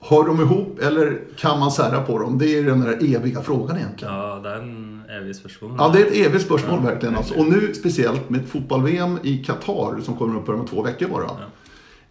hör 0.00 0.24
de 0.24 0.40
ihop 0.40 0.78
eller 0.82 1.20
kan 1.36 1.58
man 1.58 1.70
sära 1.70 2.00
på 2.02 2.18
dem? 2.18 2.38
Det 2.38 2.58
är 2.58 2.62
den 2.62 2.80
där 2.80 3.16
eviga 3.16 3.42
frågan 3.42 3.76
egentligen. 3.76 4.14
Ja, 4.14 4.40
det 4.42 4.48
er 4.48 4.54
en 4.54 4.97
evig 5.18 5.36
spørsmål. 5.36 5.74
Ja, 5.78 5.88
det 5.88 6.00
är 6.00 6.06
ett 6.06 6.26
evigt 6.26 6.44
spörsmål 6.44 6.80
Ja, 6.84 6.90
verkligen. 6.90 7.16
Alltså. 7.16 7.34
Och 7.34 7.46
nu 7.46 7.74
speciellt 7.74 8.30
med 8.30 8.48
fotboll-VM 8.48 9.18
i 9.22 9.44
Qatar 9.44 10.00
som 10.00 10.16
kommer 10.16 10.38
upp 10.38 10.48
om 10.48 10.66
två 10.66 10.82
veckor 10.82 11.08
bara. 11.08 11.30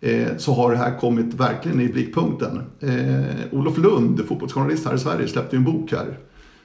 Eh, 0.01 0.37
så 0.37 0.53
har 0.53 0.71
det 0.71 0.77
här 0.77 0.99
kommit 0.99 1.33
verkligen 1.33 1.81
i 1.81 1.87
blickpunkten. 1.87 2.61
Eh, 2.79 3.25
Olof 3.51 3.77
Lund, 3.77 4.25
fotbollsjournalist 4.27 4.85
här 4.85 4.95
i 4.95 4.99
Sverige, 4.99 5.27
släppte 5.27 5.55
ju 5.55 5.57
en 5.57 5.65
bok 5.65 5.91
här. 5.91 6.17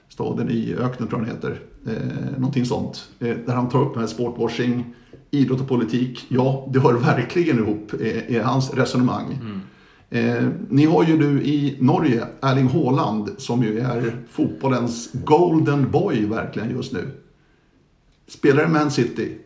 Staden 0.09 0.51
i 0.51 0.75
öknen 0.75 1.09
tror 1.09 1.21
jag 1.21 1.29
den 1.29 1.37
heter. 1.37 1.61
Eh, 1.87 2.39
någonting 2.39 2.67
sånt. 2.67 3.09
Eh, 3.19 3.37
där 3.47 3.55
han 3.55 3.69
tar 3.69 3.83
upp 3.83 3.97
med 3.97 4.09
sportwashing, 4.09 4.95
idrott 5.31 5.61
och 5.61 5.69
politik. 5.69 6.27
Ja, 6.29 6.69
det 6.73 6.81
hör 6.81 6.93
verkligen 6.93 7.59
ihop 7.59 7.93
eh, 8.01 8.31
i 8.31 8.39
hans 8.39 8.75
resonemang. 8.75 9.39
Eh, 10.15 10.49
ni 10.69 10.85
har 10.85 11.05
ju 11.05 11.17
nu 11.17 11.43
i 11.43 11.77
Norge 11.81 12.27
Erling 12.41 12.69
Haaland 12.69 13.31
som 13.39 13.63
ju 13.63 13.79
är 13.79 14.17
fotbollens 14.31 15.11
golden 15.13 15.91
boy 15.91 16.27
verkligen 16.27 16.71
just 16.71 16.93
nu. 16.93 17.09
Spelar 18.29 18.65
i 18.65 18.69
Man 18.69 18.91
City. 18.91 19.39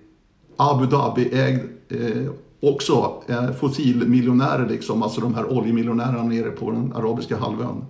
Abu 0.56 0.86
Dhabi-ägd. 0.86 1.60
Eh, 1.88 2.32
också 2.60 3.22
eh, 3.28 3.52
fossilmiljonärer 3.52 4.68
liksom, 4.68 5.02
alltså 5.02 5.20
de 5.20 5.34
här 5.34 5.52
oljemiljonärerna 5.58 6.22
nere 6.22 6.50
på 6.50 6.70
den 6.70 6.92
arabiska 6.92 7.36
halvön. 7.36 7.84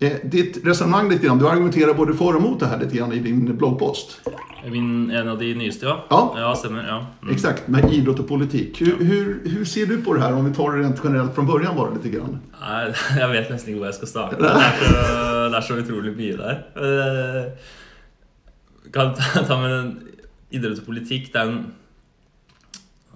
Eh, 0.00 0.12
ditt 0.22 0.66
resonemang 0.66 1.08
lite 1.10 1.26
grann, 1.26 1.38
du 1.38 1.48
argumenterer 1.48 1.94
både 1.94 2.14
for 2.14 2.36
og 2.38 2.42
mot 2.42 2.60
det 2.60 2.68
her 2.70 2.78
litt 2.78 2.92
grann 2.94 3.12
i 3.12 3.18
din 3.18 3.40
bloggpost. 3.58 4.20
Min, 4.70 5.10
en 5.10 5.30
av 5.32 5.38
de 5.40 5.48
nyeste, 5.58 5.88
ja. 5.88 5.96
Ja. 6.10 6.20
ja 6.38 6.50
stemmer. 6.54 6.84
ja. 6.86 6.98
Mm. 7.22 7.32
Exakt, 7.34 7.66
med 7.68 7.90
idrott 7.90 8.20
og 8.22 8.28
politikk. 8.28 8.78
Hur, 8.78 9.00
hur, 9.02 9.32
hur 9.48 9.64
ser 9.66 9.90
du 9.90 9.96
på 10.02 10.14
det 10.14 10.22
her, 10.22 10.36
om 10.38 10.46
vi 10.46 10.52
tar 10.54 10.76
det 10.76 10.84
rent 10.84 11.02
generelt 11.02 11.34
fra 11.34 11.42
början 11.48 11.74
bare 11.76 11.96
litt? 11.96 12.06
grann? 12.12 12.36
Nei, 12.60 12.84
jeg 13.20 13.30
vet 13.32 13.50
nesten 13.50 13.72
ikke 13.72 13.80
hvor 13.80 13.88
jeg 13.90 13.96
skal 13.98 14.12
starte. 14.12 14.38
Det 14.38 14.52
er 14.52 14.78
så, 14.78 14.92
det 15.48 15.58
er 15.58 15.66
så 15.66 15.78
utrolig 15.82 16.12
mye 16.18 16.36
der. 16.38 16.62
Eh, 16.86 17.72
Kan 18.94 19.10
ta, 19.18 19.56
med 19.58 19.74
den 19.74 19.90
idrett 20.54 20.78
og 20.78 20.86
politikk. 20.86 21.32
Det 21.34 21.42
er 21.42 21.50
en 21.50 21.58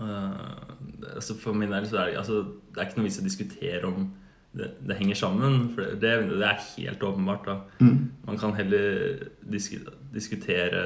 uh, 0.03 1.15
altså 1.15 1.39
For 1.39 1.55
min 1.57 1.71
del 1.71 1.87
så 1.89 2.03
er 2.03 2.11
det, 2.11 2.19
altså, 2.25 2.43
det 2.43 2.83
er 2.83 2.91
ikke 2.91 3.01
noe 3.01 3.07
vits 3.07 3.23
å 3.23 3.25
diskutere 3.25 3.87
om 3.87 4.11
det, 4.53 4.69
det 4.85 4.99
henger 4.99 5.19
sammen. 5.19 5.59
For 5.75 5.95
det, 5.97 6.13
det 6.31 6.47
er 6.49 6.65
helt 6.77 7.05
åpenbart. 7.09 7.47
da. 7.49 7.59
Man 8.27 8.39
kan 8.41 8.55
heller 8.57 9.29
disku, 9.43 9.79
diskutere 10.13 10.83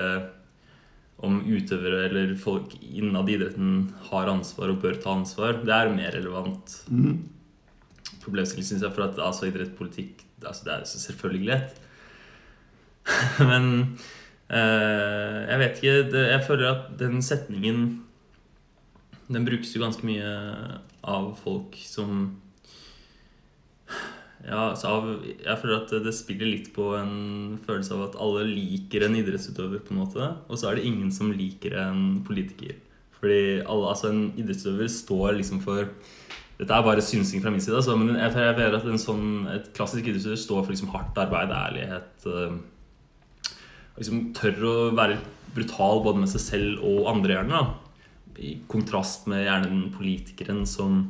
om 1.24 1.40
utøvere 1.48 2.04
eller 2.10 2.34
folk 2.38 2.74
innad 2.80 3.30
idretten 3.32 3.88
har 4.10 4.28
ansvar 4.28 4.74
og 4.74 4.82
bør 4.84 5.00
ta 5.00 5.16
ansvar. 5.16 5.62
Det 5.64 5.72
er 5.72 5.94
mer 5.94 6.12
relevant 6.14 6.76
problemstilling, 8.22 8.68
syns 8.68 8.84
jeg. 8.84 8.92
For 8.94 9.08
at 9.08 9.18
altså, 9.22 9.48
idrettspolitikk 9.50 10.24
altså, 10.42 10.66
det 10.66 10.74
er 10.76 10.88
selvfølgelig 10.92 11.50
lett. 11.50 11.82
Men 13.50 13.68
eh, 14.50 15.38
jeg 15.46 15.58
vet 15.62 15.76
ikke 15.78 15.98
det, 16.10 16.24
Jeg 16.26 16.42
føler 16.42 16.72
at 16.72 16.88
den 16.98 17.20
setningen 17.22 17.84
Den 19.28 19.44
brukes 19.46 19.70
jo 19.76 19.82
ganske 19.84 20.02
mye 20.06 20.32
av 21.06 21.28
folk 21.38 21.78
som 21.78 22.32
ja, 24.46 24.66
av, 24.70 25.06
jeg 25.26 25.58
føler 25.58 25.80
at 25.80 25.92
det 26.04 26.12
spiller 26.14 26.46
litt 26.46 26.68
på 26.74 26.92
en 26.94 27.56
følelse 27.66 27.96
av 27.96 28.04
at 28.04 28.18
alle 28.22 28.44
liker 28.46 29.06
en 29.06 29.16
idrettsutøver, 29.18 29.80
på 29.82 29.94
en 29.94 30.02
måte. 30.04 30.28
Og 30.46 30.60
så 30.60 30.70
er 30.70 30.78
det 30.78 30.86
ingen 30.86 31.10
som 31.14 31.32
liker 31.34 31.74
en 31.82 32.20
politiker. 32.26 32.76
Fordi 33.18 33.40
alle, 33.64 33.90
altså 33.90 34.12
en 34.12 34.28
idrettsutøver 34.38 34.92
står 34.92 35.40
liksom 35.40 35.64
for 35.64 35.90
Dette 36.56 36.72
er 36.72 36.84
bare 36.86 37.02
synsing 37.04 37.42
fra 37.44 37.50
min 37.52 37.60
side, 37.60 37.76
altså, 37.76 37.98
men 38.00 38.14
jeg, 38.16 38.32
mener 38.32 38.78
at 38.78 38.86
sånn, 39.02 39.26
et 39.52 39.66
klassisk 39.76 40.06
idrettsutøver 40.06 40.38
står 40.40 40.62
for 40.62 40.72
liksom 40.72 40.92
hardt 40.94 41.18
arbeid, 41.20 41.52
ærlighet 41.52 42.28
og 42.30 43.98
liksom 43.98 44.22
Tør 44.36 44.64
å 44.64 44.76
være 44.96 45.18
brutal 45.56 46.00
både 46.04 46.22
med 46.22 46.30
seg 46.32 46.44
selv 46.44 46.86
og 46.86 47.10
andre, 47.12 47.36
gjerne. 47.36 47.60
da. 47.60 48.40
I 48.40 48.54
kontrast 48.72 49.28
med 49.28 49.44
gjerne 49.44 49.68
den 49.68 49.84
politikeren 49.92 50.64
som 50.68 51.02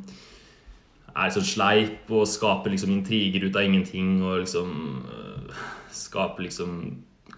er 1.17 1.33
sånn 1.33 1.47
sleip 1.47 2.11
og 2.13 2.27
skaper 2.29 2.73
liksom 2.73 2.93
intriger 2.93 3.47
ut 3.47 3.57
av 3.57 3.65
ingenting 3.65 4.19
og 4.21 4.43
liksom 4.43 4.73
øh, 5.11 5.63
skaper 5.93 6.45
liksom 6.45 6.75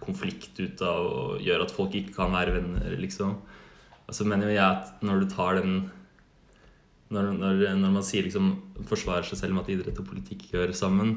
konflikt 0.00 0.58
ut 0.60 0.82
av 0.84 1.06
og 1.06 1.44
gjør 1.44 1.64
at 1.64 1.72
folk 1.74 1.96
ikke 1.96 2.14
kan 2.16 2.32
være 2.32 2.54
venner, 2.56 2.92
liksom. 3.00 3.38
Og 4.06 4.16
så 4.16 4.26
mener 4.26 4.50
jo 4.50 4.56
jeg 4.56 4.64
at 4.66 5.02
når 5.06 5.22
du 5.22 5.30
tar 5.30 5.60
den 5.60 5.74
når, 7.10 7.32
når, 7.34 7.62
når 7.78 7.94
man 7.94 8.06
sier 8.06 8.22
liksom 8.26 8.52
forsvarer 8.86 9.26
seg 9.26 9.40
selv 9.40 9.56
med 9.56 9.64
at 9.64 9.72
idrett 9.74 9.98
og 9.98 10.06
politikk 10.06 10.46
hører 10.52 10.74
sammen, 10.76 11.16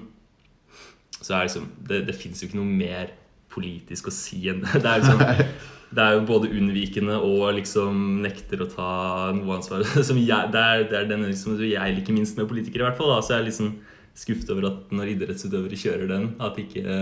så 1.20 1.38
er 1.38 1.48
liksom 1.48 1.68
Det, 1.78 2.02
det 2.08 2.16
fins 2.18 2.42
jo 2.42 2.50
ikke 2.50 2.60
noe 2.60 2.80
mer 2.80 3.14
politisk 3.54 4.10
å 4.10 4.16
si 4.16 4.42
en 4.52 4.64
det. 4.66 4.84
Er 4.84 5.04
liksom 5.04 5.24
det 5.94 6.04
er 6.04 6.18
jo 6.18 6.26
både 6.26 6.50
unnvikende 6.50 7.20
og 7.22 7.54
liksom 7.60 8.22
nekter 8.24 8.64
å 8.64 8.70
ta 8.72 8.92
noe 9.38 9.58
ansvar. 9.60 9.86
Som 10.08 10.20
jeg, 10.22 10.52
det, 10.54 10.62
er, 10.62 10.86
det 10.90 11.00
er 11.00 11.10
den 11.12 11.26
liksom, 11.28 11.60
jeg 11.62 11.98
liker 12.00 12.16
minst 12.18 12.40
med 12.40 12.50
politikere, 12.50 12.84
i 12.84 12.88
hvert 12.90 13.00
fall. 13.00 13.14
Da. 13.14 13.22
Så 13.22 13.36
jeg 13.36 13.44
er 13.44 13.48
litt 13.50 13.60
sånn 13.60 13.76
skuffet 14.18 14.52
over 14.54 14.70
at 14.70 14.94
når 14.94 15.16
idrettsutøvere 15.16 15.80
kjører 15.80 16.10
den, 16.12 16.28
at 16.44 16.58
de 16.58 16.66
ikke, 16.68 16.98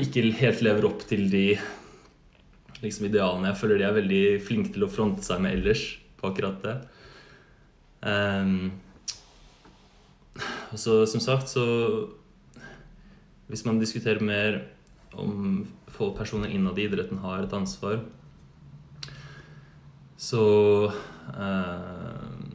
ikke 0.00 0.26
helt 0.40 0.62
lever 0.64 0.88
opp 0.88 1.04
til 1.08 1.26
de 1.32 1.46
liksom, 2.82 3.08
idealene 3.08 3.50
jeg 3.50 3.60
føler 3.60 3.80
de 3.80 3.88
er 3.88 3.98
veldig 3.98 4.22
flinke 4.46 4.72
til 4.74 4.86
å 4.86 4.90
fronte 4.92 5.24
seg 5.26 5.42
med 5.44 5.58
ellers 5.58 5.84
på 6.20 6.30
akkurat 6.30 6.64
det. 6.64 6.78
Um, 8.02 8.72
og 10.72 10.80
så 10.80 11.02
som 11.06 11.22
sagt, 11.22 11.52
så 11.52 12.08
Hvis 13.52 13.66
man 13.66 13.78
diskuterer 13.78 14.22
mer 14.24 14.62
om 15.18 15.62
få 15.92 16.10
personer 16.16 16.52
innad 16.52 16.78
i 16.78 16.86
idretten 16.88 17.20
har 17.22 17.44
et 17.44 17.56
ansvar, 17.56 18.00
så 20.16 20.44
eh, 21.34 22.52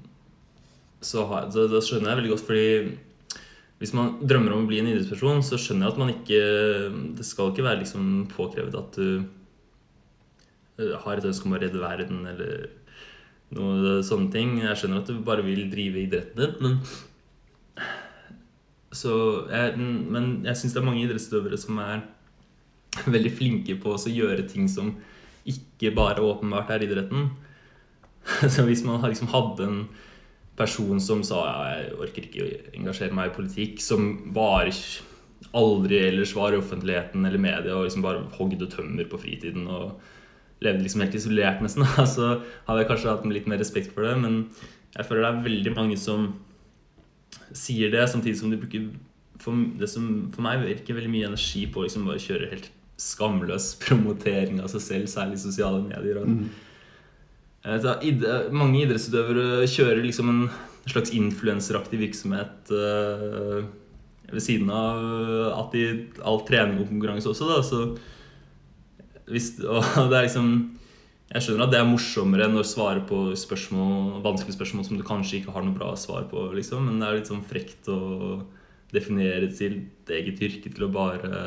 så, 1.08 1.26
har, 1.30 1.50
så 1.54 1.68
da 1.70 1.82
skjønner 1.84 2.12
jeg 2.12 2.20
veldig 2.22 2.32
godt, 2.34 2.46
fordi 2.48 2.70
hvis 3.78 3.94
man 3.94 4.16
drømmer 4.26 4.56
om 4.56 4.66
å 4.66 4.70
bli 4.70 4.80
en 4.82 4.90
idrettsperson, 4.90 5.44
så 5.46 5.60
skjønner 5.62 5.86
jeg 5.86 5.94
at 5.94 6.00
man 6.02 6.14
ikke 6.16 6.40
Det 7.20 7.26
skal 7.28 7.52
ikke 7.52 7.66
være 7.68 7.84
liksom 7.84 8.08
påkrevet 8.32 8.78
at 8.80 8.98
du 8.98 9.22
eh, 10.82 10.96
har 11.04 11.20
et 11.20 11.28
ønske 11.30 11.46
om 11.46 11.54
å 11.54 11.62
redde 11.62 11.84
verden 11.84 12.26
eller 12.32 12.72
noe 13.54 14.00
sånne 14.04 14.32
ting. 14.34 14.58
Jeg 14.64 14.80
skjønner 14.82 15.04
at 15.04 15.12
du 15.12 15.22
bare 15.24 15.46
vil 15.46 15.70
drive 15.72 16.02
idretten 16.08 16.42
din, 16.42 16.58
men 16.64 17.86
så 18.98 19.14
jeg, 19.52 19.78
Men 19.78 20.42
jeg 20.48 20.58
syns 20.58 20.74
det 20.74 20.80
er 20.82 20.88
mange 20.88 21.04
idrettsutøvere 21.04 21.60
som 21.60 21.78
er 21.84 22.02
veldig 23.16 23.34
flinke 23.34 23.78
på 23.82 23.96
å 23.96 24.12
gjøre 24.12 24.48
ting 24.50 24.70
som 24.72 24.96
ikke 25.48 25.94
bare 25.96 26.24
åpenbart 26.24 26.74
er 26.76 26.86
idretten. 26.88 27.30
Så 28.54 28.66
hvis 28.68 28.84
man 28.88 29.04
liksom 29.06 29.32
hadde 29.32 29.68
en 29.68 29.82
person 30.58 31.00
som 31.04 31.22
sa 31.26 31.44
ja, 31.46 31.58
jeg 31.78 31.98
orker 32.02 32.26
ikke 32.26 32.44
å 32.44 32.52
engasjere 32.80 33.16
meg 33.16 33.30
i 33.30 33.36
politikk, 33.36 33.82
som 33.84 34.10
var 34.36 34.72
aldri 35.58 36.00
ellers 36.10 36.34
var 36.36 36.54
i 36.54 36.60
offentligheten 36.60 37.26
eller 37.28 37.42
media 37.42 37.76
og 37.78 37.86
liksom 37.86 38.04
bare 38.04 38.26
hogde 38.36 38.68
tømmer 38.72 39.06
på 39.08 39.20
fritiden 39.22 39.68
og 39.70 40.00
levde 40.66 40.82
liksom 40.82 41.04
helt 41.06 41.16
isolert, 41.16 41.62
nesten, 41.62 41.86
så 42.16 42.40
hadde 42.68 42.82
jeg 42.82 42.90
kanskje 42.90 43.14
hatt 43.14 43.30
litt 43.30 43.50
mer 43.50 43.62
respekt 43.62 43.94
for 43.94 44.08
det. 44.08 44.16
Men 44.24 44.48
jeg 44.96 45.06
føler 45.06 45.24
det 45.24 45.30
er 45.30 45.46
veldig 45.46 45.76
mange 45.78 46.00
som 46.02 46.32
sier 47.56 47.94
det, 47.94 48.08
samtidig 48.10 48.40
som 48.40 48.52
de 48.52 48.60
bruker 48.60 48.90
for, 49.42 49.54
det 49.78 49.90
som 49.92 50.08
for 50.34 50.44
meg 50.46 50.64
virker 50.66 50.98
veldig 50.98 51.12
mye 51.14 51.30
energi 51.30 51.68
på 51.70 51.86
liksom 51.86 52.08
bare 52.10 52.22
kjøre 52.22 52.50
helt 52.52 52.72
skamløs 52.98 53.74
promotering 53.84 54.62
av 54.64 54.72
seg 54.74 54.84
selv, 54.84 55.12
særlig 55.12 55.40
i 55.40 55.44
sosiale 55.46 55.82
medier. 55.86 56.22
Mm. 56.26 56.48
vet, 57.68 58.24
mange 58.56 58.84
idrettsutøvere 58.84 59.68
kjører 59.70 60.06
liksom 60.06 60.32
en 60.34 60.46
slags 60.88 61.12
influenseraktig 61.16 62.00
virksomhet 62.00 62.72
uh, 62.72 63.66
ved 64.32 64.44
siden 64.44 64.72
av 64.72 65.04
at 65.58 65.76
de, 65.76 65.84
all 66.24 66.42
trening 66.48 66.82
og 66.82 66.90
konkurranse 66.92 67.30
også. 67.32 67.50
Da, 67.52 67.62
så 67.66 69.32
hvis, 69.32 69.54
og 69.68 70.12
det 70.12 70.18
er 70.18 70.28
liksom 70.30 70.52
jeg 71.28 71.44
skjønner 71.44 71.66
at 71.66 71.74
det 71.74 71.80
er 71.82 71.90
morsommere 71.90 72.46
enn 72.48 72.56
å 72.56 72.64
svare 72.64 73.02
på 73.04 73.18
spørsmål, 73.36 74.22
vanskelige 74.24 74.56
spørsmål 74.56 74.86
som 74.88 75.00
du 75.00 75.04
kanskje 75.08 75.42
ikke 75.42 75.52
har 75.52 75.66
noe 75.66 75.76
bra 75.76 75.90
svar 76.00 76.24
på. 76.32 76.46
Liksom. 76.56 76.86
Men 76.88 77.02
det 77.02 77.08
er 77.10 77.18
litt 77.18 77.32
sånn 77.32 77.44
frekt 77.44 77.90
å 77.92 78.00
definere 78.94 79.50
sitt 79.52 80.08
eget 80.16 80.40
yrke 80.48 80.72
til 80.72 80.86
å 80.88 80.94
bare 80.94 81.42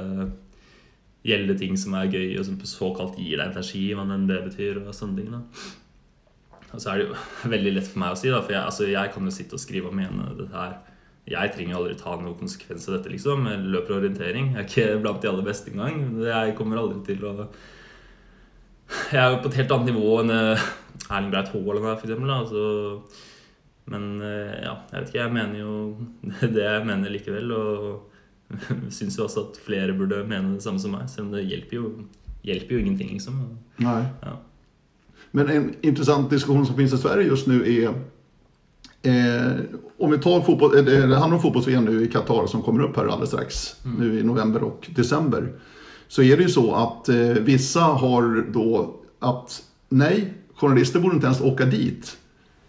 gjelde 1.26 1.56
ting 1.60 1.76
som 1.78 1.94
er 1.98 2.10
gøy, 2.10 2.38
og 2.40 2.46
som 2.46 2.58
såkalt 2.64 3.18
gir 3.20 3.40
deg 3.40 3.52
energi, 3.52 3.84
hva 3.96 4.06
enn 4.06 4.28
det 4.28 4.40
betyr. 4.46 4.82
Og 4.84 4.96
sånne 4.96 5.20
ting 5.20 5.34
da. 5.34 5.42
Og 6.70 6.78
så 6.78 6.92
er 6.92 7.00
det 7.00 7.08
jo 7.08 7.18
veldig 7.54 7.74
lett 7.76 7.90
for 7.90 8.02
meg 8.04 8.14
å 8.14 8.20
si, 8.20 8.30
da, 8.32 8.40
for 8.44 8.56
jeg, 8.56 8.62
altså, 8.62 8.88
jeg 8.90 9.14
kan 9.14 9.26
jo 9.26 9.34
sitte 9.34 9.58
og 9.58 9.62
skrive 9.62 9.90
og 9.90 9.98
mene 9.98 10.30
dette 10.38 10.54
her. 10.54 10.78
Jeg 11.30 11.52
trenger 11.54 11.76
aldri 11.78 11.96
ta 11.98 12.16
noen 12.18 12.38
konsekvens 12.38 12.88
av 12.88 12.96
dette, 12.96 13.12
liksom. 13.12 13.44
Jeg 13.50 13.72
løper 13.74 13.98
orientering. 13.98 14.54
Jeg 14.54 14.62
er 14.62 14.68
ikke 14.68 15.00
blant 15.04 15.22
de 15.22 15.30
aller 15.30 15.46
beste 15.46 15.72
engang. 15.72 16.00
Jeg 16.26 16.56
kommer 16.58 16.80
aldri 16.80 17.02
til 17.06 17.26
å 17.28 17.34
Jeg 18.90 19.20
er 19.22 19.34
jo 19.34 19.42
på 19.42 19.50
et 19.52 19.60
helt 19.60 19.74
annet 19.74 19.92
nivå 19.92 20.14
enn 20.22 20.32
eh, 20.34 20.70
Erling 21.10 21.30
Breit 21.30 21.52
Haaland 21.52 21.84
er, 21.84 21.98
for 22.00 22.08
eksempel. 22.08 22.32
Altså, 22.34 23.28
men 23.90 24.06
eh, 24.22 24.56
ja, 24.64 24.74
jeg 24.90 24.96
vet 24.96 25.12
ikke. 25.12 25.20
Jeg 25.20 25.34
mener 25.36 25.60
jo 25.60 25.74
det 26.56 26.64
jeg 26.64 26.88
mener 26.88 27.14
likevel. 27.14 27.54
Og 27.54 28.09
syns 28.90 29.18
jo 29.18 29.24
også 29.24 29.46
at 29.48 29.58
flere 29.64 29.96
burde 29.96 30.22
mene 30.28 30.54
det 30.54 30.64
samme 30.64 30.82
som 30.82 30.94
meg. 30.96 31.08
Selv 31.10 31.28
om 31.28 31.34
det 31.36 31.46
hjelper 31.46 31.76
jo, 31.76 31.90
hjelper 32.46 32.76
jo 32.76 32.84
ingenting, 32.84 33.12
liksom. 33.14 33.42
Nei. 33.82 34.02
Ja. 34.22 34.36
Men 35.30 35.50
en 35.50 35.74
intressant 35.86 36.30
diskussion 36.30 36.66
som 36.66 36.76
finns 36.76 36.92
i 36.92 36.98
Sverige 36.98 37.28
just 37.28 37.46
nu 37.46 37.60
är 37.62 37.88
eh, 39.02 39.60
om 39.98 40.10
vi 40.10 40.18
tar 40.18 40.40
fotboll, 40.40 40.78
eh, 40.78 40.84
det 40.84 41.16
handlar 41.16 41.36
om 41.36 41.42
fotbolls-VM 41.42 41.84
nu 41.84 42.04
i 42.04 42.08
Qatar 42.08 42.46
som 42.46 42.62
kommer 42.62 42.82
upp 42.82 42.96
här 42.96 43.06
alldeles 43.06 43.28
strax, 43.28 43.76
mm. 43.84 44.00
nu 44.00 44.20
i 44.20 44.22
november 44.22 44.62
och 44.62 44.90
december. 44.96 45.52
Så 46.08 46.22
är 46.22 46.36
det 46.36 46.42
ju 46.42 46.48
så 46.48 46.74
att 46.74 47.08
eh, 47.08 47.16
vissa 47.18 47.80
har 47.80 48.52
då 48.52 48.96
att 49.18 49.62
nej, 49.88 50.34
journalister 50.54 51.00
borde 51.00 51.14
inte 51.14 51.26
ens 51.26 51.40
åka 51.40 51.64
dit. 51.64 52.16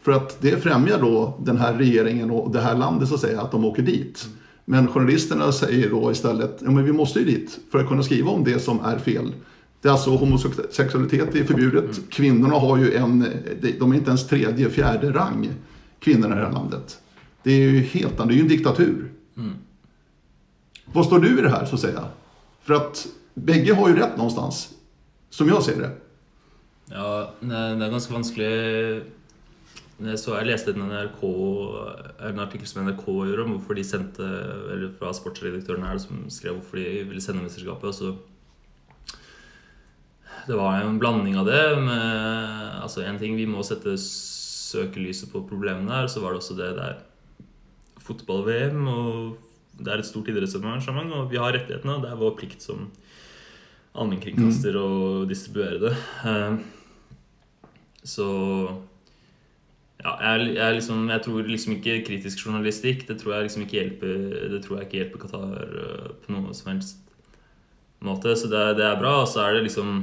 För 0.01 0.11
att 0.11 0.41
det 0.41 0.63
främjar 0.63 0.99
då 0.99 1.39
den 1.39 1.57
här 1.57 1.73
regeringen 1.73 2.31
och 2.31 2.51
det 2.51 2.61
här 2.61 2.75
landet 2.75 3.09
så 3.09 3.15
att 3.15 3.21
säga, 3.21 3.41
att 3.41 3.51
de 3.51 3.65
åker 3.65 3.83
dit. 3.83 4.25
Mm. 4.25 4.37
Men 4.65 4.87
journalisterna 4.87 5.51
säger 5.51 5.89
då 5.89 6.11
istället, 6.11 6.57
ja 6.65 6.71
men 6.71 6.85
vi 6.85 6.91
måste 6.91 7.19
ju 7.19 7.25
dit 7.25 7.59
för 7.71 7.79
att 7.79 7.87
kunna 7.87 8.03
skriva 8.03 8.31
om 8.31 8.43
det 8.43 8.59
som 8.59 8.79
är 8.79 8.97
fel. 8.97 9.33
Det 9.81 9.87
är 9.87 9.91
alltså 9.91 10.09
homosexualitet 10.09 11.35
är 11.35 11.43
förbjudet. 11.43 11.83
Mm. 11.83 12.09
Kvinnorna 12.09 12.55
har 12.55 12.77
ju 12.77 12.93
en, 12.93 13.25
de 13.79 13.91
är 13.91 13.95
inte 13.95 14.09
ens 14.09 14.27
tredje, 14.27 14.69
fjärde 14.69 15.11
rang, 15.11 15.49
kvinnorna 15.99 16.35
i 16.35 16.39
det 16.39 16.45
här 16.45 16.53
landet. 16.53 16.99
Det 17.43 17.51
är 17.51 17.69
ju 17.69 17.79
helt 17.79 18.17
det 18.17 18.23
är 18.23 18.31
ju 18.31 18.41
en 18.41 18.47
diktatur. 18.47 19.11
Mm. 19.37 19.53
Vad 20.85 21.05
står 21.05 21.19
du 21.19 21.39
i 21.39 21.41
det 21.41 21.49
här 21.49 21.65
så 21.65 21.75
att 21.75 21.81
säga? 21.81 22.05
För 22.61 22.73
att 22.73 23.07
bägge 23.33 23.73
har 23.73 23.89
ju 23.89 23.95
rätt 23.95 24.17
någonstans, 24.17 24.69
som 25.29 25.47
jag 25.47 25.63
ser 25.63 25.81
det. 25.81 25.91
Ja, 26.85 27.33
det 27.39 27.55
är 27.55 27.89
ganska 27.91 28.13
vanskelig 28.13 29.01
så 30.17 30.33
jeg 30.39 30.47
leste 30.49 30.73
en, 30.73 30.87
NRK, 30.89 31.21
en 32.31 32.41
artikkel 32.41 32.69
som 32.69 32.81
NRK 32.87 33.05
gjorde 33.05 33.43
om 33.45 33.51
hvorfor 33.55 33.77
de 33.77 33.83
sendte 33.85 34.25
Eller 34.73 34.89
fra 34.97 35.11
sportsredaktøren 35.13 35.85
her 35.85 35.99
som 36.01 36.23
skrev 36.33 36.57
hvorfor 36.57 36.81
de 36.81 37.03
ville 37.09 37.21
sende 37.21 37.43
mesterskapet. 37.45 37.93
Så 37.99 38.15
det 40.47 40.57
var 40.57 40.81
en 40.81 40.97
blanding 41.01 41.37
av 41.37 41.45
det. 41.49 41.61
Med, 41.85 42.81
altså 42.81 43.05
en 43.05 43.21
ting 43.21 43.37
Vi 43.37 43.45
må 43.49 43.61
sette 43.67 43.93
søkelyset 44.01 45.29
på 45.33 45.43
problemene 45.49 45.93
her. 45.93 46.09
Så 46.09 46.23
var 46.23 46.33
det 46.33 46.41
også 46.41 46.57
det 46.57 46.73
der 46.79 46.99
fotball-VM. 48.01 48.87
og 48.87 49.37
Det 49.77 49.93
er 49.93 50.01
et 50.01 50.09
stort 50.09 50.29
idrettsarrangement, 50.33 51.13
og 51.13 51.29
vi 51.31 51.37
har 51.41 51.53
rettighetene. 51.53 51.99
Og 51.99 52.05
det 52.05 52.11
er 52.11 52.21
vår 52.21 52.37
plikt 52.39 52.65
som 52.65 52.89
allmennkringkaster 53.91 54.73
mm. 54.73 54.81
å 54.81 55.25
distribuere 55.29 55.81
det. 55.83 55.97
Eh, 56.25 56.53
så 58.07 58.27
ja, 60.01 60.13
jeg, 60.17 60.55
jeg, 60.55 60.77
liksom, 60.79 61.03
jeg, 61.11 61.21
tror 61.25 61.49
liksom 61.49 61.75
ikke 61.75 61.99
kritisk 62.07 62.41
journalistikk 62.41 63.03
Det 63.09 63.19
tror 63.21 63.35
jeg 63.35 63.47
liksom 63.47 63.65
ikke 63.67 63.77
hjelper 63.77 64.15
Det 64.55 64.61
tror 64.63 64.79
jeg 64.79 64.87
ikke 64.87 64.97
hjelper 64.97 65.21
Qatar 65.21 65.75
uh, 65.75 66.07
på 66.23 66.33
noen 66.33 66.57
som 66.57 66.71
helst 66.73 67.03
måte. 68.01 68.33
Så 68.33 68.49
det, 68.49 68.63
det 68.79 68.87
er 68.87 68.97
bra. 68.97 69.19
Og 69.21 69.29
så 69.29 69.43
er 69.45 69.55
det 69.55 69.67
liksom 69.67 69.99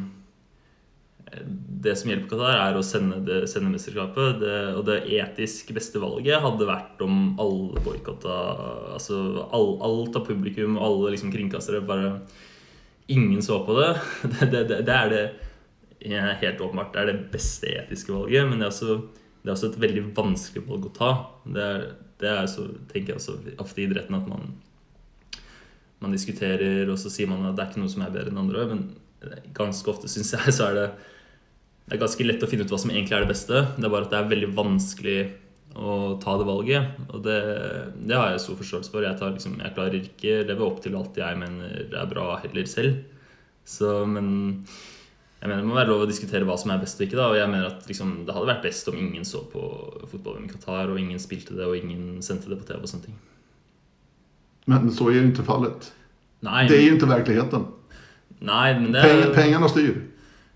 Det 1.82 1.96
som 1.98 2.12
hjelper 2.12 2.30
Qatar, 2.30 2.60
er 2.62 2.78
å 2.78 2.84
sende, 2.86 3.18
det, 3.26 3.40
sende 3.50 3.72
mesterskapet. 3.74 4.38
Det, 4.44 4.56
og 4.78 4.86
det 4.86 5.00
etisk 5.18 5.74
beste 5.74 6.02
valget 6.02 6.46
hadde 6.46 6.70
vært 6.70 7.02
om 7.04 7.34
alle 7.42 7.82
boikotta 7.82 8.38
Altså 8.94 9.48
all, 9.50 9.74
alt 9.82 10.20
av 10.20 10.28
publikum, 10.30 10.78
alle 10.78 11.16
liksom 11.16 11.34
kringkastere 11.34 11.82
bare 11.82 12.20
Ingen 13.10 13.42
så 13.42 13.62
på 13.64 13.74
det. 13.80 13.92
Det, 14.52 14.92
er 14.92 15.10
det 15.10 15.22
helt 16.38 16.60
åpenbart 16.60 16.92
det 16.92 17.00
er 17.00 17.08
det 17.08 17.30
beste 17.32 17.70
etiske 17.72 18.12
valget. 18.12 18.44
Men 18.46 18.60
det 18.60 18.68
er 18.68 18.74
også 18.74 18.98
det 19.42 19.50
er 19.50 19.54
også 19.54 19.72
et 19.72 19.80
veldig 19.80 20.04
vanskelig 20.16 20.64
valg 20.66 20.88
å 20.88 20.94
ta. 20.96 21.10
Det 21.46 21.64
er, 21.64 21.84
det 22.20 22.32
er 22.32 22.48
så, 22.50 22.66
tenker 22.90 23.14
jeg 23.14 23.20
også 23.20 23.36
ofte 23.62 23.82
i 23.82 23.86
idretten 23.86 24.18
at 24.18 24.26
man, 24.30 24.50
man 26.02 26.14
diskuterer, 26.14 26.88
og 26.90 26.98
så 27.00 27.12
sier 27.12 27.30
man 27.30 27.46
at 27.48 27.56
det 27.56 27.64
er 27.64 27.70
ikke 27.72 27.84
noe 27.84 27.92
som 27.92 28.04
er 28.04 28.14
bedre 28.14 28.34
enn 28.34 28.42
andre. 28.42 28.66
Men 28.72 29.44
ganske 29.56 29.90
ofte 29.90 30.10
syns 30.10 30.34
jeg 30.36 30.54
så 30.54 30.70
er 30.70 30.78
det 30.78 30.88
det 31.88 31.96
er 31.96 32.02
ganske 32.02 32.24
lett 32.26 32.42
å 32.44 32.48
finne 32.50 32.66
ut 32.68 32.72
hva 32.72 32.78
som 32.82 32.90
egentlig 32.92 33.14
er 33.16 33.22
det 33.24 33.30
beste. 33.30 33.60
Det 33.78 33.86
er 33.86 33.92
bare 33.92 34.04
at 34.04 34.10
det 34.12 34.18
er 34.18 34.26
veldig 34.28 34.48
vanskelig 34.58 35.20
å 35.78 35.92
ta 36.20 36.34
det 36.36 36.44
valget. 36.44 36.98
Og 37.08 37.22
det, 37.24 37.38
det 37.96 38.18
har 38.18 38.34
jeg 38.34 38.42
stor 38.44 38.58
forståelse 38.58 38.92
for. 38.92 39.06
Jeg, 39.06 39.16
liksom, 39.38 39.54
jeg 39.62 39.74
klarer 39.76 39.96
ikke 40.02 40.34
leve 40.50 40.66
opp 40.66 40.82
til 40.84 40.98
alt 40.98 41.16
jeg 41.16 41.38
mener 41.40 41.78
er 41.88 42.10
bra 42.10 42.26
heller 42.42 42.68
selv. 42.68 43.00
Så, 43.64 44.02
men 44.04 44.28
jeg 45.38 45.46
mener 45.46 45.62
Det 45.62 45.68
må 45.70 45.76
være 45.76 45.92
lov 45.92 46.02
å 46.02 46.10
diskutere 46.10 46.46
hva 46.46 46.56
som 46.58 46.72
er 46.74 46.80
best 46.82 46.98
og 46.98 47.06
ikke. 47.06 47.18
da, 47.18 47.28
og 47.30 47.38
jeg 47.38 47.50
mener 47.52 47.70
at 47.70 47.86
liksom, 47.86 48.14
Det 48.26 48.34
hadde 48.34 48.50
vært 48.50 48.64
best 48.66 48.90
om 48.90 48.98
ingen 48.98 49.24
så 49.24 49.44
på 49.52 49.62
fotball 50.10 50.42
i 50.42 50.50
Qatar, 50.50 50.90
og 50.90 50.98
ingen 50.98 51.22
spilte 51.22 51.54
det, 51.54 51.66
og 51.66 51.78
ingen 51.78 52.18
sendte 52.26 52.50
det 52.50 52.58
på 52.58 52.66
TV. 52.66 52.82
og 52.82 52.90
sånne 52.90 53.06
ting. 53.06 53.18
Men 54.68 54.90
så 54.92 55.08
er 55.08 55.20
jo 55.20 55.30
ikke 55.30 55.46
fallet. 55.46 55.92
Nei, 56.44 56.66
det 56.68 56.76
er 56.76 56.86
jo 56.88 56.98
ikke 56.98 57.10
virkeligheten. 57.10 57.66
Nei, 58.44 58.66
men 58.78 58.92
det 58.94 59.02
er... 59.02 59.30
Pengene 59.34 59.70
styrer. 59.70 60.02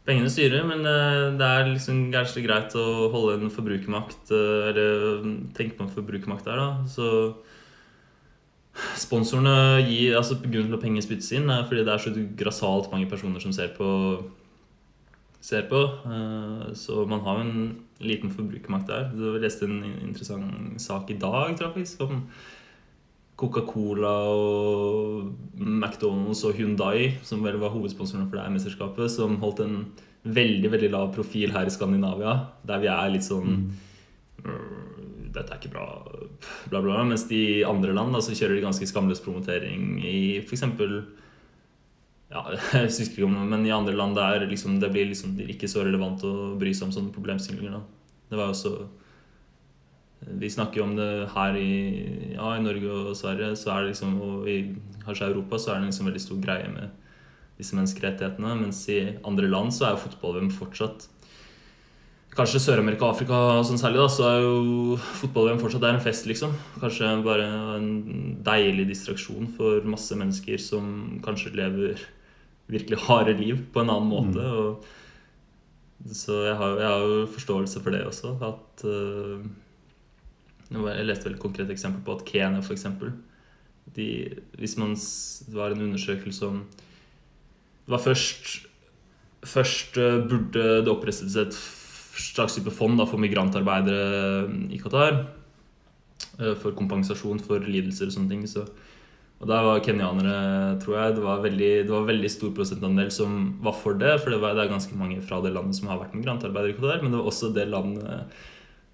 Pengene 0.07 0.30
styrer, 0.30 0.66
men 0.66 0.83
eh, 0.87 1.30
det 1.39 1.47
er 1.47 1.70
liksom 1.70 2.05
ganske 2.11 2.43
greit 2.43 2.74
å 2.78 2.85
holde 3.12 3.39
en 3.39 3.55
forbrukermakt 3.55 4.33
eh, 4.35 4.68
Eller 4.72 5.26
tenke 5.55 5.78
på 5.78 5.87
en 5.87 5.93
forbrukermakt 5.95 6.47
der, 6.49 6.59
da. 6.59 6.87
Så 6.91 7.07
sponsorene 8.99 9.83
gir 9.87 10.16
altså 10.18 10.39
Grunnen 10.43 10.72
til 10.72 10.78
at 10.78 10.83
penger 10.83 11.05
spyttes 11.07 11.30
inn, 11.37 11.51
er 11.53 11.66
fordi 11.68 11.85
det 11.87 11.95
er 11.95 12.03
så 12.03 12.12
grassat 12.39 12.91
mange 12.91 13.07
personer 13.11 13.43
som 13.43 13.55
ser 13.55 13.74
på 13.76 13.89
ser 15.43 15.66
på. 15.70 15.82
Eh, 16.07 16.72
så 16.78 17.03
man 17.11 17.22
har 17.26 17.40
jo 17.40 17.47
en 17.49 17.70
liten 18.03 18.32
forbrukermakt 18.32 18.90
der. 18.90 19.11
Du 19.14 19.38
leste 19.43 19.66
en 19.66 19.82
interessant 20.03 20.80
sak 20.82 21.11
i 21.11 21.18
dag 21.18 21.57
tror 21.57 21.68
jeg 21.68 21.74
faktisk, 21.76 22.05
om 22.07 22.22
Coca-Cola 23.43 24.14
og 24.30 25.32
McDonald's 25.59 26.45
og 26.47 26.55
Hyundai, 26.59 27.18
som 27.26 27.43
vel 27.43 27.59
var 27.62 27.74
hovedsponsorene 27.74 28.28
for 28.28 28.38
det 28.38 28.47
her 28.47 28.55
mesterskapet, 28.55 29.11
som 29.11 29.40
holdt 29.43 29.64
en 29.64 29.78
veldig 30.22 30.70
veldig 30.70 30.90
lav 30.93 31.09
profil 31.16 31.51
her 31.55 31.66
i 31.66 31.72
Skandinavia, 31.74 32.36
der 32.68 32.82
vi 32.82 32.90
er 32.93 33.11
litt 33.11 33.26
sånn 33.26 33.57
mm. 34.45 34.53
dette 35.34 35.49
er 35.49 35.59
ikke 35.59 35.72
bra, 35.72 35.86
bla, 36.70 36.78
bla, 36.78 36.84
bla. 36.84 37.01
Mens 37.09 37.26
de 37.30 37.64
andre 37.66 37.97
land 37.97 38.14
da, 38.14 38.22
så 38.22 38.36
kjører 38.36 38.61
de 38.61 38.66
ganske 38.68 38.86
skamløs 38.86 39.24
promotering 39.24 39.97
i 40.07 40.38
f.eks. 40.45 40.68
Ja, 42.33 42.43
jeg 42.72 42.89
husker 42.89 43.20
ikke 43.20 43.28
om 43.28 43.37
men 43.51 43.66
i 43.68 43.74
andre 43.74 43.95
land 43.97 44.16
der 44.16 44.47
liksom, 44.49 44.78
det 44.80 44.91
blir 44.95 45.11
liksom 45.11 45.37
ikke 45.45 45.68
så 45.70 45.85
relevant 45.85 46.24
å 46.24 46.55
bry 46.61 46.72
seg 46.74 46.89
om 46.89 46.97
sånne 46.97 47.14
problemstillinger. 47.14 47.76
da. 47.76 48.18
Det 48.30 48.41
var 48.41 48.51
jo 48.51 48.57
også 48.57 48.74
Vi 50.22 50.49
snakker 50.55 50.78
jo 50.78 50.85
om 50.87 50.97
det 50.97 51.28
her 51.35 51.57
i, 51.59 51.72
ja, 52.37 52.53
i 52.55 52.62
Norge 52.62 52.91
og 53.11 53.16
Sverige, 53.18 53.57
så 53.59 53.72
er 53.74 53.83
det 53.83 53.93
liksom, 53.93 54.20
og 54.22 54.49
i 54.49 54.59
kanskje 55.03 55.33
Europa 55.33 55.59
så 55.59 55.72
er 55.72 55.80
det 55.80 55.91
liksom 55.91 56.07
veldig 56.07 56.22
stor 56.22 56.39
greie 56.45 56.68
med 56.70 56.93
disse 57.59 57.74
menneskerettighetene. 57.74 58.55
Mens 58.61 58.85
i 58.89 59.01
andre 59.26 59.51
land 59.51 59.74
så 59.74 59.89
er 59.89 59.97
jo 59.97 60.05
fotball-VM 60.07 60.53
fortsatt 60.55 61.09
Kanskje 62.33 62.62
Sør-Amerika 62.64 63.05
og 63.05 63.12
Afrika 63.12 63.39
sånn 63.68 63.76
særlig, 63.76 63.99
da, 64.01 64.09
så 64.09 64.22
er 64.24 64.39
jo 64.41 64.95
fotball-VM 65.20 65.59
fortsatt 65.61 65.83
det 65.83 65.89
er 65.91 65.99
en 65.99 66.05
fest, 66.07 66.24
liksom. 66.30 66.55
Kanskje 66.80 67.11
bare 67.26 67.45
en 67.76 67.91
deilig 68.47 68.87
distraksjon 68.89 69.51
for 69.59 69.85
masse 69.85 70.16
mennesker 70.16 70.62
som 70.64 70.87
kanskje 71.26 71.53
lever 71.59 72.07
virkelig 72.73 72.99
harde 73.07 73.35
liv 73.39 73.61
på 73.73 73.83
en 73.83 73.93
annen 73.93 74.11
måte. 74.11 74.43
Mm. 74.43 74.59
Og, 74.59 76.12
så 76.12 76.39
jeg 76.49 76.57
har, 76.59 76.79
jeg 76.81 76.89
har, 76.89 77.05
jo 77.07 77.27
forståelse 77.31 77.83
for 77.83 77.95
det 77.95 78.03
også. 78.09 78.33
At 78.43 78.85
uh, 78.89 79.45
Jeg 80.73 81.07
leste 81.07 81.29
vel 81.29 81.37
et 81.37 81.43
konkret 81.43 81.70
eksempel 81.70 82.03
på 82.03 82.16
at 82.16 82.25
Kenya, 82.27 82.62
eksempel 82.75 83.12
de, 83.95 84.35
Hvis 84.59 84.77
man 84.79 84.95
Det 84.97 85.55
var 85.55 85.70
en 85.70 85.83
undersøkelse 85.83 86.47
om 86.47 86.64
Det 87.85 87.93
var 87.95 88.03
først 88.03 88.66
Først 89.45 89.97
uh, 89.99 90.27
burde 90.29 90.83
det 90.83 90.89
opprettes 90.89 91.37
et 91.37 91.55
slags 92.12 92.55
type 92.55 92.70
fond 92.70 92.99
da, 92.99 93.05
for 93.05 93.18
migrantarbeidere 93.18 94.45
i 94.70 94.79
Qatar. 94.79 95.27
Uh, 96.39 96.55
for 96.55 96.70
kompensasjon 96.79 97.41
for 97.43 97.59
lidelser 97.59 98.07
og 98.07 98.14
sånne 98.14 98.31
ting. 98.31 98.45
Så 98.47 98.66
og 99.43 99.49
der 99.51 99.64
var 99.66 99.80
kenyanere, 99.82 100.34
tror 100.78 100.95
jeg. 101.01 101.14
Det 101.16 101.22
var 101.24 101.40
veldig, 101.43 101.70
det 101.88 101.90
var 101.90 102.05
veldig 102.07 102.28
stor 102.30 102.53
prosentandel 102.55 103.09
som 103.11 103.40
var 103.64 103.74
for 103.74 103.99
det. 103.99 104.12
For 104.22 104.30
det, 104.30 104.38
var, 104.38 104.55
det 104.55 104.62
er 104.62 104.70
ganske 104.70 104.99
mange 104.99 105.18
fra 105.26 105.40
det 105.43 105.51
landet 105.51 105.74
som 105.74 105.88
har 105.90 105.99
vært 105.99 106.14
migrantarbeidere. 106.14 107.01
Men 107.03 107.11
det 107.11 107.18
var 107.18 107.30
også 107.32 107.51
det 107.57 107.64
landet 107.72 108.36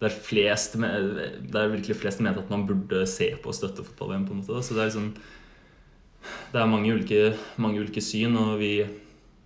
der, 0.00 0.14
flest, 0.14 0.78
der 0.78 1.74
virkelig 1.74 1.98
flest 2.00 2.24
mente 2.24 2.40
at 2.40 2.54
man 2.54 2.64
burde 2.64 3.02
se 3.10 3.28
på 3.36 3.52
og 3.52 3.58
støtte 3.58 3.84
fotball-VM. 3.84 4.24
på 4.24 4.32
en 4.32 4.40
måte. 4.40 4.62
Så 4.64 4.72
det 4.72 4.86
er, 4.86 4.88
liksom, 4.88 5.12
det 6.54 6.62
er 6.62 6.72
mange, 6.72 6.96
ulike, 6.96 7.34
mange 7.60 7.84
ulike 7.84 8.00
syn, 8.00 8.40
og 8.40 8.56
vi, 8.62 8.72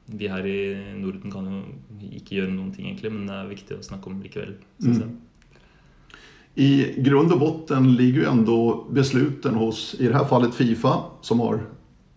vi, 0.06 0.30
her 0.30 0.46
i 0.46 0.60
Norden 1.02 1.34
kan 1.34 1.50
jo 1.50 1.64
ikke 2.12 2.38
gjøre 2.38 2.54
noen 2.54 2.70
ting, 2.76 2.86
egentlig. 2.86 3.10
Men 3.10 3.26
det 3.26 3.40
er 3.40 3.50
viktig 3.50 3.80
å 3.80 3.86
snakke 3.90 4.06
om 4.06 4.22
likevel, 4.22 4.54
syns 4.78 5.02
jeg. 5.02 5.10
Mm. 5.10 5.20
I 6.54 6.94
grund 6.96 7.32
och 7.32 7.38
botten 7.38 7.94
ligger 7.96 8.20
ju 8.20 8.26
ändå 8.26 8.86
besluten 8.90 9.54
hos, 9.54 9.94
i 9.98 10.08
det 10.08 10.14
här 10.14 10.24
fallet 10.24 10.54
Fifa, 10.54 10.98
som 11.20 11.40
har 11.40 11.60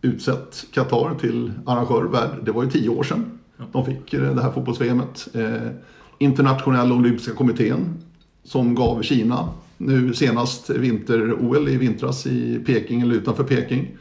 utsett 0.02 0.66
Qatar 0.72 1.16
till 1.20 1.52
arrangör. 1.66 2.30
Det 2.44 2.52
var 2.52 2.64
ju 2.64 2.70
tio 2.70 2.90
år 2.90 3.04
sedan 3.04 3.36
de 3.72 3.86
fick 3.86 4.12
det 4.12 4.42
här 4.42 4.52
fotbolls-VMet. 4.52 5.28
Eh, 5.34 5.72
internationella 6.18 6.96
olympiska 6.96 7.34
kommittén 7.34 7.98
som 8.44 8.76
gav 8.76 9.02
Kina 9.02 9.50
nu 9.78 10.14
senast 10.14 10.70
vinter-OL 10.70 11.70
i 11.70 11.78
vintras 11.78 12.28
i 12.28 12.60
Peking 12.66 13.02
eller 13.02 13.16
utanför 13.16 13.44
Peking. 13.44 13.98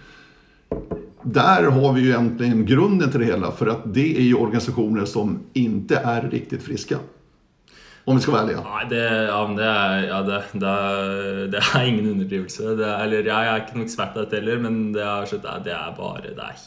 Där 1.22 1.62
har 1.62 1.92
vi 1.92 2.00
ju 2.00 2.08
egentligen 2.08 2.66
grunden 2.66 3.10
till 3.10 3.20
det 3.20 3.26
hela 3.26 3.50
för 3.50 3.66
att 3.66 3.94
det 3.94 4.16
är 4.16 4.22
ju 4.22 4.34
organisationer 4.34 5.04
som 5.04 5.38
inte 5.52 5.96
är 5.96 6.30
riktigt 6.30 6.62
friska. 6.62 6.98
Om 8.04 8.18
vi 8.18 8.22
skal 8.22 8.34
være 8.34 8.44
ærlige. 8.44 8.62
Nei, 8.68 8.84
det, 8.90 9.02
ja, 9.30 9.40
det, 9.56 9.66
er, 9.66 9.94
ja, 10.10 10.18
det, 10.28 10.40
det, 10.60 10.70
er, 10.70 11.46
det, 11.54 11.60
ingen 11.88 12.10
underdrivelse. 12.12 12.72
eller, 12.76 13.20
ja, 13.24 13.38
jeg 13.38 13.52
er 13.52 13.62
ikke 13.62 13.78
noen 13.78 13.86
ekspert 13.86 14.12
på 14.12 14.24
dette 14.24 14.40
heller, 14.40 14.60
men 14.60 14.80
det 14.92 15.04
er, 15.04 15.36
det 15.64 15.72
er 15.72 15.94
bare 15.96 16.24
Det 16.26 16.48
er 16.48 16.64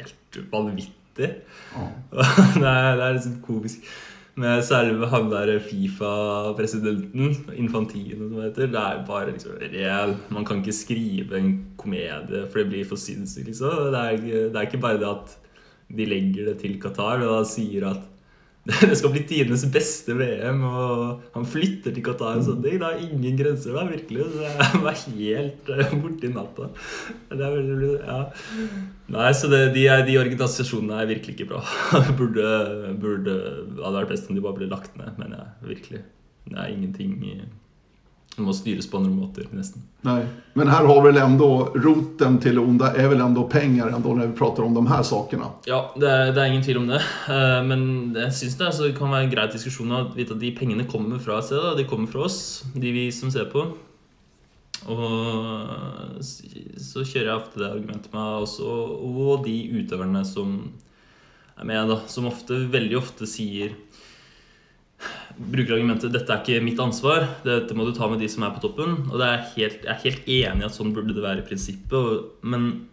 helt 0.00 0.40
vanvittig. 0.50 1.34
Oh. 1.78 1.92
det, 2.62 2.66
er, 2.66 2.96
det 2.98 3.04
er 3.06 3.18
liksom 3.18 3.38
komisk. 3.46 3.86
Med 4.40 4.62
særlig 4.64 4.96
med 4.98 5.10
han 5.12 5.30
der 5.30 5.58
Fifa-presidenten, 5.62 7.36
Infantino, 7.54 8.28
som 8.28 8.42
heter. 8.42 8.70
Det 8.72 8.82
er 8.82 9.06
bare 9.06 9.30
liksom 9.30 9.58
real. 9.62 10.16
Man 10.30 10.44
kan 10.44 10.62
ikke 10.62 10.74
skrive 10.74 11.38
en 11.38 11.52
komedie, 11.78 12.46
for 12.50 12.62
det 12.62 12.70
blir 12.72 12.88
for 12.88 12.98
sinnssykt, 12.98 13.46
liksom. 13.46 13.92
Det 13.94 14.00
er, 14.00 14.16
det 14.50 14.56
er 14.56 14.66
ikke 14.66 14.82
bare 14.82 14.98
det 14.98 15.10
at 15.10 15.36
de 15.90 16.06
legger 16.06 16.50
det 16.50 16.60
til 16.62 16.78
Qatar 16.82 17.22
og 17.24 17.32
da 17.32 17.42
sier 17.46 17.88
at 17.90 18.09
det 18.90 18.96
skal 18.98 19.12
bli 19.14 19.22
tidenes 19.24 19.62
beste 19.72 20.12
VM, 20.18 20.60
og 20.68 21.22
han 21.32 21.46
flytter 21.48 21.94
til 21.96 22.04
Qatar 22.04 22.36
og 22.36 22.44
sånne 22.44 22.66
ting. 22.66 22.76
Det 22.82 22.90
er 22.90 23.04
ingen 23.06 23.38
grenser 23.38 23.76
der, 23.78 23.88
virkelig. 23.88 24.26
Det 24.34 24.82
var 24.84 24.98
helt 25.00 25.70
borte 26.02 26.28
i 26.28 26.32
natta. 26.34 26.68
Veldig, 27.30 27.94
ja. 28.04 28.20
Nei, 29.16 29.30
så 29.36 29.48
det, 29.50 29.62
de, 29.74 29.86
de, 30.06 30.18
organisasjonene 30.20 31.00
er 31.00 31.08
virkelig 31.14 31.38
ikke 31.38 31.48
bra. 31.54 31.62
burde, 32.20 32.52
burde, 33.00 33.38
hadde 33.80 33.96
vært 33.96 34.12
best 34.12 34.28
om 34.28 34.36
de 34.36 34.44
bare 34.44 34.60
ble 34.60 34.68
lagt 34.70 34.92
ned, 35.00 35.16
mener 35.16 35.40
jeg. 35.40 35.56
Virkelig. 35.72 36.04
Det 36.50 36.60
er 36.60 36.74
ingenting 36.74 37.16
det 38.40 38.46
må 38.48 38.54
styres 38.56 38.88
på 38.90 38.98
andre 38.98 39.12
måter, 39.12 39.46
nesten. 39.54 39.82
Nej, 40.06 40.24
men 40.56 40.70
her 40.72 40.86
har 40.88 41.02
vel 41.04 41.20
ändå 41.20 41.48
roten 41.76 42.38
til 42.40 42.56
det 42.56 42.62
onda 42.62 42.90
er 42.96 43.10
vel 43.12 43.20
ändå 43.20 43.44
penger 43.52 43.92
ändå 43.92 44.14
når 44.16 44.30
vi 44.30 44.38
prater 44.38 44.64
om 44.64 44.74
de 44.74 44.86
her 44.88 45.02
sakene? 45.06 45.50
Ja, 45.68 45.82
det 45.96 46.08
er, 46.08 46.32
det 46.32 46.42
er 46.42 46.52
ingen 46.52 46.64
tvil 46.64 46.80
om 46.80 46.88
det. 46.88 47.02
Eh, 47.28 47.60
men 47.68 47.84
jeg 48.16 48.32
syns 48.38 48.56
det, 48.56 48.66
altså, 48.70 48.88
det 48.88 48.96
kan 48.98 49.12
være 49.12 49.28
en 49.28 49.34
grei 49.34 49.46
diskusjon 49.52 49.92
å 49.92 50.02
vite 50.16 50.34
at 50.34 50.42
de 50.42 50.54
pengene 50.56 50.88
kommer 50.90 51.20
fra 51.22 51.38
et 51.38 51.50
sted. 51.50 51.68
De 51.78 51.86
kommer 51.90 52.10
fra 52.10 52.24
oss, 52.26 52.40
de 52.74 52.94
vi 52.96 53.06
som 53.14 53.32
ser 53.32 53.50
på. 53.52 53.66
Og 54.88 56.20
så 56.24 57.04
kjører 57.04 57.28
jeg 57.28 57.36
ofte 57.36 57.60
det 57.60 57.68
argumentet 57.68 58.14
med 58.14 58.46
også, 58.46 58.64
og 58.64 59.44
de 59.44 59.56
utøverne 59.76 60.24
som 60.24 60.54
er 61.60 61.68
med, 61.68 61.92
da, 61.92 61.98
som 62.08 62.28
ofte, 62.30 62.56
veldig 62.72 62.96
ofte 63.02 63.28
sier 63.28 63.76
bruker 65.40 65.78
argumentet 65.78 66.12
'dette 66.12 66.32
er 66.32 66.42
ikke 66.42 66.64
mitt 66.64 66.80
ansvar', 66.82 67.28
dette 67.44 67.74
må 67.74 67.86
du 67.86 67.94
ta 67.96 68.08
med 68.08 68.20
de 68.20 68.28
som 68.28 68.44
er 68.44 68.52
på 68.52 68.60
toppen. 68.60 69.08
Og 69.08 69.20
er 69.20 69.46
helt, 69.56 69.84
jeg 69.84 69.92
er 69.94 70.04
helt 70.04 70.28
enig 70.28 70.62
i 70.62 70.68
at 70.68 70.76
sånn 70.76 70.92
burde 70.92 71.14
det 71.14 71.24
være 71.24 71.40
i 71.40 71.48
prinsippet. 71.48 72.42
Men 72.42 72.86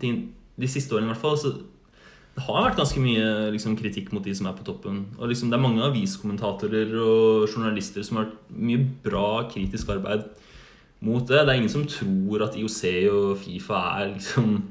de, 0.00 0.28
de 0.58 0.68
siste 0.68 0.94
årene 0.94 1.10
i 1.10 1.12
hvert 1.14 1.22
fall 1.22 1.38
så 1.38 1.54
det 2.34 2.42
har 2.42 2.64
vært 2.64 2.80
ganske 2.80 2.98
mye 2.98 3.50
liksom, 3.54 3.76
kritikk 3.78 4.08
mot 4.10 4.24
de 4.24 4.32
som 4.34 4.48
er 4.50 4.56
på 4.58 4.66
toppen. 4.66 5.04
Og 5.20 5.30
liksom, 5.30 5.50
Det 5.50 5.54
er 5.54 5.62
mange 5.62 5.84
aviskommentatorer 5.86 6.90
og 6.98 7.46
journalister 7.46 8.02
som 8.02 8.18
har 8.18 8.26
hatt 8.26 8.50
mye 8.50 8.82
bra 9.04 9.46
kritisk 9.46 9.92
arbeid 9.94 10.26
mot 11.00 11.22
det. 11.22 11.44
Det 11.44 11.52
er 11.52 11.60
ingen 11.60 11.70
som 11.70 11.86
tror 11.86 12.42
at 12.48 12.56
IOC 12.58 12.82
og 13.12 13.38
Fifa 13.38 13.84
er 14.00 14.14
liksom 14.16 14.64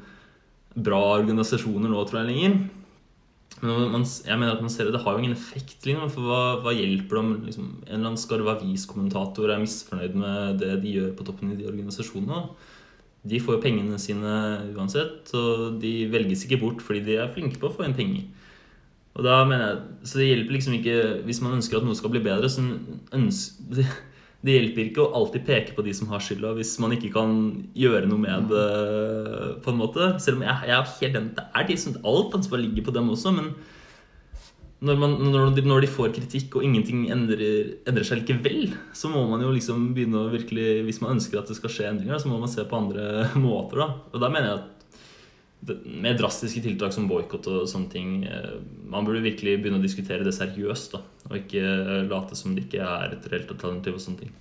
bra 0.75 1.01
organisasjoner 1.21 1.87
nå, 1.87 2.03
tror 2.03 2.23
jeg 2.23 2.33
lenger. 2.33 2.59
Men 3.61 3.91
man, 3.93 4.03
jeg 4.03 4.39
mener 4.39 4.55
at 4.55 4.61
man 4.63 4.71
ser 4.71 4.87
det, 4.87 4.95
det 4.95 5.01
har 5.03 5.15
jo 5.15 5.21
ingen 5.21 5.35
effekt. 5.35 5.85
Liksom, 5.85 6.09
for 6.11 6.27
hva, 6.27 6.41
hva 6.65 6.73
hjelper 6.75 7.15
det 7.15 7.21
om 7.21 7.33
liksom, 7.45 7.67
en 7.85 7.95
eller 7.95 8.09
annen 8.09 8.19
skarv 8.19 8.49
aviskommentator 8.55 9.53
er 9.53 9.61
misfornøyd 9.61 10.17
med 10.19 10.61
det 10.63 10.77
de 10.83 10.95
gjør 10.97 11.11
på 11.17 11.27
toppen 11.27 11.53
i 11.53 11.59
de 11.59 11.67
organisasjonene? 11.69 12.47
De 13.23 13.39
får 13.39 13.55
jo 13.55 13.63
pengene 13.63 13.99
sine 14.01 14.31
uansett, 14.75 15.31
og 15.39 15.77
de 15.79 15.93
velges 16.11 16.43
ikke 16.43 16.59
bort 16.59 16.81
fordi 16.83 17.05
de 17.05 17.19
er 17.21 17.31
flinke 17.31 17.61
på 17.61 17.69
å 17.69 17.75
få 17.75 17.85
inn 17.87 17.95
penger. 17.95 18.25
Og 19.13 19.23
da 19.27 19.43
mener 19.45 19.67
jeg, 19.67 19.81
Så 20.09 20.19
det 20.19 20.25
hjelper 20.25 20.55
liksom 20.55 20.73
ikke 20.73 20.93
Hvis 21.27 21.41
man 21.45 21.53
ønsker 21.59 21.77
at 21.77 21.85
noe 21.85 21.93
skal 21.93 22.09
bli 22.09 22.23
bedre, 22.25 22.49
så 22.49 22.63
ønsker, 23.13 23.85
det 24.43 24.57
hjelper 24.57 24.89
ikke 24.89 25.03
å 25.05 25.11
alltid 25.15 25.45
peke 25.47 25.75
på 25.75 25.85
de 25.85 25.93
som 25.95 26.09
har 26.11 26.23
skylda, 26.23 26.51
hvis 26.57 26.73
man 26.83 26.91
ikke 26.97 27.13
kan 27.13 27.35
gjøre 27.79 28.09
noe 28.09 28.19
med 28.19 28.49
det. 28.51 28.63
på 29.63 29.71
en 29.71 29.79
måte. 29.79 30.09
Selv 30.19 30.41
om 30.41 30.43
jeg, 30.43 30.67
jeg 30.67 30.75
er 30.75 30.89
helt 30.97 31.19
enig, 31.19 31.31
det 31.37 31.45
er 31.47 31.69
de 31.69 31.77
som, 31.79 31.95
alt 32.03 32.35
ansvar 32.35 32.59
ligger 32.59 32.83
på 32.83 32.95
dem 32.95 33.07
også. 33.13 33.31
Men 33.37 33.53
når, 34.83 34.99
man, 34.99 35.15
når, 35.31 35.53
de, 35.55 35.63
når 35.63 35.85
de, 35.85 35.91
får 35.95 36.11
kritikk 36.17 36.57
og 36.59 36.65
ingenting 36.67 37.05
endrer, 37.13 37.77
endrer, 37.87 38.03
seg 38.03 38.19
likevel, 38.19 38.73
så 38.91 39.07
må 39.13 39.23
man 39.29 39.45
jo 39.45 39.53
liksom 39.55 39.93
begynne 39.95 40.25
å 40.25 40.33
virkelig 40.33 40.83
Hvis 40.89 40.99
man 40.99 41.15
ønsker 41.15 41.39
at 41.39 41.47
det 41.47 41.55
skal 41.55 41.71
skje 41.71 41.87
endringer, 41.93 42.19
så 42.19 42.27
må 42.27 42.41
man 42.41 42.51
se 42.51 42.67
på 42.67 42.81
andre 42.83 43.29
måter. 43.45 43.79
da. 43.79 43.89
Og 44.11 44.19
da 44.19 44.31
mener 44.33 44.49
jeg 44.49 44.59
at 44.59 44.72
med 45.85 46.17
drastiske 46.19 46.61
tiltak 46.63 46.93
som 46.93 47.07
boikott 47.07 47.47
og 47.51 47.67
sånne 47.69 47.91
ting 47.91 48.23
eh, 48.27 48.55
Man 48.89 49.05
burde 49.07 49.23
virkelig 49.23 49.59
begynne 49.61 49.79
å 49.79 49.83
diskutere 49.83 50.25
det 50.25 50.35
seriøst, 50.35 50.95
da, 50.95 51.03
og 51.29 51.37
ikke 51.39 52.03
late 52.09 52.37
som 52.37 52.55
det 52.55 52.67
ikke 52.67 52.83
er 52.85 53.15
et 53.15 53.27
reelt 53.31 53.53
alternativ. 53.55 53.95
og 53.95 54.03
sånne 54.03 54.25
ting. 54.25 54.33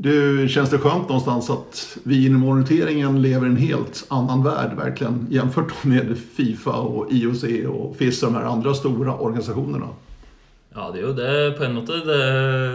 Du, 0.00 0.48
känns 0.48 0.70
det 0.70 0.78
skönt 0.78 1.08
någonstans 1.08 1.50
att 1.50 1.98
vi 2.04 2.26
inom 2.26 2.44
orienteringen 2.44 3.22
lever 3.22 3.46
i 3.46 3.50
en 3.50 3.56
helt 3.56 4.06
annen 4.08 4.42
värld 4.42 4.76
verkligen 4.76 5.26
jämfört 5.30 5.84
med 5.84 6.18
Fifa 6.18 6.70
og 6.70 7.12
IOC 7.12 7.44
og 7.66 7.96
FIS 7.98 8.22
og 8.22 8.32
de 8.32 8.38
her 8.38 8.46
andre 8.46 8.74
store 8.74 9.14
organisasjonene? 9.14 9.88
Ja, 10.74 10.90
det 10.94 11.00
er 11.00 11.06
jo 11.06 11.14
det 11.18 11.56
på 11.58 11.64
en 11.66 11.74
måte. 11.74 11.98
Det, 12.06 12.20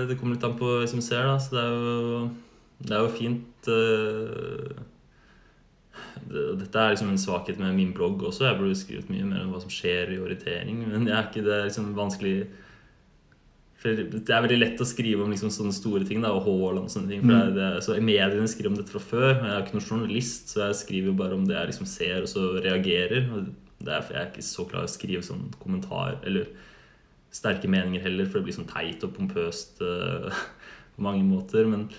det 0.10 0.18
kommer 0.20 0.36
litt 0.36 0.44
an 0.44 0.58
på 0.60 0.68
hvem 0.82 0.90
som 0.92 1.04
ser, 1.04 1.24
da. 1.24 1.38
Så 1.40 1.56
det 1.56 1.64
er 1.64 1.72
jo, 1.72 2.24
det 2.84 2.98
er 2.98 3.06
jo 3.06 3.14
fint. 3.16 3.72
Uh 3.72 4.84
dette 6.60 6.80
er 6.80 6.94
liksom 6.94 7.10
en 7.14 7.18
svakhet 7.22 7.60
med 7.60 7.76
min 7.78 7.94
blogg 7.96 8.22
også. 8.30 8.46
Jeg 8.50 8.60
burde 8.60 8.76
skrevet 8.80 9.10
mye 9.14 9.26
mer 9.28 9.44
om 9.46 9.52
hva 9.54 9.62
som 9.64 9.72
skjer 9.74 10.14
i 10.16 10.20
orientering. 10.22 10.84
Men 10.92 11.06
det 11.08 11.14
er 11.16 11.28
ikke 11.30 11.44
det 11.46 11.54
er 11.60 11.66
liksom 11.70 11.94
vanskelig 11.98 12.36
For 13.84 13.98
det 14.00 14.30
er 14.32 14.44
veldig 14.46 14.60
lett 14.62 14.80
å 14.80 14.86
skrive 14.88 15.26
om 15.26 15.32
liksom 15.34 15.50
sånne 15.52 15.74
store 15.76 16.06
ting. 16.08 16.22
Da, 16.24 16.30
og 16.32 16.46
Haaland 16.46 16.86
og 16.88 16.94
sånne 16.94 17.10
ting. 17.12 17.22
For 17.26 17.34
Mm. 17.34 17.54
det, 17.56 17.64
er- 17.64 17.74
det, 17.76 17.84
så 17.84 17.98
Mediene 18.00 18.48
skriver 18.48 18.72
om 18.72 18.78
dette 18.78 18.94
fra 18.94 19.02
før. 19.04 19.34
Jeg 19.42 19.52
er 19.52 19.66
ikke 19.66 19.76
noen 19.76 19.90
journalist, 19.90 20.48
så 20.54 20.68
jeg 20.70 20.76
skriver 20.80 21.18
bare 21.20 21.34
om 21.36 21.44
det 21.46 21.58
jeg 21.58 21.68
liksom 21.74 21.86
ser 21.92 22.22
og 22.22 22.30
så 22.32 22.46
reagerer. 22.64 23.28
Og 23.34 23.50
derfor 23.84 24.14
er 24.14 24.20
jeg 24.20 24.28
er 24.28 24.32
ikke 24.32 24.48
så 24.48 24.66
klar 24.70 24.84
å 24.88 24.94
skrive 24.94 25.22
sånn 25.28 25.52
kommentar 25.60 26.20
eller 26.24 26.48
sterke 27.34 27.68
meninger 27.68 28.00
heller, 28.06 28.26
for 28.26 28.40
det 28.40 28.46
blir 28.46 28.56
sånn 28.56 28.70
teit 28.72 29.04
og 29.04 29.16
pompøst 29.18 29.82
uh, 29.82 30.30
på 30.96 31.02
mange 31.04 31.24
måter. 31.28 31.66
Men 31.68 31.90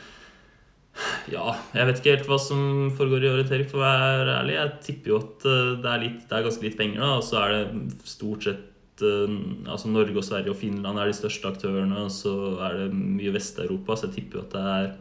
ja, 1.32 1.54
jeg 1.74 1.88
vet 1.88 2.00
ikke 2.00 2.12
helt 2.14 2.28
hva 2.30 2.36
som 2.42 2.90
foregår 2.94 3.24
i 3.24 3.30
orientering, 3.32 3.66
for 3.70 3.80
å 3.80 3.86
være 3.86 4.36
ærlig. 4.40 4.58
Jeg 4.58 4.74
tipper 4.88 5.12
jo 5.12 5.20
at 5.22 5.46
eh, 5.50 5.70
det 5.82 5.90
er, 5.90 6.02
litt, 6.04 6.20
det 6.30 6.36
er 6.36 6.46
ganske 6.46 6.66
litt 6.66 6.76
penger, 6.78 7.00
da. 7.02 7.14
Og 7.18 7.24
så 7.26 7.40
er 7.40 7.54
det 7.54 8.08
stort 8.08 8.46
sett 8.46 9.06
eh, 9.06 9.38
Altså 9.70 9.90
Norge 9.90 10.20
og 10.20 10.26
Sverige 10.26 10.54
og 10.54 10.60
Finland 10.60 11.00
er 11.00 11.10
de 11.10 11.16
største 11.18 11.50
aktørene, 11.50 12.04
og 12.06 12.12
så 12.14 12.34
er 12.68 12.84
det 12.84 12.90
mye 12.98 13.32
Vest-Europa, 13.34 13.96
så 13.98 14.08
jeg 14.08 14.20
tipper 14.20 14.40
jo 14.40 14.44
at 14.44 14.54
det 14.54 14.66
er 14.74 14.92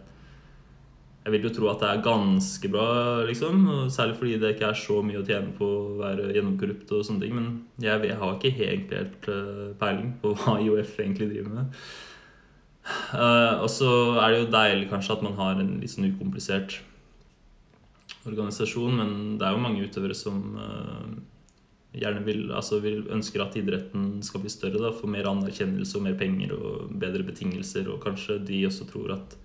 Jeg 1.24 1.36
vil 1.36 1.46
jo 1.48 1.54
tro 1.56 1.68
at 1.72 1.84
det 1.84 1.90
er 1.92 2.02
ganske 2.08 2.72
bra, 2.72 2.88
liksom. 3.30 3.68
Særlig 3.94 4.18
fordi 4.20 4.40
det 4.42 4.56
ikke 4.56 4.72
er 4.74 4.80
så 4.80 4.98
mye 5.06 5.22
å 5.22 5.28
tjene 5.28 5.54
på 5.60 5.68
å 5.68 5.84
være 6.02 6.34
gjennomkorrupt 6.36 6.90
og 6.98 7.06
sånne 7.08 7.24
ting. 7.24 7.38
Men 7.38 7.54
jeg, 7.80 8.02
jeg 8.10 8.18
har 8.20 8.34
ikke 8.34 8.58
helt, 8.58 8.98
helt 8.98 9.30
eh, 9.32 9.70
peiling 9.80 10.18
på 10.24 10.34
hva 10.42 10.58
IOF 10.66 10.98
egentlig 11.00 11.30
driver 11.36 11.62
med. 11.62 11.86
Eh, 12.84 13.54
og 13.64 13.70
så 13.72 13.90
er 14.20 14.34
det 14.34 14.40
jo 14.42 14.54
deilig 14.54 14.90
kanskje 14.92 15.16
at 15.16 15.24
man 15.24 15.38
har 15.38 15.60
en 15.62 15.78
litt 15.80 15.94
sånn 15.94 16.10
ukomplisert 16.12 16.80
organisasjon, 18.28 18.98
men 19.00 19.14
det 19.40 19.48
er 19.48 19.56
jo 19.56 19.64
mange 19.64 19.84
utøvere 19.84 20.16
som 20.16 20.38
uh, 20.56 21.08
gjerne 21.96 22.24
vil, 22.24 22.46
altså 22.56 22.80
vil 22.84 23.02
ønsker 23.12 23.44
at 23.44 23.58
idretten 23.60 24.22
skal 24.24 24.44
bli 24.44 24.52
større, 24.52 24.80
da, 24.80 24.94
få 24.96 25.10
mer 25.12 25.28
anerkjennelse 25.28 25.98
og 26.00 26.06
mer 26.06 26.16
penger 26.20 26.54
og 26.56 26.94
bedre 27.02 27.26
betingelser, 27.28 27.90
og 27.92 28.00
kanskje 28.04 28.40
de 28.48 28.62
også 28.70 28.88
tror 28.88 29.18
at 29.18 29.36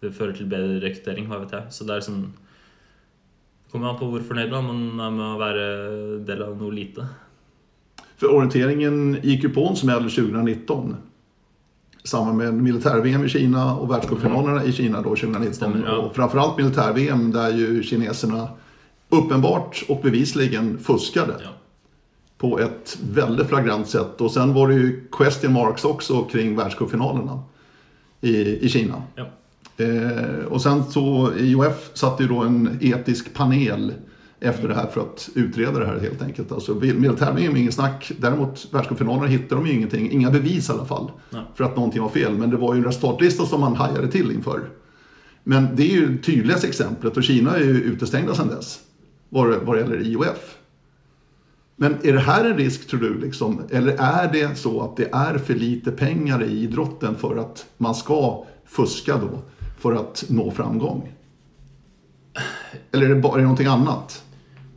det 0.00 0.12
fører 0.16 0.36
til 0.36 0.48
bedre 0.52 0.78
rekruttering, 0.84 1.28
hva 1.28 1.40
vet 1.42 1.56
jeg. 1.56 1.72
Så 1.76 1.88
det 1.88 1.96
er 1.96 2.06
sånn 2.06 2.22
det 3.70 3.74
kommer 3.76 3.92
an 3.92 3.98
på 4.00 4.08
hvor 4.10 4.24
fornøyd 4.26 4.50
man 4.50 4.80
er 4.98 5.12
med 5.14 5.26
å 5.28 5.38
være 5.38 5.66
del 6.26 6.40
av 6.42 6.56
noe 6.58 6.74
lite. 6.74 7.04
For 8.18 8.32
orienteringen 8.34 9.20
gikk 9.22 9.46
jo 9.46 9.52
på 9.54 9.68
som 9.78 9.92
er 9.92 10.02
2019. 10.02 10.96
I 12.04 12.08
samband 12.08 12.38
med 12.38 12.54
militär-VM 12.54 13.24
i 13.24 13.28
Kina 13.28 13.74
och 13.76 13.90
världscupfinalerna 13.90 14.64
i 14.64 14.72
Kina 14.72 15.02
då 15.02 15.08
2019. 15.08 15.54
Stämmer, 15.54 15.86
ja. 15.86 15.96
Och 15.96 16.16
framförallt 16.16 16.58
militär-VM 16.58 17.32
där 17.32 17.50
ju 17.50 17.82
kineserna 17.82 18.48
uppenbart 19.08 19.84
och 19.88 20.00
bevisligen 20.02 20.78
fuskade 20.78 21.34
Ja. 21.44 21.48
på 22.38 22.58
ett 22.58 22.98
väldigt 23.12 23.46
flagrant 23.48 23.88
sätt. 23.88 24.20
Och 24.20 24.30
sen 24.30 24.54
var 24.54 24.68
det 24.68 24.74
ju 24.74 25.08
question 25.12 25.52
marks 25.52 25.84
också 25.84 26.22
kring 26.22 26.56
världscupfinalerna 26.56 27.42
i, 28.20 28.66
i 28.66 28.68
Kina. 28.68 29.02
Ja. 29.14 29.26
Eh, 29.84 30.44
och 30.48 30.62
sen 30.62 30.84
så 30.84 31.32
IOF 31.38 31.90
satte 31.94 32.22
ju 32.22 32.28
då 32.28 32.38
en 32.42 32.78
etisk 32.80 33.34
panel 33.34 33.92
efter 34.40 34.68
det 34.68 34.74
här 34.74 34.86
för 34.86 35.00
att 35.00 35.28
utreda 35.34 35.78
det 35.78 35.86
här 35.86 35.98
helt 35.98 36.22
enkelt. 36.22 36.52
Alltså 36.52 36.74
militär-VM 36.74 37.54
är 37.54 37.60
ingen 37.60 37.72
snack. 37.72 38.12
Däremot 38.18 38.68
världscupfinalerna 38.72 39.26
hittade 39.26 39.60
de 39.60 39.66
ju 39.66 39.72
ingenting, 39.72 40.10
inga 40.10 40.30
bevis 40.30 40.68
i 40.68 40.72
alla 40.72 40.84
fall. 40.84 41.10
Nej. 41.30 41.42
För 41.54 41.64
att 41.64 41.76
någonting 41.76 42.02
var 42.02 42.08
fel. 42.08 42.38
Men 42.38 42.50
det 42.50 42.56
var 42.56 42.74
ju 42.74 42.78
en 42.78 42.84
resultatlista 42.84 43.46
som 43.46 43.60
man 43.60 43.76
hajade 43.76 44.08
till 44.08 44.32
inför. 44.32 44.60
Men 45.44 45.68
det 45.76 45.82
är 45.82 45.94
ju 45.94 46.18
tydligaste 46.18 46.68
exemplet 46.68 47.16
och 47.16 47.22
Kina 47.22 47.56
är 47.56 47.60
ju 47.60 47.82
utestängda 47.82 48.34
sedan 48.34 48.48
dess. 48.48 48.80
Vad 49.28 49.50
det, 49.50 49.58
vad 49.58 49.76
det 49.76 49.80
gäller 49.80 50.06
IOF. 50.06 50.56
Men 51.76 51.96
är 52.02 52.12
det 52.12 52.20
här 52.20 52.44
en 52.44 52.56
risk 52.56 52.86
tror 52.86 53.00
du? 53.00 53.18
Liksom? 53.18 53.62
Eller 53.70 53.96
är 53.98 54.32
det 54.32 54.58
så 54.58 54.82
att 54.82 54.96
det 54.96 55.08
är 55.12 55.38
för 55.38 55.54
lite 55.54 55.90
pengar 55.90 56.42
i 56.42 56.62
idrotten 56.62 57.16
för 57.16 57.36
att 57.36 57.66
man 57.76 57.94
ska 57.94 58.44
fuska 58.66 59.16
då? 59.16 59.38
För 59.78 59.92
att 59.92 60.24
nå 60.28 60.50
framgång? 60.50 61.12
Eller 62.92 63.06
är 63.06 63.14
det 63.14 63.20
bara 63.20 63.32
är 63.32 63.36
det 63.36 63.42
någonting 63.42 63.66
annat? 63.66 64.24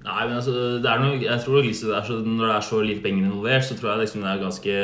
Nei, 0.04 0.24
men 0.28 0.36
altså, 0.36 0.54
noe, 0.84 1.16
jeg 1.24 1.40
tror 1.46 1.64
liksom 1.64 1.92
det 1.94 2.00
så, 2.08 2.18
Når 2.20 2.46
det 2.46 2.56
er 2.56 2.66
så 2.68 2.80
lite 2.84 3.04
penger 3.06 3.28
involvert, 3.30 3.64
så 3.64 3.78
tror 3.80 3.94
jeg 3.94 4.04
liksom 4.04 4.24
det 4.26 4.32
er 4.32 4.42
ganske 4.42 4.78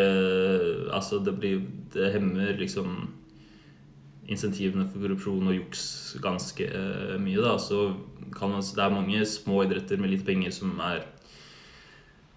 Altså, 0.95 1.19
det 1.25 1.33
blir 1.39 1.63
Det 1.93 2.11
hemmer 2.13 2.53
liksom 2.59 3.15
insentivene 4.29 4.85
for 4.85 5.01
korrupsjon 5.01 5.47
og 5.49 5.55
juks 5.55 5.83
ganske 6.21 6.67
uh, 6.69 7.15
mye, 7.17 7.39
da. 7.41 7.55
Så 7.57 7.95
kan 8.35 8.51
man, 8.53 8.61
det 8.61 8.83
er 8.83 8.93
mange 8.93 9.23
små 9.25 9.63
idretter 9.63 9.97
med 9.97 10.11
lite 10.11 10.27
penger 10.27 10.53
som 10.53 10.75
er 10.85 11.01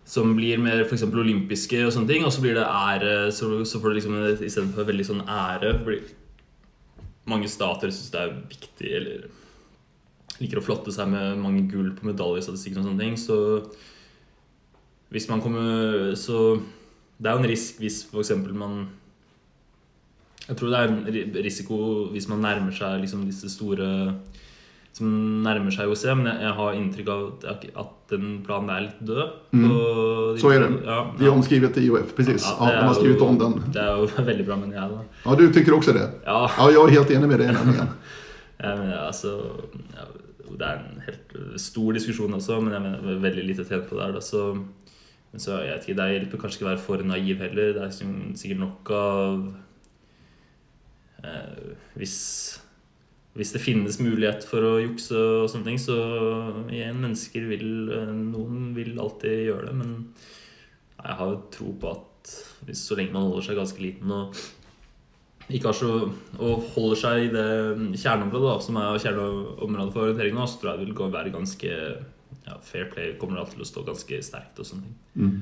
som 0.08 0.32
blir 0.36 0.58
mer 0.58 0.80
f.eks. 0.86 1.04
olympiske 1.04 1.82
og 1.84 1.92
sånne 1.92 2.08
ting, 2.08 2.24
og 2.24 2.32
så 2.32 2.42
blir 2.42 2.56
det 2.56 2.64
ære 2.64 3.30
Så, 3.32 3.50
så 3.68 3.78
får 3.80 3.92
du 3.92 3.98
liksom 3.98 4.16
istedenfor 4.48 4.88
veldig 4.88 5.06
sånn 5.06 5.22
ære 5.28 5.76
fordi 5.84 6.00
Mange 7.28 7.48
stater 7.52 7.92
syns 7.92 8.10
det 8.10 8.24
er 8.24 8.34
viktig, 8.50 8.88
eller 8.98 9.28
liker 10.43 10.59
å 10.61 10.64
flotte 10.66 10.93
seg 10.95 11.09
med 11.12 11.38
mange 11.40 11.64
gull 11.70 11.93
på 11.97 12.07
medaljestatistikken 12.11 12.82
og 12.82 12.90
sånne 12.90 13.05
ting, 13.07 13.16
så 13.20 13.38
hvis 15.12 15.28
man 15.28 15.43
kommer 15.45 16.14
Så 16.16 16.61
det 17.20 17.28
er 17.30 17.36
jo 17.36 17.43
en 17.45 17.51
risk 17.51 17.80
hvis 17.82 18.03
f.eks. 18.11 18.30
man 18.57 18.88
Jeg 20.49 20.57
tror 20.59 20.72
det 20.72 20.78
er 20.78 20.88
en 20.93 21.43
risiko 21.45 21.76
hvis 22.12 22.28
man 22.32 22.40
nærmer 22.43 22.72
seg 22.74 23.03
liksom 23.05 23.26
disse 23.28 23.51
store 23.53 23.90
som 24.93 25.09
nærmer 25.40 25.72
seg 25.72 25.88
OC, 25.88 26.03
men 26.18 26.26
jeg, 26.28 26.40
jeg 26.45 26.53
har 26.59 26.74
inntrykk 26.76 27.07
av 27.09 27.20
at, 27.49 27.62
at 27.80 27.93
den 28.12 28.43
planen 28.45 28.68
er 28.74 28.82
litt 28.84 28.99
død. 29.09 29.22
Mm. 29.57 29.62
de- 29.70 30.34
Så 30.43 30.51
er 30.53 30.61
det. 30.66 30.82
Ja, 30.84 30.99
har 31.16 31.24
är 31.24 31.32
omskrivet 31.32 31.78
i 31.80 31.86
IOF, 31.86 32.11
presis. 32.18 32.45
Ja, 32.45 32.59
det 32.66 32.74
de 32.74 32.82
er 32.82 32.82
har 32.90 32.90
om 33.24 33.38
den. 33.40 33.55
Det 33.72 33.80
er 33.80 33.97
jo 34.03 34.11
veldig 34.30 34.45
bra, 34.51 34.59
mener 34.61 34.76
jeg. 34.76 34.90
da 34.90 35.30
Ja, 35.30 35.36
du 35.40 35.47
tykker 35.57 35.78
også 35.78 35.95
det? 35.97 36.05
Ja, 36.26 36.43
Ja, 36.59 36.66
jeg 36.74 36.82
er 36.82 36.93
helt 36.99 37.14
enig 37.16 37.30
med 37.32 37.40
deg. 37.40 37.57
ja, 37.57 38.74
men 38.82 38.93
altså, 38.99 39.32
ja, 39.97 40.05
det 40.59 40.68
er 40.68 40.80
en 40.80 41.03
helt 41.07 41.34
stor 41.61 41.96
diskusjon 41.96 42.38
også, 42.38 42.61
men 42.62 42.74
jeg 42.76 42.84
mener 42.84 43.20
veldig 43.22 43.44
lite 43.48 43.66
tjent 43.68 43.88
på 43.88 43.98
det 43.98 44.09
her. 44.09 44.18
Så, 44.24 44.42
så 45.36 45.61
jeg 45.62 45.74
vet 45.74 45.86
ikke, 45.88 45.98
det 46.00 46.09
hjelper 46.12 46.42
kanskje 46.42 46.61
ikke 46.61 46.68
å 46.68 46.70
være 46.72 46.84
for 46.86 47.07
naiv 47.09 47.44
heller. 47.44 47.72
Det 47.76 47.86
er 47.86 47.94
sikkert 48.40 48.62
nok 48.62 48.92
av 48.96 49.46
eh, 51.24 51.72
hvis, 52.00 52.16
hvis 53.38 53.55
det 53.57 53.64
finnes 53.64 54.00
mulighet 54.03 54.46
for 54.48 54.68
å 54.72 54.78
jukse 54.82 55.18
og 55.18 55.50
sånne 55.53 55.70
ting, 55.70 55.82
så 55.82 55.98
igjen, 56.72 57.03
mennesker 57.03 57.50
vil 57.50 57.68
eh, 57.92 58.16
Noen 58.22 58.72
vil 58.78 58.96
alltid 59.00 59.46
gjøre 59.48 59.70
det, 59.70 59.76
men 59.82 59.94
jeg 61.03 61.18
har 61.18 61.30
jo 61.32 61.44
tro 61.55 61.76
på 61.82 61.94
at 61.96 62.34
hvis, 62.66 62.84
så 62.86 62.94
lenge 62.98 63.14
man 63.14 63.26
holder 63.26 63.48
seg 63.48 63.59
ganske 63.59 63.82
liten 63.82 64.12
og 64.14 64.36
ikke 65.53 65.70
har 65.70 65.76
så, 65.78 65.90
og 66.38 66.64
holder 66.74 66.98
seg 67.03 67.26
i 67.26 67.30
det 67.32 67.46
kjerneområdet, 68.00 68.48
da, 68.48 68.57
som 68.64 68.76
er 68.80 68.98
kjerneområdet 69.05 69.92
for 69.94 70.07
orientering 70.09 70.34
nå, 70.36 70.46
så 70.48 70.61
tror 70.61 70.72
jeg 70.72 70.80
det 70.82 70.86
vil 70.88 70.96
gå- 70.98 71.11
være 71.12 71.32
ganske 71.34 71.72
ja, 72.46 72.57
Fair 72.66 72.88
play 72.90 73.12
kommer 73.20 73.38
alltid 73.38 73.59
til 73.61 73.66
å 73.66 73.70
stå 73.70 73.84
ganske 73.86 74.18
sterkt 74.24 74.59
og 74.59 74.66
sånne 74.66 74.88
ting. 74.88 75.32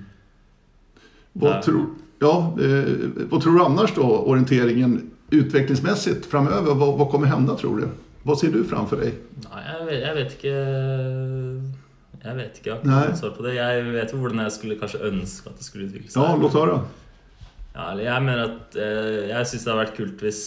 Hva 1.38 1.54
Nej. 1.54 1.62
tror, 1.62 1.84
ja, 2.20 2.34
eh, 2.58 3.26
hva, 3.30 3.38
tror 3.40 3.56
du 3.56 3.62
annars 3.64 3.94
da, 3.94 4.02
orienteringen 4.02 4.96
utviklingsmessig 5.30 6.24
framover? 6.26 6.74
Hva, 6.74 6.90
hva, 6.98 7.06
kommer 7.12 7.30
hende, 7.30 7.54
tror 7.60 7.78
du? 7.80 7.86
Hva 8.26 8.34
ser 8.36 8.50
du 8.52 8.64
framfor 8.68 9.00
deg? 9.00 9.14
Nei, 9.46 9.60
jeg 9.64 9.86
vet, 9.86 10.00
jeg 10.02 10.16
vet 10.18 10.34
ikke 10.36 10.54
Jeg 12.20 12.36
vet 12.36 12.58
ikke. 12.60 12.74
Jeg 12.74 12.90
har 12.90 13.06
ikke 13.08 13.16
svar 13.22 13.30
på 13.38 13.44
det. 13.46 13.54
Jeg 13.56 13.84
vet 13.94 14.10
jo 14.12 14.18
hvordan 14.20 14.42
jeg 14.44 14.52
skulle 14.52 14.76
kanskje 14.76 14.98
ønske 15.08 15.48
at 15.48 15.56
det 15.56 15.64
skulle 15.64 15.86
utvikle 15.88 16.10
seg. 16.10 16.20
Ja, 16.20 16.34
låt 16.36 16.52
höra. 16.58 16.74
Ja, 17.74 17.92
eller 17.92 18.02
jeg 18.02 18.22
mener 18.26 18.44
at 18.48 18.76
eh, 18.76 19.28
Jeg 19.30 19.46
syns 19.46 19.62
det 19.64 19.70
hadde 19.70 19.82
vært 19.84 19.98
kult 19.98 20.24
hvis 20.24 20.42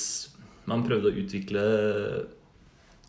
man 0.68 0.84
prøvde 0.84 1.12
å 1.12 1.22
utvikle 1.24 1.64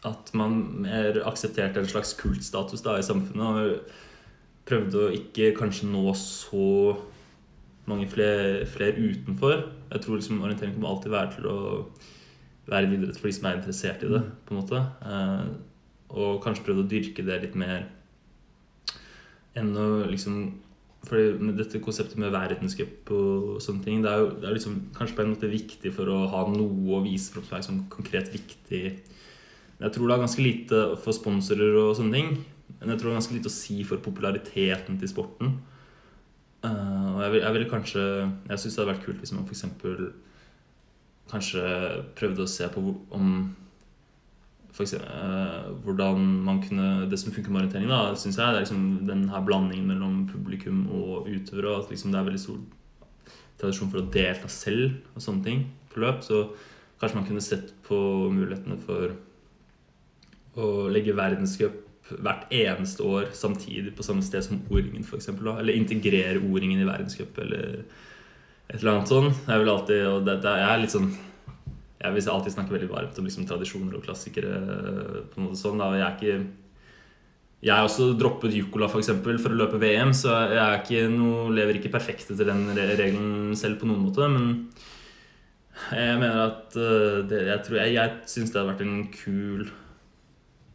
At 0.06 0.30
man 0.38 0.60
mer 0.84 1.18
aksepterte 1.26 1.82
en 1.82 1.90
slags 1.90 2.14
kultstatus 2.18 2.84
da 2.84 2.98
i 3.00 3.06
samfunnet. 3.06 3.42
Og 3.42 4.68
prøvde 4.68 5.06
å 5.06 5.12
ikke 5.12 5.54
kanskje 5.56 5.88
nå 5.90 6.06
så 6.16 6.94
mange 7.88 8.06
flere, 8.08 8.64
flere 8.68 8.96
utenfor. 8.96 9.66
Jeg 9.92 10.04
tror 10.04 10.16
liksom 10.16 10.40
orientering 10.40 10.72
kommer 10.76 10.94
alltid 10.94 11.12
være 11.12 11.32
til 11.34 11.48
å 11.50 11.58
være 12.70 12.88
en 12.88 12.94
idrett 12.96 13.18
for 13.20 13.28
de 13.28 13.36
som 13.36 13.48
er 13.48 13.58
interessert 13.58 14.04
i 14.04 14.12
det. 14.12 14.22
på 14.46 14.54
en 14.54 14.60
måte 14.60 14.80
eh, 14.80 15.48
Og 16.16 16.40
kanskje 16.44 16.64
prøvde 16.68 16.84
å 16.86 16.92
dyrke 16.94 17.26
det 17.26 17.42
litt 17.42 17.58
mer 17.60 17.88
enn 19.54 19.74
å 19.78 19.88
liksom 20.10 20.38
fordi 21.08 21.52
dette 21.58 21.80
konseptet 21.84 22.18
med 22.20 22.32
verdenscup 22.34 23.10
og 23.14 23.58
sånne 23.62 23.84
ting, 23.84 24.02
det 24.04 24.10
er 24.10 24.22
jo 24.22 24.30
det 24.32 24.48
er 24.48 24.56
liksom 24.56 24.78
kanskje 24.96 25.18
på 25.18 25.24
en 25.24 25.34
måte 25.34 25.50
viktig 25.52 25.92
for 25.96 26.10
å 26.12 26.22
ha 26.32 26.44
noe 26.50 26.96
å 26.96 27.02
vise 27.04 27.34
for 27.34 27.46
som 27.46 27.58
er 27.58 27.66
sånn 27.66 27.84
konkret 27.92 28.32
viktig. 28.32 28.82
Jeg 29.80 29.92
tror 29.94 30.08
det 30.08 30.16
er 30.16 30.22
ganske 30.24 30.44
lite 30.44 30.82
for 31.04 31.16
sponsorer 31.16 31.76
og 31.82 31.94
sånne 31.98 32.16
ting. 32.16 32.34
Men 32.80 32.94
jeg 32.94 33.00
tror 33.00 33.10
det 33.10 33.14
er 33.14 33.20
ganske 33.20 33.36
lite 33.36 33.50
å 33.50 33.54
si 33.54 33.78
for 33.86 34.02
populariteten 34.04 34.98
til 35.00 35.10
sporten. 35.10 35.56
Uh, 36.64 37.16
og 37.16 37.18
jeg 37.20 37.32
ville 37.34 37.50
vil 37.58 37.66
kanskje 37.68 38.02
Jeg 38.48 38.60
syns 38.60 38.76
det 38.76 38.80
hadde 38.80 38.92
vært 38.94 39.02
kult 39.04 39.18
hvis 39.20 39.34
man 39.36 39.44
f.eks. 39.44 39.64
kanskje 41.28 41.64
prøvde 42.16 42.46
å 42.46 42.48
se 42.48 42.68
på 42.72 42.84
om 43.12 43.34
eksempel, 44.82 45.06
uh, 45.06 45.68
hvordan 45.84 46.24
man 46.42 46.62
kunne 46.62 47.06
Det 47.10 47.18
som 47.20 47.32
funker 47.32 47.50
med 47.50 47.62
orientering, 47.62 47.86
da, 47.88 48.14
syns 48.18 48.38
jeg, 48.38 48.46
det 48.46 48.58
er 48.58 48.64
liksom 48.64 49.06
den 49.06 49.28
blandingen 49.46 49.86
mellom 49.86 50.24
publikum 50.26 50.88
og 50.90 51.28
utøvere. 51.30 51.78
At 51.78 51.90
liksom 51.90 52.10
det 52.10 52.18
er 52.18 52.26
veldig 52.26 52.42
stor 52.42 52.58
tradisjon 53.60 53.90
for 53.92 54.02
å 54.02 54.08
delta 54.10 54.50
selv 54.50 54.96
og 55.14 55.22
sånne 55.22 55.44
ting 55.44 55.62
på 55.92 56.02
løp. 56.02 56.24
Så 56.26 56.48
kanskje 56.98 57.20
man 57.20 57.28
kunne 57.28 57.44
sett 57.44 57.70
på 57.86 57.96
mulighetene 58.34 58.80
for 58.82 59.14
å 60.58 60.88
legge 60.90 61.14
verdenscup 61.14 61.80
hvert 62.10 62.50
eneste 62.52 63.04
år 63.06 63.30
samtidig 63.32 63.94
på 63.96 64.04
samme 64.04 64.24
sted 64.26 64.44
som 64.44 64.58
O-ringen, 64.68 65.06
f.eks. 65.06 65.30
Eller 65.30 65.78
integrere 65.78 66.42
O-ringen 66.42 66.82
i 66.82 66.88
verdenscup, 66.88 67.38
eller 67.40 67.84
et 68.68 68.80
eller 68.80 68.92
annet 68.96 69.12
sånt. 69.12 69.46
Jeg 69.46 69.68
alltid, 69.68 70.02
det, 70.26 70.36
det 70.44 70.58
er 70.66 70.82
litt 70.82 70.92
sånn 70.92 71.12
Jeg 72.04 72.14
vil 72.14 72.28
alltid 72.34 72.52
snakke 72.52 72.74
veldig 72.74 72.90
varmt 72.90 73.18
om 73.18 73.26
liksom, 73.26 73.46
tradisjoner 73.48 73.96
og 73.96 74.04
klassikere. 74.04 74.60
på 75.32 75.40
en 75.40 75.46
måte 75.48 75.60
sånn, 75.60 75.80
da, 75.80 75.90
jeg 75.96 76.06
er 76.06 76.18
ikke 76.18 76.36
jeg 77.64 77.72
har 77.72 77.86
også 77.86 78.10
droppet 78.20 78.52
Jukola 78.52 78.90
for, 78.92 79.00
eksempel, 79.00 79.38
for 79.40 79.54
å 79.54 79.56
løpe 79.56 79.78
VM, 79.80 80.10
så 80.12 80.34
jeg 80.52 80.80
ikke 80.82 81.06
noe, 81.08 81.46
lever 81.56 81.78
ikke 81.78 81.94
perfekt 81.94 82.34
etter 82.34 82.50
den 82.50 82.66
regelen 82.76 83.54
selv 83.56 83.78
på 83.80 83.88
noen 83.88 84.02
måte. 84.04 84.28
Men 84.28 84.50
jeg 85.88 86.18
mener 86.20 86.42
at 86.42 86.76
det, 87.30 87.40
jeg, 87.48 87.62
tror, 87.64 87.78
jeg, 87.80 87.94
jeg 87.96 88.34
syns 88.34 88.52
det 88.52 88.60
hadde 88.60 88.74
vært 88.74 88.84
en 88.84 89.00
kul 89.14 89.64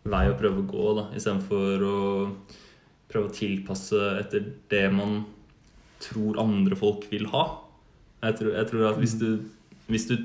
vei 0.09 0.23
å 0.31 0.39
prøve 0.39 0.63
å 0.63 0.69
gå, 0.71 0.87
da, 0.97 1.05
istedenfor 1.19 1.85
å 1.85 1.99
prøve 3.09 3.29
å 3.29 3.37
tilpasse 3.37 4.01
etter 4.23 4.49
det 4.73 4.87
man 4.93 5.21
tror 6.01 6.41
andre 6.41 6.77
folk 6.79 7.05
vil 7.11 7.29
ha. 7.35 7.45
Jeg 8.23 8.39
tror, 8.39 8.53
jeg 8.55 8.71
tror 8.71 8.89
at 8.89 8.99
hvis 9.03 9.15
du, 9.19 9.29
hvis 9.91 10.09
du 10.09 10.15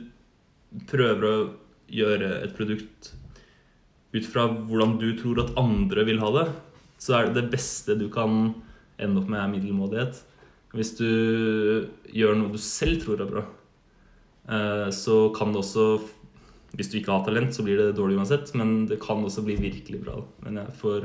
prøver 0.91 1.29
å 1.29 1.37
gjøre 1.95 2.31
et 2.45 2.55
produkt 2.57 3.12
ut 4.14 4.27
fra 4.31 4.47
hvordan 4.47 4.97
du 5.01 5.11
tror 5.18 5.43
at 5.43 5.57
andre 5.61 6.05
vil 6.07 6.20
ha 6.22 6.31
det, 6.37 6.47
så 7.03 7.18
er 7.18 7.29
det 7.29 7.41
det 7.41 7.51
beste 7.57 7.97
du 7.99 8.07
kan 8.12 8.55
ende 9.03 9.20
opp 9.20 9.29
med, 9.31 9.41
er 9.41 9.51
middelmådighet. 9.51 10.20
Hvis 10.75 10.95
du 10.99 11.09
gjør 12.14 12.39
noe 12.39 12.55
du 12.55 12.61
selv 12.62 13.03
tror 13.03 13.22
er 13.22 13.31
bra, 13.31 13.45
eh, 14.51 14.91
så 14.95 15.29
kan 15.37 15.55
det 15.55 15.62
også 15.62 15.87
Hvis 16.75 16.89
du 16.91 16.97
ikke 16.99 17.12
har 17.14 17.22
talent, 17.22 17.55
så 17.55 17.62
blir 17.62 17.79
det 17.79 17.95
dårlig 17.95 18.16
uansett, 18.18 18.51
men 18.59 18.89
det 18.91 18.97
kan 18.99 19.20
også 19.22 19.45
bli 19.47 19.55
virkelig 19.55 20.01
bra. 20.03 20.16
Men 20.43 20.57
for, 20.75 21.05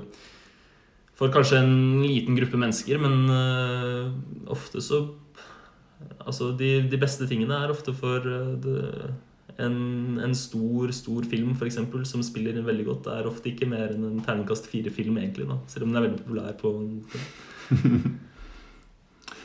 for 1.14 1.30
kanskje 1.30 1.60
en 1.62 2.02
liten 2.02 2.34
gruppe 2.34 2.58
mennesker, 2.58 2.98
men 2.98 3.30
uh, 3.30 4.10
ofte 4.50 4.82
så 4.82 5.14
Altså, 6.26 6.56
de, 6.58 6.88
de, 6.90 6.98
beste 6.98 7.28
tingene 7.30 7.54
er 7.54 7.70
ofte 7.70 7.94
for 7.94 8.26
uh, 8.26 8.56
det, 8.58 9.14
en, 9.60 9.76
en, 10.24 10.36
stor 10.36 10.94
stor 10.96 11.28
film 11.30 11.54
for 11.58 11.68
eksempel, 11.68 12.06
som 12.08 12.24
spiller 12.26 12.62
veldig 12.64 12.86
godt, 12.88 13.12
er 13.12 13.30
ofte 13.30 13.52
ikke 13.52 13.68
mer 13.70 13.94
enn 13.94 14.08
en 14.08 14.24
terningkast 14.26 14.70
fire-film, 14.72 15.20
egentlig. 15.22 15.50
da, 15.50 15.60
Selv 15.72 15.88
om 15.88 15.94
den 15.94 16.00
er 16.00 16.08
veldig 16.08 16.24
populær 16.24 16.58
på 16.60 16.74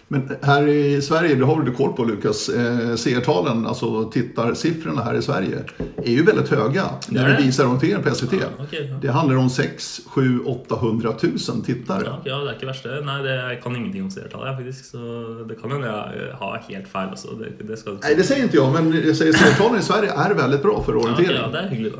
Men 0.09 0.37
her 0.43 0.69
i 0.69 1.03
Sverige, 1.03 1.35
det 1.35 1.45
har 1.45 1.63
du 1.63 1.73
koll 1.73 1.93
på 1.93 2.05
Lukas, 2.05 2.49
eh, 2.49 2.95
seertalen, 2.95 3.67
alltså 3.67 4.11
tittarsiffrorna 4.11 5.03
här 5.03 5.15
i 5.15 5.23
Sverige 5.23 5.65
är 5.97 6.11
ju 6.11 6.23
väldigt 6.23 6.49
höga 6.49 6.85
när 7.09 7.29
du 7.29 7.45
visar 7.45 7.65
orientering 7.65 8.03
på 8.03 8.15
SVT. 8.15 8.33
Ja, 8.33 8.65
okay, 8.65 8.89
ja. 8.89 8.97
Det 9.03 9.09
handlar 9.09 9.37
om 9.37 9.51
6, 9.51 10.01
7, 10.07 10.41
800 10.45 11.15
000 11.49 11.65
tittare. 11.65 12.03
Ja, 12.07 12.21
ja, 12.25 12.39
det 12.39 12.51
er 12.51 12.57
ikke 12.59 12.69
värst 12.69 12.85
det. 12.85 13.01
Nei, 13.07 13.19
det, 13.25 13.35
jeg 13.35 13.63
kan 13.65 13.77
ingenting 13.77 14.05
om 14.05 14.11
seertallet 14.11 14.57
faktisk, 14.59 14.85
så 14.93 15.01
det 15.49 15.59
kan 15.61 15.73
hende 15.73 15.89
jeg 15.89 16.37
har 16.41 16.63
helt 16.69 16.89
feil. 16.89 17.09
Altså. 17.09 17.35
Det, 17.41 17.69
det 17.69 17.77
ska... 17.77 17.97
Nej, 18.03 18.15
det 18.15 18.25
säger 18.25 18.43
inte 18.43 18.57
jag, 18.57 18.73
men 18.73 18.93
jag 19.07 19.17
säger 19.17 19.33
seertalen 19.33 19.81
i 19.81 19.83
Sverige 19.83 20.13
är 20.13 20.35
väldigt 20.35 20.63
bra 20.63 20.83
för 20.83 20.97
orientering. 20.97 21.37
Ja, 21.37 21.49
okay, 21.49 21.61
ja, 21.61 21.63
det 21.63 21.67
är 21.67 21.69
hyggligt. 21.69 21.97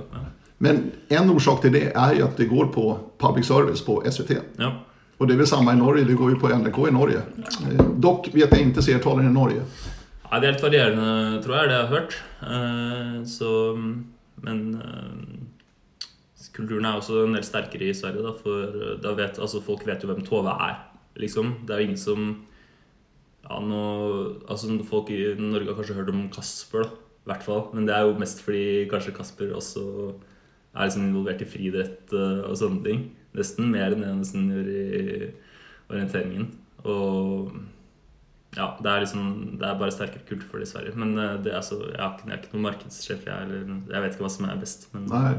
Men 0.59 0.91
en 1.09 1.31
orsak 1.31 1.61
till 1.61 1.73
det 1.73 1.93
är 1.97 2.15
ju 2.15 2.23
att 2.23 2.37
det 2.37 2.45
går 2.45 2.67
på 2.67 2.99
public 3.19 3.47
service 3.47 3.85
på 3.85 4.03
SVT. 4.11 4.31
Ja. 4.57 4.85
Och 5.19 5.27
det 5.27 5.35
är 5.35 5.39
väl 5.39 5.47
samma 5.47 5.73
i 5.73 5.77
Norge, 5.77 6.05
det 6.05 6.15
går 6.15 6.31
ju 6.31 6.37
på 6.37 6.49
NRK 6.49 6.89
i 6.89 6.91
Norge. 6.91 7.23
Eh, 7.71 7.91
dock 7.97 8.29
vet 8.35 8.51
jag 8.51 8.61
inte 8.61 8.83
seertalen 8.83 9.27
i 9.27 9.33
Norge. 9.33 9.63
Ja, 10.31 10.41
det 10.41 10.49
er 10.49 10.57
litt 10.57 10.65
varierende, 10.65 11.43
tror 11.45 11.57
jeg, 11.57 11.71
det 11.71 11.77
jeg 11.77 11.85
har 11.85 11.93
hørt. 11.93 12.17
Eh, 12.43 13.21
så, 13.31 13.51
men 14.43 14.65
eh, 14.81 16.49
kulturen 16.57 16.89
er 16.89 16.99
også 16.99 17.23
en 17.23 17.39
del 17.39 17.47
sterkere 17.47 17.93
i 17.93 17.95
Sverige, 17.95 18.25
da, 18.27 18.35
for 18.35 18.99
da 19.03 19.15
vet, 19.15 19.39
altså, 19.39 19.63
folk 19.63 19.87
vet 19.87 20.03
jo 20.03 20.11
hvem 20.11 20.27
Tove 20.27 20.57
er, 20.67 20.83
liksom. 21.23 21.55
Det 21.63 21.75
er 21.75 21.83
jo 21.83 21.89
ingen 21.91 22.03
som 22.03 22.29
ja, 23.45 23.61
nå, 23.61 23.83
altså, 24.51 24.75
Folk 24.89 25.13
i 25.15 25.23
Norge 25.39 25.71
har 25.71 25.79
kanskje 25.79 25.99
hørt 26.01 26.11
om 26.11 26.27
Kasper, 26.35 26.89
da, 26.89 27.03
i 27.25 27.31
hvert 27.31 27.47
fall. 27.47 27.69
Men 27.77 27.87
det 27.87 27.95
er 27.95 28.09
jo 28.09 28.19
mest 28.19 28.43
fordi 28.43 28.89
kanskje 28.91 29.15
Kasper 29.15 29.55
også 29.55 29.85
er 30.75 30.89
liksom 30.89 31.07
involvert 31.07 31.45
i 31.45 31.47
friidrett 31.49 32.11
og 32.15 32.57
sånne 32.59 32.83
ting. 32.83 33.05
Nesten 33.35 33.71
mer 33.73 33.95
enn 33.95 34.05
det 34.05 34.11
nesten 34.15 34.51
gjorde 34.53 34.75
i 34.75 35.31
orienteringen. 35.91 36.51
Og 36.85 37.55
ja, 38.55 38.69
det 38.79 38.91
er 38.91 39.01
liksom 39.03 39.31
Det 39.59 39.67
er 39.67 39.79
bare 39.81 39.95
sterkere 39.95 40.27
kultur 40.29 40.47
for 40.51 40.63
det 40.63 40.69
i 40.69 40.73
Sverige. 40.73 40.99
Men 41.01 41.17
eh, 41.19 41.39
det 41.43 41.55
er 41.55 41.65
så, 41.67 41.81
jeg, 41.89 41.99
er 41.99 42.29
jeg 42.29 42.37
er 42.37 42.43
ikke 42.43 42.55
noen 42.55 42.69
markedssjef, 42.69 43.25
jeg, 43.27 43.49
eller 43.49 43.73
jeg 43.95 44.05
vet 44.05 44.15
ikke 44.15 44.27
hva 44.27 44.35
som 44.37 44.47
er 44.51 44.61
best. 44.61 44.87
Men, 44.95 45.09
Nei. 45.11 45.35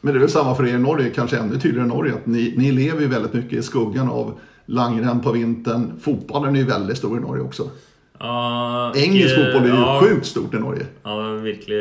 Men 0.00 0.14
det 0.14 0.20
er 0.20 0.24
vel 0.24 0.32
samme 0.32 0.54
for 0.56 0.64
dere 0.64 0.78
i 0.78 0.82
Norge, 0.82 1.10
kanskje 1.12 1.42
enda 1.42 1.58
tydeligere 1.58 1.84
i 1.84 1.90
Norge, 1.90 2.14
at 2.22 2.28
ni 2.30 2.70
lever 2.72 3.04
jo 3.04 3.10
veldig 3.12 3.32
mye 3.34 3.58
i 3.58 3.64
skuggen 3.66 4.08
av 4.08 4.30
langrenn 4.72 5.20
på 5.20 5.34
vinteren. 5.34 5.90
Fotballen 6.00 6.56
er 6.56 6.64
jo 6.64 6.70
veldig 6.70 6.96
stor 6.96 7.16
i 7.18 7.24
Norge 7.24 7.44
også. 7.44 7.66
Ja, 8.20 8.92
Engelsk 9.00 9.32
fotball 9.32 9.64
er 9.64 9.70
jo 9.72 9.76
ja, 9.80 9.92
sjukt 10.02 10.26
stort 10.28 10.54
i 10.54 10.58
Norge. 10.60 10.86
Ja, 11.06 11.14
virkelig. 11.40 11.78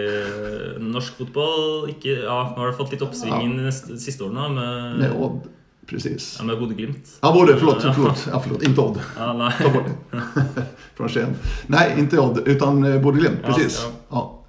Norsk 0.79 1.17
fotball 1.19 1.89
ikke, 1.91 2.13
ja, 2.21 2.37
Nå 2.53 2.61
har 2.61 2.71
det 2.71 2.77
fått 2.77 2.93
litt 2.95 3.03
oppsving 3.03 3.57
ja. 3.59 3.71
de 3.89 3.97
siste 3.99 4.23
årene. 4.23 4.45
Med, 4.55 5.01
med 5.01 5.17
Odd, 5.19 5.49
precis. 5.89 6.29
Ja, 6.39 6.45
med 6.47 6.61
Bodø-Glimt. 6.61 7.11
Ja, 7.19 7.33
både, 7.35 7.57
förlåt, 7.57 7.83
förlåt, 7.83 8.27
ja, 8.31 8.39
förlåt, 8.39 8.63
inte 8.63 8.81
Odd. 8.81 9.01
Ja, 9.17 9.33
nej. 9.33 9.53
Ta 9.59 9.73
bort 9.73 9.91
det. 10.11 10.21
Från 10.95 11.09
Skien. 11.09 11.35
Nej, 11.67 11.95
inte 11.97 12.19
Odd, 12.19 12.41
utan 12.45 12.83
eh, 12.83 13.01
Bodø-Glimt, 13.01 13.43
precis. 13.43 13.81
Ja, 13.83 13.91
ja. 14.09 14.45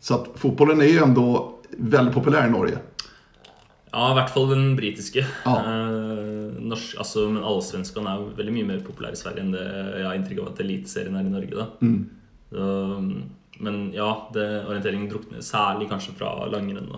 Så 0.00 0.14
att 0.14 0.28
fotbollen 0.34 0.80
är 0.80 0.86
ju 0.86 0.98
ändå 0.98 1.54
väldigt 1.78 2.14
populär 2.14 2.46
i 2.46 2.50
Norge. 2.50 2.78
Ja, 3.96 4.10
i 4.12 4.16
hvert 4.18 4.32
fall 4.32 4.50
den 4.50 4.74
britiske. 4.76 5.22
Ja. 5.24 5.54
Eh, 5.56 6.56
norsk, 6.68 6.98
altså, 7.00 7.22
men 7.32 7.46
allsvenskene 7.48 8.10
er 8.10 8.20
jo 8.20 8.34
veldig 8.36 8.52
mye 8.58 8.68
mer 8.68 8.82
populære 8.84 9.16
i 9.16 9.20
Sverige 9.22 9.44
enn 9.46 9.54
det 9.54 9.64
jeg 9.64 10.04
har 10.04 10.18
inntrykk 10.18 10.42
av 10.42 10.50
at 10.50 10.60
eliteserien 10.66 11.16
er 11.16 11.24
i 11.24 11.32
Norge. 11.32 11.66
Mm. 11.80 11.96
Så, 12.50 12.66
men 13.64 13.78
ja, 13.96 14.10
det, 14.36 14.44
orienteringen 14.66 15.08
drukner 15.08 15.44
særlig 15.44 15.88
kanskje 15.88 16.12
fra 16.18 16.34
langrenn. 16.52 16.92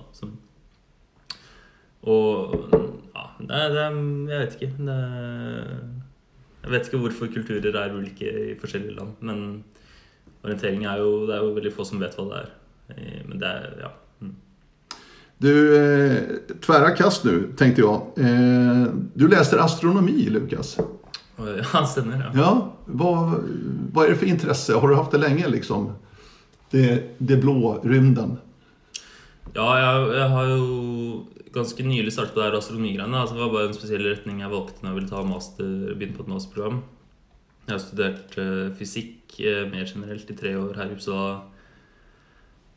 Og 2.09 2.59
ja, 2.67 3.29
det, 3.47 3.63
det, 3.77 3.87
Jeg 4.33 4.43
vet 4.43 4.59
ikke. 4.59 4.73
Det, 4.91 4.99
jeg 6.65 6.75
vet 6.75 6.91
ikke 6.91 7.03
hvorfor 7.05 7.33
kulturer 7.37 7.79
er 7.85 7.95
ulike 7.95 8.35
i 8.43 8.59
forskjellige 8.59 8.99
land. 8.99 9.15
Men 9.23 9.47
orientering 10.43 10.83
er 10.83 10.99
jo, 11.05 11.15
det 11.31 11.39
er 11.39 11.47
jo 11.47 11.55
veldig 11.61 11.75
få 11.79 11.87
som 11.87 12.03
vet 12.03 12.19
hva 12.19 12.27
det 12.33 12.43
er. 12.43 12.53
Men 13.31 13.39
det 13.39 13.55
er, 13.55 13.83
ja 13.87 13.95
du, 15.39 15.77
eh, 15.77 16.23
tvära 16.61 16.91
kast 16.91 17.25
nu 17.25 17.53
tänkte 17.57 17.81
jag. 17.81 17.95
Eh, 18.17 18.87
du 19.15 19.29
läser 19.29 19.59
astronomi 19.59 20.29
Lukas. 20.31 20.79
Ja, 21.73 21.87
stämmer. 21.87 22.31
Ja. 22.35 22.41
ja 22.41 22.73
vad, 22.85 23.45
vad 23.93 24.07
är 24.07 24.11
det 24.11 24.17
för 24.17 24.27
intresse? 24.27 24.75
Har 24.75 24.89
du 24.89 24.95
haft 24.95 25.11
det 25.11 25.19
länge 25.19 25.49
liksom? 25.49 25.93
Det, 26.71 27.15
det 27.19 27.37
blå 27.37 27.81
rymden? 27.85 28.37
Ja, 29.55 29.69
jeg, 29.79 30.17
jeg, 30.17 30.29
har 30.29 30.49
jo 30.51 30.65
ganske 31.55 31.87
nylig 31.87 32.13
startet 32.13 32.35
på 32.35 32.41
det 32.41 32.49
her 32.49 32.59
astronomigreiene. 32.59 33.21
Altså, 33.21 33.37
det 33.37 33.45
var 33.45 33.53
bare 33.55 33.69
en 33.71 33.77
spesiell 33.77 34.05
retning 34.09 34.43
jeg 34.43 34.51
valgte 34.51 34.83
når 34.83 34.91
jeg 34.91 34.99
ville 34.99 35.13
ta 35.13 35.23
master, 35.25 35.71
begynne 35.95 36.17
på 36.19 36.27
et 36.27 36.33
masterprogram. 36.35 36.83
Jeg 37.69 37.75
har 37.75 37.85
studert 37.85 38.37
uh, 38.41 38.67
fysikk 38.79 39.39
uh, 39.39 39.65
mer 39.71 39.87
generelt 39.87 40.31
i 40.31 40.37
tre 40.37 40.57
år 40.59 40.75
her 40.81 40.91
i 40.91 40.99
Uppsala 40.99 41.31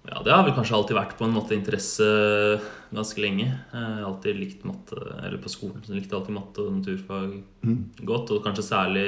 ja, 0.09 0.21
det 0.25 0.33
har 0.33 0.45
vel 0.47 0.55
kanskje 0.57 0.75
alltid 0.77 0.97
vært 0.97 1.13
på 1.19 1.27
en 1.27 1.35
måte 1.35 1.53
interesse 1.53 2.05
ganske 2.89 3.21
lenge. 3.21 3.45
Jeg 3.45 3.81
har 3.85 4.07
alltid 4.07 4.39
likt 4.39 4.63
matte, 4.65 4.97
eller 4.97 5.37
på 5.41 5.51
skolen 5.53 5.83
så 5.85 5.93
likte 5.93 6.09
jeg 6.09 6.17
alltid 6.17 6.37
matte 6.39 6.65
og 6.65 6.75
naturfag 6.79 7.35
mm. 7.61 7.81
godt. 8.09 8.33
Og 8.33 8.41
kanskje 8.45 8.65
særlig 8.65 9.07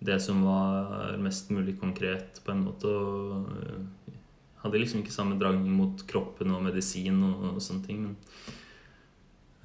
det 0.00 0.16
som 0.22 0.40
var 0.46 1.18
mest 1.20 1.50
mulig 1.52 1.76
konkret, 1.80 2.40
på 2.44 2.54
en 2.54 2.64
måte. 2.70 2.88
Og 2.88 4.16
hadde 4.62 4.80
liksom 4.80 5.04
ikke 5.04 5.14
samme 5.14 5.36
drag 5.38 5.60
mot 5.60 6.00
kroppen 6.08 6.54
og 6.54 6.64
medisin 6.64 7.20
og, 7.28 7.44
og 7.52 7.60
sånne 7.62 7.84
ting. 7.84 8.00
Men 8.06 8.16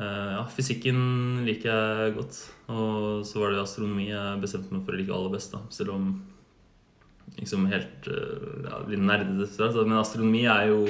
uh, 0.01 0.41
ja, 0.41 0.43
fysikken 0.53 0.99
liker 1.47 1.71
jeg 1.71 2.17
godt. 2.19 2.43
Og 2.67 3.23
så 3.29 3.39
var 3.39 3.55
det 3.55 3.63
astronomi 3.63 4.11
jeg 4.11 4.43
bestemte 4.43 4.75
meg 4.75 4.83
for 4.83 4.91
å 4.91 4.99
like 4.99 5.15
aller 5.15 5.33
best, 5.39 5.55
da. 5.55 5.63
Selv 5.71 5.95
om 5.95 6.11
liksom 7.37 7.67
helt 7.71 8.07
eh, 8.07 8.65
ja, 8.67 8.81
litt 8.89 9.03
nerdete. 9.03 9.71
Men 9.83 9.99
astronomi 9.99 10.45
er 10.49 10.69
jo 10.71 10.83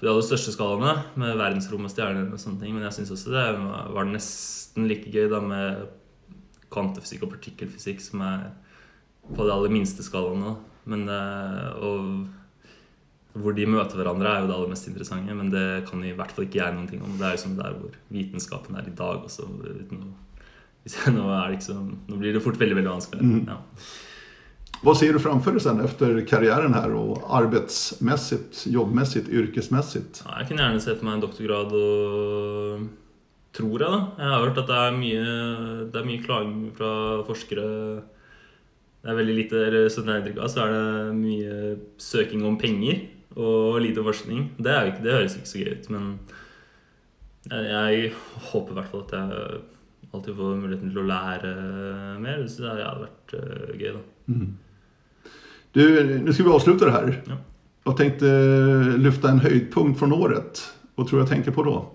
på 0.00 0.06
de 0.06 0.08
aller 0.08 0.24
største 0.24 0.54
skalaene, 0.54 0.94
med 1.20 1.36
verdensrom 1.36 1.84
og 1.84 1.92
stjerner 1.92 2.30
og 2.32 2.40
sånne 2.40 2.62
ting. 2.62 2.72
Men 2.76 2.86
jeg 2.88 3.00
syns 3.00 3.14
også 3.16 3.34
det 3.34 3.46
var 3.94 4.08
nesten 4.08 4.88
like 4.88 5.12
gøy 5.12 5.28
da 5.32 5.42
med 5.44 5.86
kvantefysikk 6.72 7.26
og 7.26 7.34
partikkelfysikk, 7.34 8.00
som 8.02 8.22
er 8.24 8.50
på 9.30 9.44
de 9.44 9.52
aller 9.52 9.72
minste 9.72 10.04
skalaene. 10.06 10.56
Men, 10.90 11.04
eh, 11.12 11.70
og 11.84 13.40
hvor 13.40 13.54
de 13.54 13.66
møter 13.68 14.00
hverandre, 14.00 14.26
er 14.26 14.42
jo 14.42 14.48
det 14.48 14.56
aller 14.56 14.72
mest 14.72 14.88
interessante. 14.90 15.36
Men 15.36 15.52
det 15.52 15.66
kan 15.90 16.02
i 16.02 16.14
hvert 16.16 16.32
fall 16.34 16.48
ikke 16.48 16.62
jeg 16.62 16.76
noen 16.76 16.88
ting 16.90 17.04
om. 17.04 17.18
Det 17.18 17.28
er 17.28 17.36
jo 17.36 17.44
som 17.44 17.58
der 17.58 17.76
hvor 17.76 17.98
vitenskapen 18.10 18.78
er 18.80 18.88
i 18.88 18.96
dag 18.96 19.26
også. 19.28 19.46
Nå, 19.50 20.00
nå, 21.14 21.26
er 21.36 21.52
liksom, 21.54 21.90
nå 22.08 22.18
blir 22.18 22.34
det 22.34 22.42
fort 22.42 22.58
veldig 22.58 22.80
veldig 22.80 22.94
vanskelig. 22.94 23.26
Mm. 23.26 23.52
Ja. 23.52 23.60
Vad 24.82 24.96
ser 24.96 25.12
du 25.12 25.18
framför 25.18 25.52
dig 25.52 25.60
sen 25.60 25.80
efter 25.80 26.26
karriären 26.26 26.74
här 26.74 26.94
och 26.94 27.36
arbetsmässigt, 27.36 28.66
jobbmässigt, 28.66 29.28
yrkesmässigt? 29.28 30.22
Ja, 30.24 30.38
jeg 30.38 30.48
kunne 30.48 30.62
gjerne 30.64 30.80
se 30.80 30.94
for 30.96 31.04
meg 31.04 31.18
en 31.18 31.24
doktorgrad 31.26 31.74
og 31.76 32.88
Tror 33.50 33.82
jeg, 33.82 33.90
da. 33.90 34.00
Jeg 34.14 34.30
har 34.30 34.44
hørt 34.44 34.58
at 34.62 34.68
det 34.70 34.76
er 34.78 34.94
mye, 34.94 35.22
det 35.90 35.98
er 35.98 36.06
mye 36.06 36.22
klaging 36.22 36.58
fra 36.76 36.90
forskere. 37.26 37.64
Det 39.02 39.10
er 39.10 39.18
veldig 39.18 39.34
lite, 39.34 39.62
eller 39.66 39.88
så 39.90 40.04
er 40.06 40.70
det 40.70 41.16
mye 41.18 41.56
søking 41.98 42.44
om 42.46 42.58
penger 42.60 43.02
og 43.34 43.80
lite 43.82 44.04
forskning. 44.06 44.52
Det, 44.54 44.76
ikke, 44.92 45.02
det 45.02 45.16
høres 45.16 45.36
ikke 45.36 45.50
så 45.50 45.64
gøy 45.64 45.72
ut, 45.74 45.90
men 45.90 46.06
jeg, 47.50 47.66
jeg 47.72 48.12
håper 48.52 48.70
i 48.70 48.78
hvert 48.78 48.90
fall 48.94 49.04
at 49.08 49.16
jeg 49.18 49.60
alltid 50.14 50.38
får 50.38 50.56
muligheten 50.62 50.94
til 50.94 51.02
å 51.02 51.08
lære 51.10 51.52
mer. 52.22 52.46
Så 52.46 52.64
Det 52.64 52.86
hadde 52.86 53.08
vært 53.08 53.36
eh, 53.40 53.76
gøy, 53.82 53.90
da. 53.98 54.04
Du, 55.72 56.18
nu 56.18 56.32
ska 56.32 56.42
vi 56.42 56.50
avsluta 56.50 56.84
det 56.84 56.92
här. 56.92 57.22
Ja. 57.26 57.36
Jag 57.84 57.96
tänkte 57.96 58.26
lyfta 58.96 59.30
en 59.30 59.38
höjdpunkt 59.38 59.98
från 59.98 60.12
året. 60.12 60.62
Vad 60.94 61.08
tror 61.08 61.20
jag 61.20 61.28
tänker 61.28 61.50
på 61.50 61.62
då? 61.62 61.90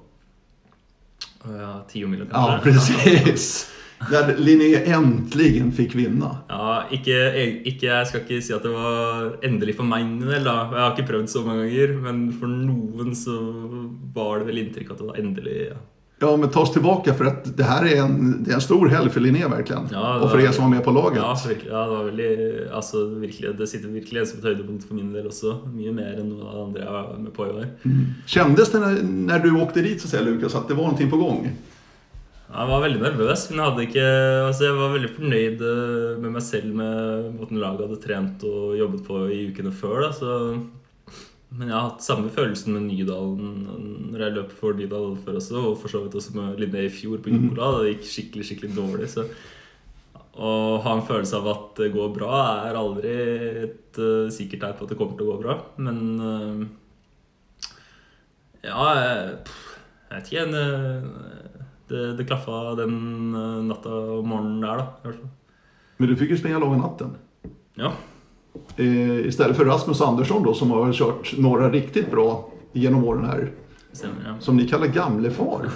Og 1.44 1.62
ja, 1.62 1.86
tiomila, 1.90 2.26
Ja, 2.32 2.60
precis. 2.64 3.72
När 4.12 4.38
Linné 4.38 4.76
äntligen 4.86 5.72
fick 5.72 5.96
vinna. 5.96 6.38
Ja, 6.48 6.84
ikke, 6.92 7.16
ikke, 7.66 7.86
jeg 7.88 8.08
skal 8.08 8.24
ikke 8.26 8.42
si 8.44 8.54
at 8.54 8.66
det 8.66 8.74
var 8.74 9.38
endelig 9.46 9.78
for 9.78 9.88
meg 9.88 10.10
del. 10.22 10.44
da. 10.44 10.56
Jeg 10.74 10.82
har 10.82 10.96
ikke 10.96 11.08
prøvd 11.14 11.30
så 11.32 11.44
mange 11.46 11.70
ganger, 11.70 11.94
men 12.04 12.26
for 12.40 12.52
noen 12.52 13.16
så 13.16 13.38
var 14.16 14.42
det 14.42 14.50
vel 14.50 14.62
inntrykk 14.66 14.92
at 14.92 15.00
det 15.02 15.08
var 15.08 15.22
endelig. 15.22 15.56
Ja. 15.70 15.80
Ja, 16.20 16.38
men 16.38 16.50
ta 16.50 16.62
oss 16.62 16.74
tillbaka 16.74 17.14
för 17.14 17.26
att 17.26 17.58
det 17.58 17.64
här 17.64 17.86
är 17.86 18.02
en, 18.02 18.44
det 18.44 18.52
är 18.52 18.56
en 18.56 18.62
stor 18.62 18.88
helg 18.88 19.10
för 19.10 19.20
Linné 19.20 19.48
verkligen. 19.48 19.88
Ja, 19.92 20.20
och 20.20 20.32
för 20.32 20.40
er 20.40 20.52
som 20.52 20.64
var 20.64 20.72
med 20.72 20.84
på 20.84 20.92
laget. 20.92 21.18
Ja, 21.18 21.38
virkelig, 21.48 21.72
ja, 21.72 21.84
det 21.84 21.96
var 21.98 22.04
veldig 22.04 22.60
altså, 22.74 23.06
virkelig, 23.06 23.58
Det 23.58 23.68
sitter 23.68 23.88
virkelig 23.90 24.28
som 24.28 24.40
et 24.40 24.46
høydepunkt 24.46 24.88
for 24.88 24.96
min 24.96 25.14
del 25.14 25.28
også. 25.28 25.58
Mye 25.76 25.92
mer 25.92 26.16
enn 26.22 26.30
noe 26.32 26.48
av 26.48 26.56
det 26.56 26.64
andre 26.64 26.84
jeg 26.86 26.94
var 26.94 27.20
med 27.20 27.34
på 27.34 27.48
i 27.48 27.50
år. 27.50 27.66
Kändes 28.28 28.72
det 28.72 28.80
när, 28.80 29.04
när 29.04 29.40
du 29.40 29.62
åkte 29.62 29.82
dit 29.82 30.02
så 30.02 30.08
säga 30.08 30.24
Lukas 30.24 30.56
att 30.56 30.68
det 30.68 30.74
var 30.74 30.84
någonting 30.84 31.10
på 31.10 31.18
gång? 31.18 31.52
Ja, 32.48 32.60
Jeg 32.60 32.68
var 32.70 32.82
veldig 32.82 33.02
nervøs, 33.02 33.50
men 33.50 33.60
jeg, 33.60 33.70
hadde 33.70 33.84
ikke, 33.84 34.08
altså 34.48 34.64
jeg 34.64 34.76
var 34.78 34.94
veldig 34.94 35.10
fornøyd 35.18 35.62
eh, 35.68 36.12
med 36.22 36.32
meg 36.38 36.44
selv 36.46 36.76
med 36.78 37.32
måten 37.36 37.60
laget 37.60 37.82
hadde 37.84 38.02
trent 38.04 38.44
og 38.48 38.78
jobbet 38.80 39.02
på 39.08 39.24
i 39.28 39.40
ukene 39.50 39.74
før. 39.76 40.06
Da, 40.06 40.12
så, 40.16 40.36
men 41.56 41.70
jeg 41.70 41.76
har 41.76 41.90
hatt 41.90 42.04
samme 42.04 42.32
følelsen 42.34 42.76
med 42.76 42.88
Nydalen 42.90 44.10
når 44.12 44.24
jeg 44.24 44.36
løp 44.36 44.56
for 44.60 44.78
Nydal 44.78 45.14
før 45.24 45.40
også, 45.40 45.60
og 45.72 45.76
for 45.82 45.92
så 45.92 46.04
vidt 46.04 46.18
også 46.20 46.36
med 46.36 46.60
Linné 46.62 46.86
i 46.86 46.94
fjor 46.94 47.22
på 47.24 47.32
Jukola. 47.32 47.78
Det 47.80 47.94
gikk 47.96 48.10
skikkelig 48.12 48.48
skikkelig 48.50 48.76
dårlig. 48.76 49.12
så 49.12 49.28
å 50.36 50.80
ha 50.84 50.94
en 50.98 51.06
følelse 51.08 51.38
av 51.40 51.46
at 51.48 51.78
det 51.80 51.94
går 51.94 52.10
bra, 52.16 52.40
er 52.68 52.76
aldri 52.76 53.14
et 53.66 54.00
uh, 54.02 54.28
sikkert 54.34 54.66
tegn 54.66 54.74
på 54.76 54.84
at 54.84 54.92
det 54.92 54.98
kommer 55.00 55.16
til 55.16 55.30
å 55.30 55.36
gå 55.36 55.38
bra. 55.46 55.56
Men 55.80 56.02
uh, 56.20 56.66
ja, 58.66 58.88
jeg, 59.00 59.30
vet 60.12 60.32
ikke. 60.32 60.44
Eh, 60.60 61.08
det, 61.86 62.02
det 62.18 62.26
klaffa 62.26 62.74
den 62.80 62.96
natta 63.70 63.94
og 64.18 64.26
morgenen 64.26 64.64
der, 64.66 64.82
da. 64.82 65.14
Men 66.02 66.10
du 66.10 66.16
fikk 66.18 66.34
jo 66.34 66.40
springa 66.40 66.60
långa 66.64 66.80
natten. 66.82 67.14
Ja. 67.78 67.94
Eh, 68.78 69.26
istället 69.28 69.58
för 69.58 69.66
Rasmus 69.66 70.02
Andersson 70.02 70.44
då 70.44 70.54
som 70.54 70.72
har 70.72 70.94
kört 70.94 71.38
några 71.38 71.70
riktigt 71.72 72.12
bra 72.12 72.50
genom 72.74 73.04
åren 73.04 73.26
här. 73.26 73.52
Stemmer, 73.92 74.16
ja. 74.26 74.34
Som 74.40 74.58
ni 74.58 74.68
kallar 74.68 74.88
gamlefar. 74.88 75.46
far. 75.46 75.70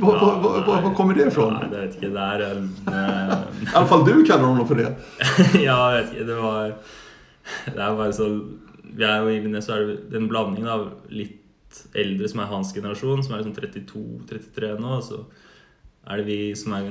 vad- 0.00 0.20
var, 0.42 0.64
var, 0.66 0.82
var, 0.82 0.94
kommer 0.94 1.14
det 1.14 1.26
ifrån? 1.26 1.56
Ja, 1.62 1.68
det 1.70 1.86
vet 1.86 1.94
ikke. 1.96 2.08
Det 2.08 2.20
er 2.20 2.40
en 2.50 2.70
eh, 2.86 3.34
I 3.62 3.74
alla 3.74 3.86
fall 3.86 4.04
du 4.04 4.24
kallar 4.24 4.44
honom 4.44 4.68
för 4.68 4.74
det. 4.74 4.94
Ja, 5.64 5.94
jeg 5.94 6.02
vet 6.04 6.12
ikke. 6.12 6.24
Det 6.24 6.34
var 6.42 6.74
Det 7.66 7.82
er 7.82 7.96
bare 7.96 8.12
så 8.12 8.28
Vi 8.96 9.04
er 9.04 9.22
jo 9.22 9.28
i 9.30 9.40
Linné, 9.44 9.60
så 9.60 9.72
er 9.76 9.86
det 10.10 10.16
en 10.16 10.28
blanding 10.28 10.66
av 10.68 10.88
litt 11.08 11.42
eldre 11.94 12.28
som 12.28 12.40
er 12.40 12.46
hans 12.50 12.70
generasjon, 12.74 13.22
som 13.24 13.34
er 13.34 13.42
liksom 13.42 13.54
32-33 14.32 14.78
nå, 14.80 14.94
og 14.96 15.02
så 15.04 15.18
er 16.06 16.16
det 16.22 16.26
vi 16.26 16.38
som 16.56 16.72
er 16.72 16.86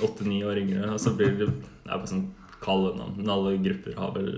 8-9 0.00 0.38
år 0.46 0.60
yngre. 0.62 0.92
Og 0.94 1.00
så 1.02 1.12
blir 1.14 1.34
det 1.36 1.50
Det 1.50 1.90
er 1.90 1.98
bare 1.98 2.08
sånn 2.10 2.28
kallenavn. 2.60 3.14
Men 3.16 3.30
alle 3.32 3.56
grupper 3.64 3.96
har 3.98 4.14
vel 4.14 4.30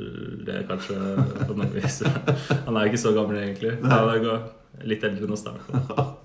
det, 0.47 0.63
kanskje, 0.69 0.99
på 1.47 1.57
noen 1.59 1.73
vis. 1.75 2.01
Han 2.67 2.77
er 2.77 2.87
jo 2.87 2.93
ikke 2.93 3.03
så 3.05 3.15
gammel, 3.17 3.41
egentlig. 3.43 3.77
Han 3.83 4.85
litt 4.89 5.05
eldre 5.05 5.29
enn 5.29 5.37
oss, 5.37 5.47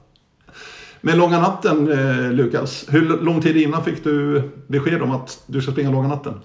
Med 1.06 1.18
långa 1.20 1.38
natten 1.40 1.84
eh, 1.94 2.32
Lukas, 2.34 2.88
Hvor 2.90 3.04
lang 3.22 3.42
tid 3.44 3.60
innan 3.62 3.84
fikk 3.86 4.00
du 4.04 4.14
besked 4.72 5.04
om 5.06 5.12
at 5.14 5.36
du 5.46 5.60
skal 5.62 5.76
springe 5.76 5.92
långa 5.94 6.10
natten? 6.10 6.40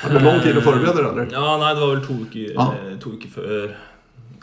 Hadde 0.00 0.20
du 0.20 0.24
lang 0.24 0.40
tid 0.44 0.56
å 0.56 0.62
forberede 0.64 1.02
deg? 1.02 1.10
eller? 1.10 1.28
Ja, 1.34 1.56
nei, 1.60 1.74
det 1.76 1.82
var 1.84 1.92
vel 1.94 2.06
to 2.06 2.16
uker, 2.22 2.54
Ja. 2.56 2.66
eh, 2.72 2.96
to 3.02 3.12
uker 3.16 3.34
før. 3.36 3.76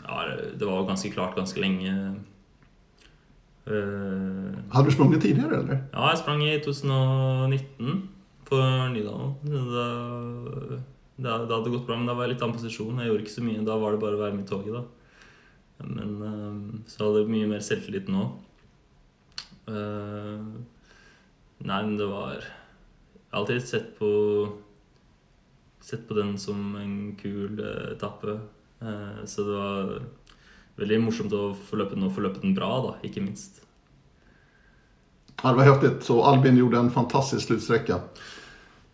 Ja, 0.04 0.22
det 0.54 0.68
var 0.68 0.86
ganske 0.86 1.10
klart 1.14 1.34
ganske 1.36 1.60
lenge. 1.62 1.90
Uh, 3.64 4.52
Hade 4.74 4.90
du 4.90 4.92
sprunget 4.92 5.22
tidligere, 5.24 5.62
eller? 5.62 5.78
Ja, 5.94 6.10
jeg 6.10 6.18
sprang 6.20 6.42
i 6.44 6.58
2019 6.60 8.02
på 8.54 8.88
Nydalen. 8.94 9.34
Det, 9.42 9.62
det, 11.16 11.30
det, 11.46 11.54
hadde 11.54 11.72
gått 11.72 11.86
bra, 11.86 11.98
men 11.98 12.08
da 12.08 12.14
var 12.16 12.26
jeg 12.26 12.34
litt 12.34 12.44
annen 12.44 12.56
posisjon. 12.58 13.00
Jeg 13.00 13.10
gjorde 13.10 13.26
ikke 13.26 13.36
så 13.36 13.46
mye. 13.46 13.64
Da 13.66 13.78
var 13.80 13.94
det 13.94 14.02
bare 14.02 14.18
å 14.18 14.22
være 14.22 14.36
med 14.36 14.46
i 14.46 14.50
toget, 14.50 14.74
da. 14.78 14.84
Men 15.84 16.12
eh, 16.22 16.58
så 16.90 17.06
hadde 17.08 17.24
jeg 17.24 17.32
mye 17.34 17.50
mer 17.50 17.64
selvtillit 17.64 18.10
nå. 18.12 18.26
Eh, 19.70 20.44
nei, 21.64 21.78
men 21.80 21.96
det 21.96 22.06
var 22.10 22.34
Jeg 22.36 23.32
har 23.32 23.40
alltid 23.40 23.64
sett 23.64 23.94
på 23.98 24.10
Sett 25.84 26.04
på 26.08 26.16
den 26.16 26.36
som 26.40 26.76
en 26.80 27.12
kul 27.20 27.58
eh, 27.60 27.90
etappe. 27.92 28.38
Så 29.28 29.44
det 29.46 29.56
var 29.56 29.90
veldig 30.80 30.96
morsomt 31.00 31.32
å 31.36 31.54
få 31.56 31.78
løpe 31.80 31.96
den 31.96 32.04
og 32.04 32.12
få 32.16 32.24
løpe 32.24 32.42
den 32.42 32.56
bra, 32.56 32.70
da, 32.84 32.94
ikke 33.06 33.22
minst. 33.24 33.62
Ja, 35.42 35.50
det 35.50 35.56
var 35.56 35.64
häftigt. 35.64 36.04
Så 36.04 36.22
Albin 36.24 36.56
gjorde 36.56 36.78
en 36.78 36.90
fantastisk 36.90 37.46
slutsträcka. 37.46 38.00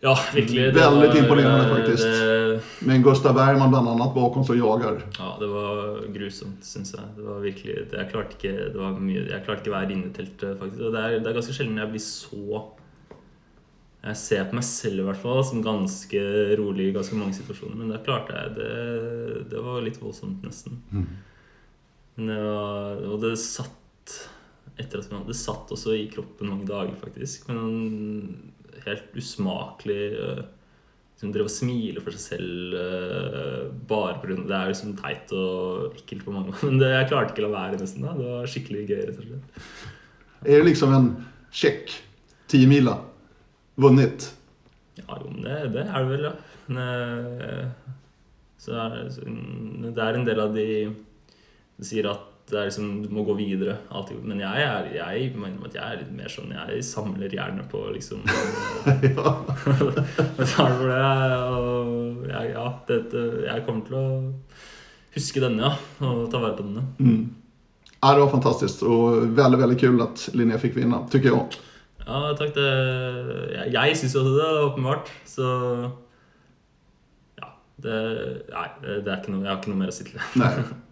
Ja, 0.01 0.17
virkelig. 0.33 0.73
Väldigt 0.73 1.15
imponerende, 1.21 1.75
faktisk. 1.75 2.03
Det, 2.03 2.61
Med 2.79 3.03
Gustav 3.03 3.35
Bergman 3.35 3.69
bland 3.69 3.87
annat 3.87 4.15
bakom 4.15 4.43
som 4.43 4.57
jagar. 4.57 5.01
ja, 5.17 5.37
det 5.39 5.47
var 5.47 6.07
grusomt, 6.13 6.65
syns 6.65 6.93
jeg. 6.95 7.03
Det 7.15 7.25
var 7.25 7.39
virkelig, 7.39 7.75
det, 7.91 7.97
jeg, 7.99 8.09
klarte 8.09 8.37
ikke, 8.37 8.53
det 8.73 8.79
var 8.81 8.95
mye, 8.97 9.27
jeg 9.29 9.43
klarte 9.45 9.61
ikke 9.61 9.73
å 9.73 9.75
være 9.77 9.93
inne 9.93 10.09
i 10.09 10.13
teltet, 10.15 10.55
faktisk. 10.59 10.81
Og 10.87 10.95
det 10.95 11.03
er, 11.03 11.17
det 11.19 11.29
er 11.29 11.37
ganske 11.37 11.53
sjelden 11.53 11.77
jeg 11.77 11.91
blir 11.93 12.03
så 12.05 12.61
Jeg 14.01 14.17
ser 14.17 14.47
på 14.49 14.57
meg 14.57 14.65
selv 14.65 15.03
i 15.03 15.05
hvert 15.05 15.21
fall 15.21 15.43
som 15.45 15.61
ganske 15.61 16.21
rolig 16.57 16.87
i 16.89 16.93
ganske 16.95 17.17
mange 17.19 17.37
situasjoner, 17.37 17.75
men 17.77 17.91
det 17.93 18.01
klarte 18.07 18.33
jeg. 18.33 18.55
Det, 18.57 19.43
det 19.51 19.61
var 19.61 19.83
litt 19.85 20.01
voldsomt, 20.01 20.41
nesten. 20.41 20.81
Men 22.15 22.31
det 22.33 22.39
var, 22.41 23.05
og 23.05 23.21
det 23.21 23.35
satt 23.37 23.77
etter 24.81 25.03
at 25.03 25.11
man, 25.11 25.27
Det 25.27 25.37
satt 25.37 25.69
også 25.69 25.93
i 25.93 26.07
kroppen 26.09 26.49
mange 26.49 26.65
dager, 26.65 26.95
faktisk. 26.97 27.45
Men 27.53 28.51
helt 28.87 29.15
usmakelig 29.17 30.01
øh, 30.17 30.41
Som 31.21 31.33
drev 31.33 31.45
og 31.45 31.53
smiler 31.53 32.01
for 32.01 32.15
seg 32.15 32.21
selv 32.37 32.73
øh, 32.73 33.65
bare 33.87 34.17
pga. 34.23 34.39
Det 34.41 34.55
er 34.57 34.71
liksom 34.71 34.95
teit 34.97 35.33
og 35.37 35.97
ekkelt 35.99 36.25
på 36.25 36.33
mange 36.33 36.49
måter. 36.51 36.71
Men 36.71 36.81
det, 36.81 36.89
jeg 36.95 37.09
klarte 37.11 37.35
ikke 37.35 37.45
å 37.45 37.49
la 37.49 37.53
være, 37.57 37.81
nesten. 37.81 38.07
da 38.07 38.15
Det 38.17 38.29
var 38.31 38.49
skikkelig 38.49 38.85
gøy, 38.87 39.01
rett 39.05 39.19
og 39.21 39.27
slett. 39.27 39.63
Er 40.41 40.57
det 40.57 40.69
liksom 40.71 40.95
en 40.97 41.11
sjekk 41.53 41.93
10 42.49 42.65
vunnet? 42.71 43.07
Vunnit? 43.81 44.31
Ja, 44.97 45.19
jo, 45.21 45.29
men 45.29 45.45
det, 45.45 45.59
det 45.75 45.85
er 45.85 46.01
det 46.01 46.09
vel, 46.09 46.25
ja. 46.25 46.33
Men, 46.67 46.81
øh, 46.81 47.91
så 48.61 48.75
er 48.77 48.97
så, 49.09 49.23
det 49.25 50.03
er 50.03 50.17
en 50.17 50.27
del 50.27 50.41
av 50.41 50.57
de 50.57 50.67
som 51.77 51.87
sier 51.87 52.09
at 52.11 52.27
det 52.51 52.59
er 52.59 52.67
liksom, 52.67 52.87
du 53.05 53.13
må 53.15 53.23
gå 53.23 53.33
videre. 53.39 53.77
Alltid. 53.95 54.19
Men 54.27 54.41
jeg 54.43 54.63
er, 54.65 54.89
jeg 54.91 55.29
jeg 55.31 55.83
er 55.85 55.99
litt 56.01 56.11
mer 56.15 56.31
sånn 56.31 56.51
Jeg 56.51 56.83
samler 56.83 57.31
gjerne 57.31 57.63
på 57.71 57.85
liksom 57.95 58.25
ja. 59.07 59.33
Betaler 60.37 60.75
for 60.75 60.91
det. 60.91 60.99
Og 61.47 62.27
jeg, 62.27 62.51
ja, 62.51 62.65
dette, 62.89 63.23
jeg 63.47 63.65
kommer 63.67 63.87
til 63.87 63.97
å 64.01 64.05
huske 65.15 65.43
denne, 65.43 65.69
ja. 65.69 66.09
Og 66.09 66.27
ta 66.31 66.43
vare 66.43 66.57
på 66.59 66.67
denne. 66.67 66.85
Mm. 66.99 67.23
Ja, 68.01 68.13
det 68.17 68.23
var 68.25 68.31
fantastisk 68.35 68.83
og 68.89 69.33
veldig 69.37 69.63
väldigt 69.63 69.83
kul 69.85 70.03
at 70.03 70.27
Linnea 70.35 70.59
fikk 70.59 70.75
vinne, 70.79 71.03
tycker 71.13 71.35
jag. 71.35 71.59
Ja, 72.01 72.21
takk. 72.35 72.55
Det, 72.57 72.69
jeg 73.55 73.75
jeg 73.77 73.97
syns 73.99 74.15
jo 74.17 74.27
det, 74.27 74.53
åpenbart. 74.67 75.11
Så 75.29 75.47
ja. 77.39 77.51
Det, 77.79 77.97
nei, 78.51 78.69
det 78.83 79.05
er 79.05 79.19
ikke 79.21 79.35
noe, 79.35 79.45
jeg 79.45 79.53
har 79.53 79.61
ikke 79.61 79.75
noe 79.75 79.83
mer 79.85 79.93
å 79.93 79.99
si 80.01 80.09
til 80.09 80.19
det. 80.19 80.71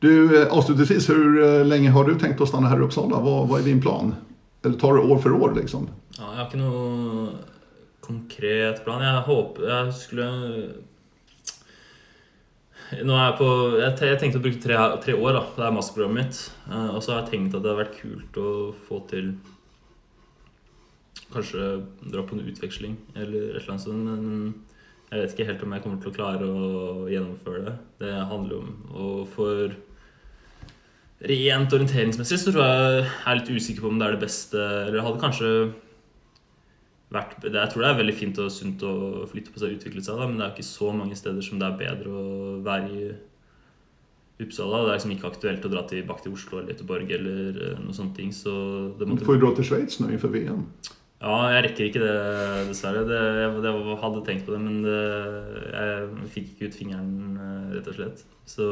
Du, 0.00 0.42
eh, 0.42 0.48
avslutningsvis, 0.52 1.08
hur 1.10 1.42
eh, 1.44 1.64
länge 1.66 1.90
har 1.90 2.04
du 2.04 2.14
tänkt 2.18 2.40
att 2.40 2.48
stanna 2.48 2.68
här 2.68 2.76
i 2.80 2.84
Uppsala? 2.84 3.20
Vad, 3.20 3.48
vad 3.48 3.60
är 3.60 3.64
din 3.64 3.80
plan? 3.80 4.14
Eller 4.62 4.78
tar 4.78 4.94
det 4.94 5.00
år 5.00 5.18
för 5.18 5.32
år 5.32 5.54
liksom? 5.54 5.88
Ja, 6.18 6.24
jeg 6.30 6.36
har 6.40 6.46
ikke 6.50 6.60
noe 6.60 7.28
konkret 8.04 8.80
plan. 8.84 9.02
Jeg 9.04 9.22
håper 9.28 9.68
Jeg 9.70 9.92
skulle 9.96 10.26
Nå 13.06 13.14
er 13.14 13.22
jeg 13.28 13.36
på 13.38 13.48
Jeg, 13.78 13.92
te- 14.00 14.08
jeg 14.10 14.18
tenkte 14.20 14.40
å 14.40 14.44
bruke 14.44 14.62
tre, 14.64 14.76
tre 15.04 15.14
år, 15.14 15.36
da. 15.36 15.42
Det 15.56 15.64
er 15.68 15.76
masterprogrammet 15.76 16.24
mitt. 16.24 16.40
Eh, 16.72 16.88
og 16.96 17.02
så 17.04 17.12
har 17.14 17.20
jeg 17.22 17.30
tenkt 17.34 17.54
at 17.54 17.62
det 17.62 17.70
hadde 17.70 17.84
vært 17.84 18.00
kult 18.00 18.40
å 18.42 18.50
få 18.88 19.02
til 19.12 19.34
Kanskje 21.30 21.66
dra 22.10 22.24
på 22.26 22.34
en 22.34 22.42
utveksling 22.50 22.96
eller 23.14 23.52
et 23.54 23.60
eller 23.62 23.76
annet. 23.76 23.86
Men 23.94 24.54
Jeg 25.12 25.20
vet 25.22 25.32
ikke 25.36 25.46
helt 25.52 25.62
om 25.66 25.72
jeg 25.76 25.82
kommer 25.84 26.00
til 26.02 26.10
å 26.10 26.16
klare 26.16 26.48
å 26.50 27.06
gjennomføre 27.10 27.62
det. 27.68 27.76
Det 28.02 28.12
handler 28.32 28.58
om 28.64 28.74
Og 28.94 29.28
for 29.36 29.76
rent 31.20 31.72
orienteringsmessig 31.76 32.38
så 32.40 32.52
tror 32.52 32.64
jeg 32.64 33.00
jeg 33.04 33.28
er 33.28 33.38
litt 33.40 33.50
usikker 33.52 33.84
på 33.84 33.90
om 33.92 33.98
det 34.00 34.06
er 34.06 34.14
det 34.16 34.24
beste 34.24 34.60
Eller 34.86 35.04
hadde 35.04 35.20
kanskje 35.20 35.50
vært 37.12 37.42
Jeg 37.44 37.72
tror 37.72 37.84
det 37.84 37.90
er 37.90 37.98
veldig 37.98 38.14
fint 38.16 38.38
og 38.40 38.52
sunt 38.54 38.84
å 38.86 38.92
flytte 39.28 39.52
på 39.52 39.60
seg 39.60 39.72
og 39.72 39.80
utvikle 39.80 40.04
seg, 40.04 40.20
da, 40.20 40.28
men 40.30 40.38
det 40.38 40.46
er 40.46 40.54
ikke 40.54 40.68
så 40.70 40.92
mange 40.94 41.18
steder 41.18 41.44
som 41.44 41.60
det 41.60 41.68
er 41.68 41.80
bedre 41.80 42.14
å 42.14 42.54
være 42.64 42.88
i 42.94 43.10
Uppsala. 44.40 44.84
Det 44.86 44.92
er 44.92 44.96
liksom 44.96 45.10
ikke 45.12 45.28
aktuelt 45.28 45.66
å 45.66 45.72
dra 45.72 45.82
tilbake 45.90 46.24
til 46.24 46.32
Oslo 46.32 46.60
eller 46.60 46.72
Göteborg 46.72 47.10
eller 47.12 47.58
noen 47.58 47.90
noe 47.90 47.96
sånne 47.98 48.16
ting. 48.16 48.30
Så 48.32 48.52
det 48.96 49.10
Du 49.10 49.26
får 49.26 49.36
jo 49.36 49.42
dra 49.42 49.50
til 49.58 49.66
Schweiz 49.68 49.98
nå 50.00 50.08
inför 50.14 50.32
VM. 50.32 50.62
Ja, 51.20 51.50
jeg 51.52 51.64
rekker 51.66 51.84
ikke 51.90 52.00
det, 52.00 52.12
dessverre. 52.70 53.02
Det, 53.04 53.16
jeg, 53.42 53.56
jeg 53.66 53.96
hadde 54.00 54.22
tenkt 54.24 54.46
på 54.46 54.54
det, 54.54 54.60
men 54.64 54.78
det, 54.86 55.00
jeg 55.74 56.28
fikk 56.32 56.46
ikke 56.54 56.70
ut 56.70 56.78
fingeren, 56.78 57.10
eh, 57.36 57.66
rett 57.76 57.90
og 57.92 57.98
slett. 57.98 58.22
Så 58.48 58.68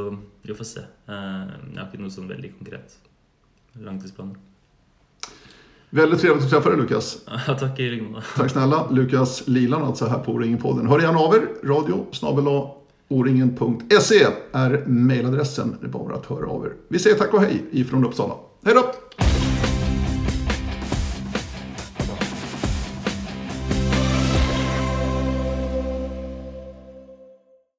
vi 0.47 0.57
får 0.57 0.69
se. 0.71 0.85
Eh, 1.13 1.43
Jeg 1.75 1.77
har 1.83 1.91
ikke 1.91 2.01
noe 2.01 2.15
sånn 2.15 2.31
veldig 2.31 2.55
konkret 2.57 2.97
langtidsplaner. 3.79 4.37
Väldigt 5.91 6.21
trevligt 6.21 6.45
att 6.45 6.51
träffa 6.51 6.69
dig 6.69 6.79
Lukas. 6.79 7.19
Ja, 7.47 7.55
Takk 7.55 7.79
i. 7.81 8.05
Tack 8.37 8.51
snälla. 8.51 8.89
Lukas 8.91 9.43
Lilan 9.49 9.83
alltså 9.85 10.07
här 10.07 10.19
på 10.19 10.33
O-ringen-podden. 10.33 10.87
Hör 10.87 11.01
gärna 11.01 11.19
av 11.19 11.35
er. 11.35 11.49
Radio 11.65 12.07
snabel 12.13 12.45
O-ringen.se 13.09 14.27
är 14.53 14.85
mejladressen. 14.87 15.77
Det 15.81 15.87
är 15.87 15.91
bara 15.91 16.15
att 16.15 16.27
höra 16.27 16.47
av 16.47 16.65
er. 16.67 16.73
Vi 16.89 16.99
säger 16.99 17.17
tack 17.17 17.35
och 17.35 17.41
hej 17.41 17.63
ifrån 17.71 18.05
Uppsala. 18.05 18.35
Hej 18.65 18.75
då! 18.75 18.93